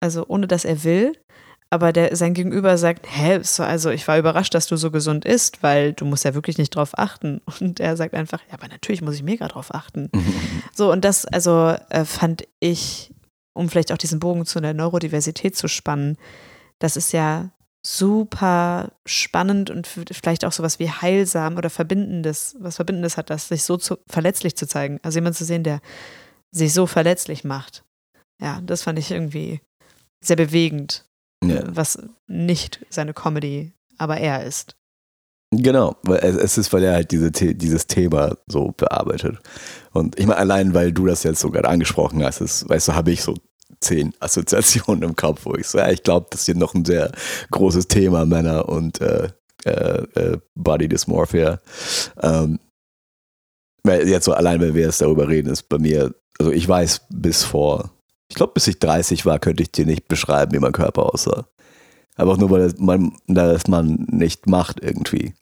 Also 0.00 0.24
ohne 0.28 0.46
dass 0.46 0.64
er 0.64 0.84
will, 0.84 1.12
aber 1.68 1.92
der, 1.92 2.14
sein 2.14 2.34
Gegenüber 2.34 2.78
sagt, 2.78 3.06
hä, 3.08 3.40
so, 3.42 3.62
also 3.62 3.90
ich 3.90 4.06
war 4.06 4.18
überrascht, 4.18 4.54
dass 4.54 4.68
du 4.68 4.76
so 4.76 4.90
gesund 4.90 5.24
isst, 5.24 5.62
weil 5.62 5.92
du 5.92 6.04
musst 6.04 6.24
ja 6.24 6.34
wirklich 6.34 6.58
nicht 6.58 6.70
drauf 6.70 6.96
achten. 6.96 7.40
Und 7.60 7.80
er 7.80 7.96
sagt 7.96 8.14
einfach, 8.14 8.40
ja, 8.48 8.54
aber 8.54 8.68
natürlich 8.68 9.02
muss 9.02 9.16
ich 9.16 9.22
mega 9.22 9.48
drauf 9.48 9.74
achten. 9.74 10.10
so, 10.74 10.92
und 10.92 11.04
das, 11.04 11.26
also 11.26 11.74
äh, 11.90 12.04
fand 12.04 12.46
ich, 12.60 13.12
um 13.56 13.68
vielleicht 13.68 13.92
auch 13.92 13.98
diesen 13.98 14.20
Bogen 14.20 14.46
zu 14.46 14.60
der 14.60 14.74
Neurodiversität 14.74 15.56
zu 15.56 15.68
spannen, 15.68 16.16
das 16.78 16.96
ist 16.96 17.12
ja 17.12 17.50
super 17.84 18.92
spannend 19.04 19.70
und 19.70 19.86
vielleicht 19.86 20.44
auch 20.44 20.52
sowas 20.52 20.78
wie 20.78 20.90
heilsam 20.90 21.56
oder 21.56 21.70
verbindendes, 21.70 22.56
was 22.58 22.76
Verbindendes 22.76 23.16
hat, 23.16 23.30
das 23.30 23.48
sich 23.48 23.62
so 23.62 23.76
zu, 23.76 23.96
verletzlich 24.08 24.56
zu 24.56 24.66
zeigen. 24.66 24.98
Also 25.02 25.18
jemand 25.18 25.36
zu 25.36 25.44
sehen, 25.44 25.62
der 25.62 25.80
sich 26.50 26.72
so 26.72 26.86
verletzlich 26.86 27.44
macht. 27.44 27.84
Ja, 28.40 28.60
das 28.62 28.82
fand 28.82 28.98
ich 28.98 29.10
irgendwie 29.10 29.60
sehr 30.20 30.36
bewegend 30.36 31.06
ja. 31.44 31.62
was 31.66 31.98
nicht 32.26 32.84
seine 32.90 33.14
Comedy, 33.14 33.72
aber 33.98 34.18
er 34.18 34.44
ist. 34.44 34.76
Genau, 35.52 35.96
weil 36.02 36.18
es 36.18 36.58
ist, 36.58 36.72
weil 36.72 36.82
er 36.82 36.94
halt 36.94 37.12
diese, 37.12 37.30
dieses 37.30 37.86
Thema 37.86 38.36
so 38.46 38.72
bearbeitet. 38.76 39.38
Und 39.92 40.18
ich 40.18 40.26
meine, 40.26 40.38
allein 40.38 40.74
weil 40.74 40.92
du 40.92 41.06
das 41.06 41.22
jetzt 41.22 41.40
so 41.40 41.50
gerade 41.50 41.68
angesprochen 41.68 42.24
hast, 42.24 42.40
ist, 42.40 42.68
weißt 42.68 42.88
du, 42.88 42.94
habe 42.94 43.12
ich 43.12 43.22
so 43.22 43.34
zehn 43.80 44.12
Assoziationen 44.20 45.02
im 45.02 45.16
Kopf, 45.16 45.40
wo 45.44 45.54
ich 45.54 45.66
so, 45.66 45.78
ja, 45.78 45.90
ich 45.90 46.02
glaube, 46.02 46.26
das 46.30 46.40
ist 46.40 46.46
hier 46.46 46.56
noch 46.56 46.74
ein 46.74 46.84
sehr 46.84 47.12
großes 47.50 47.88
Thema, 47.88 48.26
Männer 48.26 48.68
und 48.68 49.00
äh, 49.00 49.28
äh, 49.64 50.02
äh, 50.14 50.38
Body 50.54 50.88
Dysmorphia. 50.88 51.60
Ähm, 52.22 52.58
jetzt 53.84 54.24
so 54.24 54.32
allein, 54.32 54.60
wenn 54.60 54.74
wir 54.74 54.82
jetzt 54.82 55.00
darüber 55.00 55.28
reden, 55.28 55.50
ist 55.50 55.68
bei 55.68 55.78
mir, 55.78 56.14
also 56.38 56.52
ich 56.52 56.68
weiß 56.68 57.02
bis 57.10 57.44
vor 57.44 57.90
ich 58.28 58.36
glaube, 58.36 58.54
bis 58.54 58.66
ich 58.66 58.78
30 58.78 59.24
war, 59.24 59.38
könnte 59.38 59.62
ich 59.62 59.72
dir 59.72 59.86
nicht 59.86 60.08
beschreiben, 60.08 60.52
wie 60.52 60.58
mein 60.58 60.72
Körper 60.72 61.12
aussah. 61.14 61.46
Aber 62.16 62.32
auch 62.32 62.38
nur, 62.38 62.50
weil 62.50 62.72
man 62.78 63.12
das 63.26 63.68
man 63.68 64.06
nicht 64.10 64.46
macht 64.46 64.80
irgendwie. 64.82 65.34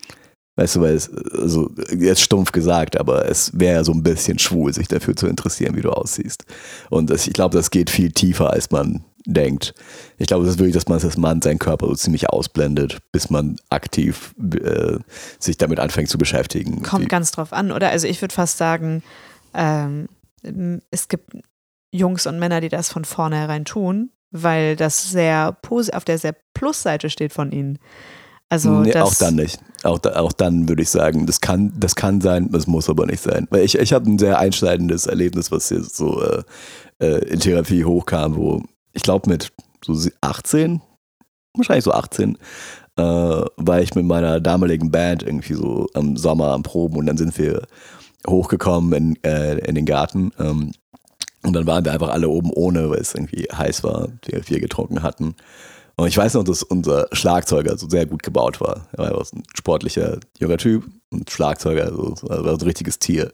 Weißt 0.57 0.77
du, 0.77 0.81
weil 0.81 0.95
es, 0.95 1.11
also 1.33 1.71
jetzt 1.99 2.21
stumpf 2.21 2.53
gesagt, 2.53 2.99
aber 2.99 3.29
es 3.29 3.51
wäre 3.59 3.77
ja 3.77 3.85
so 3.85 3.93
ein 3.93 4.05
bisschen 4.05 4.38
schwul, 4.38 4.73
sich 4.73 4.87
dafür 4.87 5.17
zu 5.17 5.27
interessieren, 5.27 5.75
wie 5.77 5.83
du 5.83 5.90
aussiehst. 5.90 6.45
Und 6.90 7.11
das, 7.11 7.27
ich 7.27 7.33
glaube, 7.33 7.57
das 7.57 7.71
geht 7.71 7.90
viel 7.90 8.12
tiefer, 8.12 8.51
als 8.51 8.71
man 8.71 9.05
denkt. 9.27 9.75
Ich 10.19 10.27
glaube, 10.27 10.45
es 10.45 10.51
ist 10.51 10.59
wirklich, 10.59 10.75
dass 10.75 10.87
man 10.87 11.01
als 11.01 11.17
Mann 11.17 11.43
seinen 11.43 11.59
Körper 11.59 11.87
so 11.88 11.95
ziemlich 11.95 12.31
ausblendet, 12.31 12.99
bis 13.11 13.31
man 13.31 13.57
aktiv 13.71 14.35
äh, 14.62 14.99
sich 15.38 15.57
damit 15.57 15.81
anfängt 15.81 16.09
zu 16.09 16.19
beschäftigen. 16.19 16.83
Kommt 16.83 17.09
ganz 17.09 17.33
drauf 17.33 17.53
an, 17.53 17.73
oder? 17.73 17.88
Also 17.88 18.07
ich 18.07 18.21
würde 18.21 18.35
fast 18.35 18.59
sagen, 18.59 19.03
ähm, 19.55 20.09
es 20.90 21.09
gibt 21.09 21.33
Jungs 21.90 22.27
und 22.27 22.38
Männer, 22.38 22.61
die 22.61 22.69
das 22.69 22.90
von 22.90 23.05
vornherein 23.05 23.64
tun, 23.64 24.11
weil 24.31 24.77
das 24.77 25.11
sehr 25.11 25.57
auf 25.62 26.05
der 26.05 26.19
sehr 26.19 26.35
Plusseite 26.53 27.09
steht 27.09 27.33
von 27.33 27.51
ihnen. 27.51 27.79
Also 28.55 28.71
nee, 28.71 28.95
auch 28.95 29.14
dann 29.17 29.35
nicht. 29.35 29.59
Auch, 29.83 29.99
da, 29.99 30.14
auch 30.14 30.33
dann 30.33 30.69
würde 30.69 30.83
ich 30.83 30.90
sagen, 30.90 31.27
das 31.27 31.40
kann, 31.40 31.73
das 31.77 31.97
kann 31.97 32.21
sein, 32.21 32.51
das 32.53 32.69
muss 32.69 32.88
aber 32.88 33.05
nicht 33.05 33.21
sein. 33.21 33.49
Weil 33.51 33.64
ich, 33.64 33.77
ich 33.77 33.93
habe 33.93 34.09
ein 34.09 34.17
sehr 34.17 34.38
einschneidendes 34.38 35.07
Erlebnis, 35.07 35.51
was 35.51 35.71
jetzt 35.71 35.97
so 35.97 36.23
äh, 36.23 36.43
äh, 37.01 37.19
in 37.25 37.40
Therapie 37.40 37.85
hochkam, 37.85 38.37
wo 38.37 38.62
ich 38.93 39.03
glaube 39.03 39.29
mit 39.29 39.53
so 39.85 40.09
18, 40.21 40.81
wahrscheinlich 41.55 41.85
so 41.85 41.90
18, 41.90 42.38
äh, 42.97 43.03
war 43.03 43.81
ich 43.81 43.97
mit 43.97 44.07
meiner 44.07 44.40
damaligen 44.40 44.93
Band 44.93 45.25
irgendwie 45.25 45.55
so 45.55 45.88
im 45.95 46.17
Sommer 46.17 46.53
am 46.53 46.62
Proben 46.62 46.97
und 46.97 47.07
dann 47.07 47.17
sind 47.17 47.37
wir 47.37 47.67
hochgekommen 48.25 48.93
in, 48.93 49.25
äh, 49.25 49.59
in 49.67 49.75
den 49.75 49.85
Garten. 49.85 50.31
Ähm, 50.38 50.71
und 51.43 51.55
dann 51.55 51.67
waren 51.67 51.85
wir 51.85 51.93
einfach 51.93 52.11
alle 52.11 52.29
oben 52.29 52.53
ohne, 52.53 52.88
weil 52.88 53.01
es 53.01 53.17
irgendwie 53.17 53.49
heiß 53.53 53.83
war, 53.83 54.11
wir 54.27 54.45
viel 54.45 54.61
getrunken 54.61 55.03
hatten. 55.03 55.35
Und 55.97 56.09
ich 56.09 56.17
weiß 56.17 56.35
noch, 56.35 56.45
dass 56.45 56.63
unser 56.63 57.07
Schlagzeuger 57.13 57.79
so 57.79 57.89
sehr 57.89 58.07
gut 58.07 58.23
gebaut 58.23 58.61
war. 58.61 58.89
Er 58.93 59.13
war 59.13 59.21
ein 59.33 59.45
sportlicher 59.55 60.19
junger 60.39 60.59
Typ 60.59 60.85
und 61.11 61.31
Schlagzeuger, 61.31 61.93
so, 61.93 62.15
also 62.29 62.45
war 62.45 62.59
so 62.59 62.65
ein 62.65 62.67
richtiges 62.67 62.99
Tier. 62.99 63.33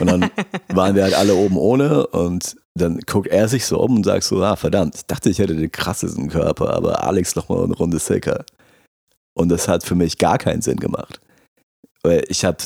Und 0.00 0.08
dann 0.08 0.30
waren 0.68 0.96
wir 0.96 1.04
halt 1.04 1.14
alle 1.14 1.34
oben 1.34 1.56
ohne 1.56 2.06
und 2.08 2.56
dann 2.74 2.98
guckt 3.06 3.28
er 3.28 3.48
sich 3.48 3.66
so 3.66 3.78
um 3.78 3.96
und 3.96 4.04
sagt 4.04 4.24
so, 4.24 4.42
ah 4.42 4.56
verdammt, 4.56 4.96
ich 4.96 5.06
dachte, 5.06 5.30
ich 5.30 5.38
hätte 5.38 5.54
den 5.54 5.70
krassesten 5.70 6.28
Körper, 6.28 6.74
aber 6.74 7.04
Alex 7.04 7.36
noch 7.36 7.48
mal 7.48 7.64
eine 7.64 7.74
Runde 7.74 7.98
sicker. 7.98 8.44
Und 9.34 9.50
das 9.50 9.68
hat 9.68 9.84
für 9.84 9.94
mich 9.94 10.18
gar 10.18 10.38
keinen 10.38 10.62
Sinn 10.62 10.78
gemacht. 10.78 11.20
Weil 12.02 12.24
ich 12.28 12.44
habe 12.44 12.58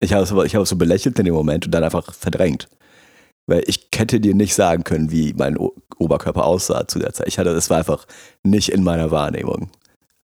ich 0.00 0.12
hab, 0.12 0.44
ich 0.44 0.54
hab 0.54 0.66
so 0.66 0.76
belächelt 0.76 1.18
in 1.18 1.24
dem 1.24 1.34
Moment 1.34 1.66
und 1.66 1.72
dann 1.72 1.84
einfach 1.84 2.12
verdrängt. 2.14 2.68
Weil 3.46 3.62
ich 3.66 3.88
hätte 3.94 4.20
dir 4.20 4.34
nicht 4.34 4.54
sagen 4.54 4.84
können, 4.84 5.10
wie 5.10 5.32
mein 5.34 5.56
Oberkörper 5.98 6.44
aussah 6.44 6.86
zu 6.86 6.98
der 6.98 7.12
Zeit. 7.12 7.28
Ich 7.28 7.38
hatte, 7.38 7.54
das 7.54 7.70
war 7.70 7.78
einfach 7.78 8.06
nicht 8.42 8.70
in 8.70 8.82
meiner 8.82 9.10
Wahrnehmung. 9.10 9.70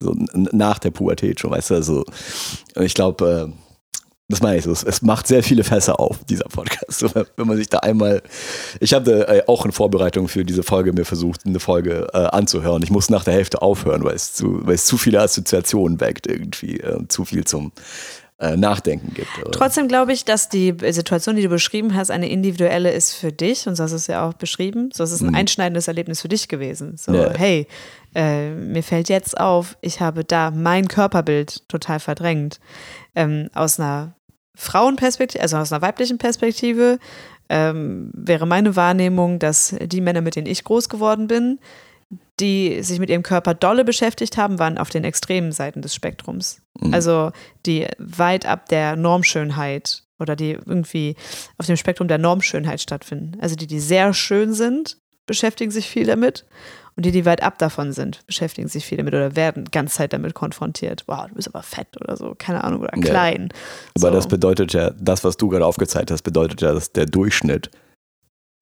So 0.03 0.15
nach 0.33 0.79
der 0.79 0.91
Pubertät 0.91 1.41
schon, 1.41 1.51
weißt 1.51 1.71
du, 1.71 1.75
also 1.75 2.05
ich 2.77 2.95
glaube, 2.95 3.53
äh, 3.53 3.61
das 4.31 4.41
meine 4.41 4.59
ich 4.59 4.65
so, 4.65 4.71
es 4.71 5.03
macht 5.03 5.27
sehr 5.27 5.43
viele 5.43 5.65
Fässer 5.65 5.99
auf, 5.99 6.25
dieser 6.25 6.45
Podcast. 6.45 7.05
Wenn 7.37 7.47
man 7.49 7.57
sich 7.57 7.69
da 7.69 7.79
einmal, 7.79 8.23
ich 8.79 8.95
habe 8.95 9.29
äh, 9.29 9.43
auch 9.49 9.67
in 9.67 9.73
Vorbereitung 9.73 10.29
für 10.29 10.45
diese 10.45 10.63
Folge 10.63 10.93
mir 10.93 11.05
versucht, 11.05 11.45
eine 11.45 11.59
Folge 11.59 12.07
äh, 12.15 12.19
anzuhören. 12.19 12.83
Ich 12.83 12.91
muss 12.91 13.11
nach 13.11 13.25
der 13.25 13.35
Hälfte 13.35 13.61
aufhören, 13.61 14.05
weil 14.05 14.15
es 14.15 14.33
zu, 14.33 14.65
weil 14.65 14.77
es 14.77 14.87
zu 14.87 14.97
viele 14.97 15.21
Assoziationen 15.21 16.01
weckt 16.01 16.29
irgendwie, 16.29 16.79
äh, 16.79 17.07
zu 17.09 17.25
viel 17.25 17.45
zum 17.45 17.73
äh, 18.41 18.57
nachdenken 18.57 19.13
gibt. 19.15 19.29
Oder? 19.39 19.51
Trotzdem 19.51 19.87
glaube 19.87 20.13
ich, 20.13 20.25
dass 20.25 20.49
die 20.49 20.75
Situation, 20.91 21.37
die 21.37 21.43
du 21.43 21.49
beschrieben 21.49 21.95
hast, 21.95 22.11
eine 22.11 22.29
individuelle 22.29 22.91
ist 22.91 23.13
für 23.13 23.33
dich 23.33 23.67
und 23.67 23.77
so 23.77 23.85
hast 23.85 23.91
du 23.91 23.97
es 23.97 24.07
ja 24.07 24.27
auch 24.27 24.35
beschrieben. 24.35 24.91
So 24.93 25.05
ist 25.05 25.13
es 25.13 25.21
ein 25.21 25.29
mhm. 25.29 25.35
einschneidendes 25.35 25.89
Erlebnis 25.89 26.23
für 26.23 26.29
dich 26.29 26.49
gewesen. 26.49 26.97
So, 26.97 27.13
ja. 27.13 27.33
hey, 27.37 27.67
äh, 28.15 28.51
mir 28.51 28.83
fällt 28.83 29.09
jetzt 29.09 29.39
auf, 29.39 29.77
ich 29.83 30.01
habe 30.01 30.25
da 30.25 30.51
mein 30.51 30.89
Körperbild 30.89 31.69
total 31.69 32.01
verdrängt. 32.01 32.61
Ähm, 33.15 33.51
aus 33.53 33.79
einer 33.79 34.15
Frauenperspektive, 34.55 35.43
also 35.43 35.59
aus 35.59 35.73
einer 35.73 35.83
weiblichen 35.83 36.19
Perspektive, 36.19 36.99
ähm, 37.51 38.11
wäre 38.15 38.47
meine 38.47 38.75
Wahrnehmung, 38.75 39.39
dass 39.39 39.75
die 39.81 40.01
Männer, 40.01 40.23
mit 40.23 40.37
denen 40.37 40.47
ich 40.47 40.65
groß 40.65 40.89
geworden 40.89 41.27
bin, 41.27 41.59
die 42.41 42.83
sich 42.83 42.99
mit 42.99 43.11
ihrem 43.11 43.23
Körper 43.23 43.55
dolle 43.55 43.85
beschäftigt 43.85 44.37
haben, 44.37 44.59
waren 44.59 44.79
auf 44.79 44.91
den 44.91 45.05
extremen 45.05 45.53
Seiten 45.53 45.83
des 45.83 45.95
Spektrums. 45.95 46.63
Mhm. 46.81 46.95
Also 46.95 47.33
die 47.67 47.87
weit 47.99 48.47
ab 48.47 48.69
der 48.69 48.97
Normschönheit 48.97 50.05
oder 50.19 50.37
die 50.37 50.53
irgendwie 50.53 51.17
auf 51.59 51.67
dem 51.67 51.77
Spektrum 51.77 52.09
der 52.09 52.19
Normschönheit 52.19 52.81
stattfinden. 52.81 53.39
Also 53.41 53.57
die, 53.57 53.67
die 53.67 53.81
sehr 53.81 54.13
schön 54.13 54.53
sind, 54.53 54.99
beschäftigen 55.27 55.71
sich 55.71 55.89
viel 55.89 56.07
damit. 56.07 56.45
Und 56.97 57.07
die, 57.07 57.13
die 57.13 57.25
weit 57.25 57.43
ab 57.43 57.57
davon 57.59 57.93
sind, 57.93 58.27
beschäftigen 58.27 58.69
sich 58.69 58.85
viel 58.85 58.99
damit 58.99 59.15
oder 59.15 59.37
werden 59.37 59.65
ganz 59.71 59.95
Zeit 59.95 60.13
damit 60.13 60.35
konfrontiert. 60.35 61.05
Wow, 61.07 61.29
du 61.29 61.35
bist 61.35 61.49
aber 61.49 61.63
fett 61.63 61.97
oder 62.01 62.17
so, 62.17 62.35
keine 62.37 62.65
Ahnung, 62.65 62.81
oder 62.81 62.91
klein. 63.01 63.49
Ja. 63.51 63.59
Aber 63.97 64.09
so. 64.09 64.15
das 64.17 64.29
bedeutet 64.29 64.73
ja, 64.73 64.91
das, 64.99 65.23
was 65.23 65.37
du 65.37 65.49
gerade 65.49 65.65
aufgezeigt 65.65 66.11
hast, 66.11 66.23
bedeutet 66.23 66.61
ja, 66.61 66.75
dass 66.75 66.93
der 66.93 67.07
Durchschnitt 67.07 67.71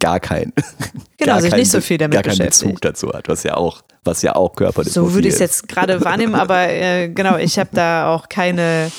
gar 0.01 0.21
kein, 0.21 0.53
genau, 1.17 1.33
gar 1.33 1.43
sich 1.43 1.51
kein, 1.51 1.61
nicht 1.61 1.71
so 1.71 1.81
viel 1.81 1.99
damit 1.99 2.15
gar 2.15 2.23
keinen 2.23 2.47
Bezug 2.47 2.81
dazu 2.81 3.13
hat, 3.13 3.29
was 3.29 3.43
ja 3.43 3.57
auch, 3.57 3.83
was 4.05 4.23
ja 4.23 4.35
auch 4.37 4.55
Körperdysmorphie 4.55 5.11
So 5.11 5.15
würde 5.15 5.29
ich 5.29 5.35
es 5.35 5.41
jetzt 5.41 5.69
gerade 5.69 6.05
wahrnehmen, 6.05 6.35
aber 6.35 6.69
äh, 6.69 7.09
genau, 7.09 7.37
ich 7.37 7.59
habe 7.59 7.71
da 7.73 8.15
auch 8.15 8.29
keine. 8.29 8.91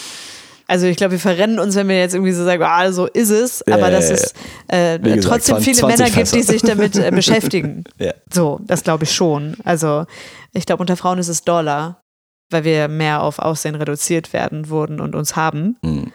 Also 0.67 0.85
ich 0.85 0.97
glaube, 0.97 1.13
wir 1.13 1.19
verrennen 1.19 1.57
uns, 1.57 1.75
wenn 1.75 1.87
wir 1.87 1.97
jetzt 1.97 2.13
irgendwie 2.13 2.31
so 2.31 2.43
sagen, 2.45 2.61
ah, 2.61 2.91
so 2.91 3.07
ist 3.07 3.31
es, 3.31 3.67
aber 3.67 3.87
äh, 3.87 3.91
dass 3.91 4.11
es 4.11 4.33
äh, 4.67 4.99
gesagt, 4.99 5.23
trotzdem 5.23 5.55
20, 5.55 5.75
viele 5.75 5.87
Männer 5.87 6.09
gibt, 6.11 6.35
die 6.35 6.43
sich 6.43 6.61
damit 6.61 6.95
äh, 6.95 7.09
beschäftigen. 7.09 7.85
ja. 7.97 8.13
So, 8.31 8.59
das 8.67 8.83
glaube 8.83 9.05
ich 9.05 9.11
schon. 9.11 9.57
Also 9.63 10.05
ich 10.53 10.67
glaube, 10.67 10.81
unter 10.81 10.95
Frauen 10.95 11.17
ist 11.17 11.27
es 11.27 11.41
doller, 11.41 12.03
weil 12.51 12.65
wir 12.65 12.87
mehr 12.87 13.23
auf 13.23 13.39
Aussehen 13.39 13.73
reduziert 13.73 14.31
werden 14.31 14.69
wurden 14.69 14.99
und 14.99 15.15
uns 15.15 15.35
haben. 15.35 15.77
Mhm. 15.81 16.11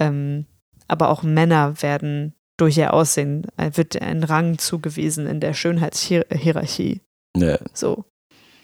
Ähm, 0.00 0.46
aber 0.86 1.10
auch 1.10 1.22
Männer 1.22 1.74
werden 1.82 2.34
durch 2.58 2.76
ihr 2.76 2.92
Aussehen 2.92 3.46
äh, 3.56 3.70
wird 3.74 4.00
ein 4.00 4.24
Rang 4.24 4.58
zugewiesen 4.58 5.26
in 5.26 5.40
der 5.40 5.54
Schönheitshierarchie. 5.54 7.00
Ja. 7.36 7.58
So. 7.72 8.04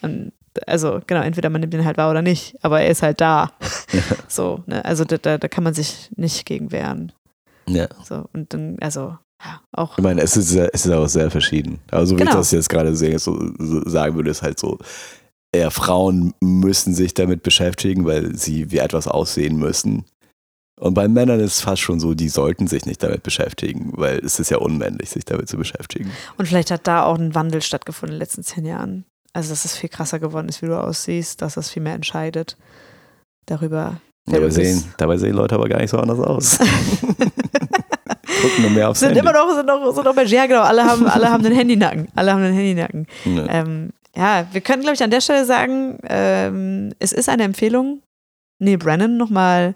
Und 0.03 0.33
also, 0.67 1.01
genau, 1.07 1.23
entweder 1.23 1.51
man 1.51 1.61
nimmt 1.61 1.75
ihn 1.75 1.85
halt 1.85 1.97
wahr 1.97 2.11
oder 2.11 2.23
nicht, 2.23 2.57
aber 2.63 2.81
er 2.83 2.91
ist 2.91 3.03
halt 3.03 3.21
da. 3.21 3.53
Ja. 3.93 4.01
So, 4.29 4.65
ne? 4.67 4.85
Also 4.85 5.05
da, 5.05 5.17
da, 5.17 5.39
da 5.39 5.49
kann 5.49 5.63
man 5.63 5.75
sich 5.75 6.11
nicht 6.17 6.45
gegen 6.45 6.73
wehren. 6.73 7.13
Ja. 7.69 7.87
So, 8.05 8.29
und 8.33 8.53
dann, 8.53 8.77
also, 8.81 9.17
ja, 9.45 9.61
auch. 9.73 9.97
Ich 9.97 10.03
meine, 10.03 10.23
es 10.23 10.37
ist, 10.37 10.55
es 10.55 10.87
ist 10.87 10.93
auch 10.93 11.07
sehr 11.07 11.31
verschieden. 11.31 11.79
Also, 11.91 12.15
wie 12.15 12.19
genau. 12.19 12.33
ich 12.33 12.37
das 12.37 12.51
jetzt 12.51 12.69
gerade 12.69 12.97
sehe, 12.97 13.19
so, 13.19 13.53
so 13.59 13.89
sagen 13.89 14.17
würde, 14.17 14.31
ist 14.31 14.43
halt 14.43 14.59
so, 14.59 14.79
eher 15.53 15.71
Frauen 15.71 16.35
müssen 16.41 16.95
sich 16.95 17.15
damit 17.15 17.43
beschäftigen, 17.43 18.05
weil 18.05 18.35
sie 18.37 18.71
wie 18.73 18.79
etwas 18.79 19.07
aussehen 19.07 19.57
müssen. 19.57 20.05
Und 20.81 20.95
bei 20.95 21.07
Männern 21.07 21.39
ist 21.41 21.55
es 21.55 21.61
fast 21.61 21.83
schon 21.83 22.01
so, 22.01 22.15
die 22.15 22.29
sollten 22.29 22.67
sich 22.67 22.85
nicht 22.85 23.03
damit 23.03 23.23
beschäftigen, 23.23 23.93
weil 23.95 24.19
es 24.19 24.41
ist 24.41 24.51
ja 24.51 24.59
unmännlich, 24.59 25.11
sich 25.11 25.25
damit 25.25 25.49
zu 25.49 25.57
beschäftigen. 25.57 26.11
Und 26.37 26.47
vielleicht 26.47 26.71
hat 26.71 26.87
da 26.87 27.05
auch 27.05 27.17
ein 27.17 27.35
Wandel 27.35 27.63
stattgefunden 27.63 28.15
in 28.15 28.19
den 28.19 28.21
letzten 28.21 28.43
zehn 28.43 28.65
Jahren. 28.65 29.05
Also, 29.33 29.51
dass 29.51 29.65
es 29.65 29.77
viel 29.77 29.89
krasser 29.89 30.19
geworden 30.19 30.49
ist, 30.49 30.63
wie 30.63 30.67
du 30.67 30.81
aussiehst, 30.81 31.43
dass 31.43 31.55
das 31.55 31.71
viel 31.71 31.83
mehr 31.83 31.95
entscheidet 31.95 32.57
darüber. 33.47 34.01
Dabei 34.27 34.51
sehen, 34.51 34.83
dabei 34.97 35.17
sehen 35.17 35.35
Leute 35.35 35.55
aber 35.55 35.69
gar 35.69 35.81
nicht 35.81 35.91
so 35.91 35.99
anders 35.99 36.19
aus. 36.19 36.59
Gucken 38.43 38.63
nur 38.63 38.71
mehr 38.71 38.89
aufs 38.91 39.01
sind 39.01 39.09
Handy. 39.09 39.21
immer 39.21 39.33
noch, 39.33 39.55
sind 39.55 39.67
noch, 39.67 39.93
sind 39.93 40.05
noch 40.05 40.15
Menschen. 40.15 40.35
Ja, 40.35 40.47
genau, 40.47 40.63
alle 40.63 40.85
haben, 40.85 41.07
alle 41.07 41.31
haben 41.31 41.43
den 41.43 41.55
Handynacken. 41.55 42.09
Alle 42.15 42.33
haben 42.33 42.43
den 42.43 42.55
Handynacken. 42.55 43.07
Ja. 43.25 43.47
Ähm, 43.49 43.91
ja, 44.17 44.47
wir 44.53 44.61
können, 44.61 44.83
glaube 44.83 44.95
ich, 44.95 45.03
an 45.03 45.11
der 45.11 45.21
Stelle 45.21 45.45
sagen, 45.45 45.99
ähm, 46.09 46.93
es 46.99 47.13
ist 47.13 47.29
eine 47.29 47.43
Empfehlung, 47.43 48.03
Neil 48.59 48.79
Brennan 48.79 49.17
nochmal 49.17 49.75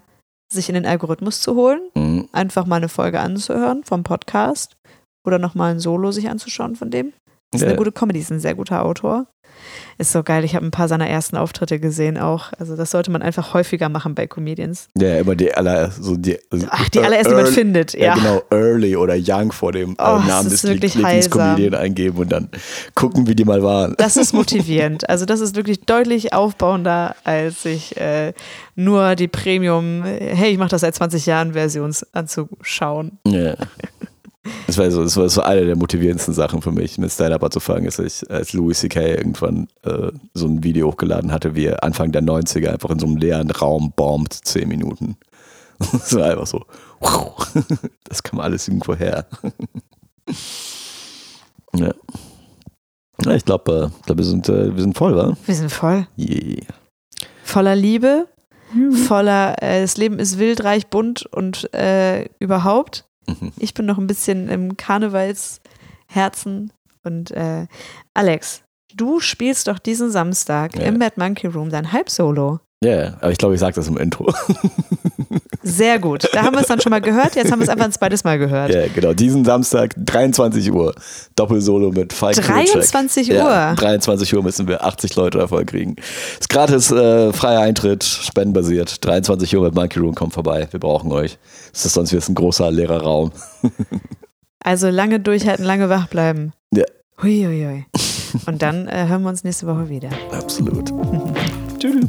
sich 0.51 0.69
in 0.69 0.75
den 0.75 0.85
Algorithmus 0.85 1.41
zu 1.41 1.55
holen, 1.55 1.81
Mhm. 1.95 2.27
einfach 2.31 2.65
mal 2.65 2.77
eine 2.77 2.89
Folge 2.89 3.19
anzuhören 3.19 3.83
vom 3.83 4.03
Podcast 4.03 4.77
oder 5.25 5.37
nochmal 5.39 5.71
ein 5.71 5.79
Solo 5.79 6.11
sich 6.11 6.29
anzuschauen 6.29 6.75
von 6.75 6.89
dem. 6.91 7.13
Das 7.51 7.61
ist 7.61 7.67
eine 7.67 7.77
gute 7.77 7.91
Comedy, 7.91 8.19
ist 8.19 8.31
ein 8.31 8.39
sehr 8.39 8.55
guter 8.55 8.83
Autor. 8.85 9.27
Ist 9.99 10.13
so 10.13 10.23
geil, 10.23 10.45
ich 10.45 10.55
habe 10.55 10.65
ein 10.65 10.71
paar 10.71 10.87
seiner 10.87 11.09
ersten 11.09 11.35
Auftritte 11.35 11.77
gesehen 11.77 12.17
auch. 12.17 12.53
Also 12.57 12.77
das 12.77 12.91
sollte 12.91 13.11
man 13.11 13.21
einfach 13.21 13.53
häufiger 13.53 13.89
machen 13.89 14.15
bei 14.15 14.27
Comedians. 14.27 14.87
Ja, 14.97 15.17
immer 15.19 15.35
die 15.35 15.53
aller, 15.53 15.91
so 15.91 16.15
die, 16.15 16.39
Ach, 16.69 16.87
die 16.87 16.99
allererste, 17.01 17.35
die 17.35 17.41
man 17.43 17.51
findet, 17.51 17.93
Ja, 17.95 17.99
ja. 17.99 18.13
genau, 18.15 18.41
Early 18.49 18.95
oder 18.95 19.15
Young 19.17 19.51
vor 19.51 19.73
dem 19.73 19.91
äh, 19.91 19.95
Oh, 19.99 20.19
Namen 20.19 20.49
des 20.49 20.63
Lieblingscomedian 20.63 21.75
eingeben 21.75 22.17
und 22.17 22.31
dann 22.31 22.47
gucken, 22.95 23.27
wie 23.27 23.35
die 23.35 23.43
mal 23.43 23.61
waren. 23.61 23.93
Das 23.97 24.15
ist 24.15 24.31
motivierend. 24.39 25.09
Also 25.09 25.25
das 25.25 25.41
ist 25.41 25.57
wirklich 25.57 25.81
deutlich 25.81 26.31
aufbauender, 26.31 27.17
als 27.25 27.63
sich 27.63 27.97
äh, 27.97 28.31
nur 28.75 29.17
die 29.17 29.27
Premium, 29.27 30.05
hey, 30.05 30.51
ich 30.51 30.57
mache 30.57 30.69
das 30.69 30.79
seit 30.79 30.95
20 30.95 31.25
Jahren 31.25 31.51
Version 31.51 31.93
anzuschauen. 32.13 33.19
Ja. 33.27 33.55
Das 34.67 34.77
war, 34.77 34.89
so, 34.89 35.03
das 35.03 35.17
war 35.17 35.27
so 35.27 35.41
eine 35.41 35.65
der 35.65 35.75
motivierendsten 35.75 36.33
Sachen 36.33 36.61
für 36.61 36.71
mich, 36.71 36.97
mit 36.97 37.11
Stand-Up 37.11 37.43
anzufangen, 37.43 37.85
ist, 37.85 37.99
ich, 37.99 38.29
als 38.31 38.53
Louis 38.53 38.79
C.K. 38.79 39.15
irgendwann 39.17 39.67
äh, 39.83 40.11
so 40.33 40.47
ein 40.47 40.63
Video 40.63 40.87
hochgeladen 40.87 41.31
hatte, 41.31 41.55
wie 41.55 41.65
er 41.65 41.83
Anfang 41.83 42.11
der 42.11 42.23
90er 42.23 42.69
einfach 42.69 42.89
in 42.89 42.99
so 42.99 43.05
einem 43.05 43.17
leeren 43.17 43.51
Raum 43.51 43.91
bombt, 43.95 44.33
10 44.33 44.67
Minuten. 44.67 45.17
Das 45.93 46.13
war 46.13 46.29
einfach 46.29 46.45
so, 46.45 46.65
das 48.03 48.21
kam 48.21 48.41
alles 48.41 48.67
irgendwo 48.67 48.95
her. 48.95 49.25
Ja. 51.75 51.93
ja 53.23 53.35
ich 53.35 53.45
glaube, 53.45 53.91
äh, 53.91 54.05
glaub, 54.05 54.17
wir, 54.17 54.25
sind, 54.25 54.49
äh, 54.49 54.75
wir 54.75 54.81
sind 54.81 54.97
voll, 54.97 55.15
wa? 55.15 55.37
Wir 55.45 55.55
sind 55.55 55.71
voll. 55.71 56.07
Yeah. 56.17 56.65
Voller 57.43 57.75
Liebe, 57.75 58.27
voller, 59.07 59.61
äh, 59.61 59.81
das 59.81 59.97
Leben 59.97 60.17
ist 60.17 60.39
wildreich, 60.39 60.87
bunt 60.87 61.27
und 61.27 61.71
äh, 61.73 62.25
überhaupt. 62.39 63.08
Mhm. 63.41 63.51
Ich 63.59 63.73
bin 63.73 63.85
noch 63.85 63.97
ein 63.97 64.07
bisschen 64.07 64.49
im 64.49 64.77
Karnevalsherzen. 64.77 66.71
Und 67.03 67.31
äh, 67.31 67.67
Alex, 68.13 68.63
du 68.93 69.19
spielst 69.19 69.67
doch 69.67 69.79
diesen 69.79 70.11
Samstag 70.11 70.75
Ja. 70.75 70.83
im 70.83 70.97
Mad 70.97 71.13
Monkey 71.17 71.47
Room 71.47 71.69
dein 71.69 71.91
Halbsolo. 71.91 72.59
Ja, 72.83 73.15
aber 73.19 73.31
ich 73.31 73.37
glaube, 73.37 73.55
ich 73.55 73.59
sage 73.59 73.75
das 73.75 73.87
im 73.87 73.97
Intro. 73.97 74.33
Sehr 75.63 75.99
gut. 75.99 76.29
Da 76.31 76.43
haben 76.43 76.55
wir 76.55 76.61
es 76.61 76.67
dann 76.67 76.79
schon 76.79 76.91
mal 76.91 77.01
gehört, 77.01 77.35
jetzt 77.35 77.51
haben 77.51 77.59
wir 77.59 77.63
es 77.63 77.69
einfach 77.69 77.85
ein 77.85 77.91
zweites 77.91 78.23
Mal 78.23 78.39
gehört. 78.39 78.73
Ja, 78.73 78.87
genau. 78.87 79.13
Diesen 79.13 79.43
Samstag, 79.43 79.93
23 79.97 80.71
Uhr. 80.71 80.95
Doppelsolo 81.35 81.91
mit 81.91 82.13
Falk 82.13 82.35
Kurczak. 82.35 82.55
23 82.55 83.27
Ja, 83.27 83.71
Uhr. 83.71 83.75
23 83.75 84.33
Uhr 84.33 84.43
müssen 84.43 84.67
wir 84.69 84.85
80 84.85 85.13
Leute 85.17 85.39
davon 85.39 85.65
kriegen. 85.65 85.97
Ist 86.39 86.47
gratis, 86.47 86.89
äh, 86.91 87.33
freier 87.33 87.59
Eintritt, 87.59 88.05
spendenbasiert. 88.05 89.05
23 89.05 89.55
Uhr 89.57 89.63
mit 89.63 89.75
Monkey 89.75 89.99
Room, 89.99 90.15
kommt 90.15 90.33
vorbei. 90.33 90.67
Wir 90.71 90.79
brauchen 90.79 91.11
euch. 91.11 91.37
Es 91.73 91.85
ist 91.85 91.93
sonst 91.93 92.13
wird 92.13 92.27
ein 92.29 92.35
großer 92.35 92.71
leerer 92.71 93.01
Raum. 93.01 93.31
Also 94.61 94.89
lange 94.89 95.21
durchhalten, 95.21 95.63
lange 95.63 95.87
wach 95.87 96.07
bleiben. 96.09 96.51
Ja. 96.75 96.83
Hui, 97.23 97.45
hui, 97.45 97.65
hui. 97.65 97.85
Und 98.45 98.61
dann 98.61 98.89
äh, 98.89 99.07
hören 99.07 99.21
wir 99.23 99.29
uns 99.29 99.45
nächste 99.45 99.67
Woche 99.67 99.87
wieder. 99.87 100.09
Absolut. 100.33 100.91
Tschüss. 101.79 102.05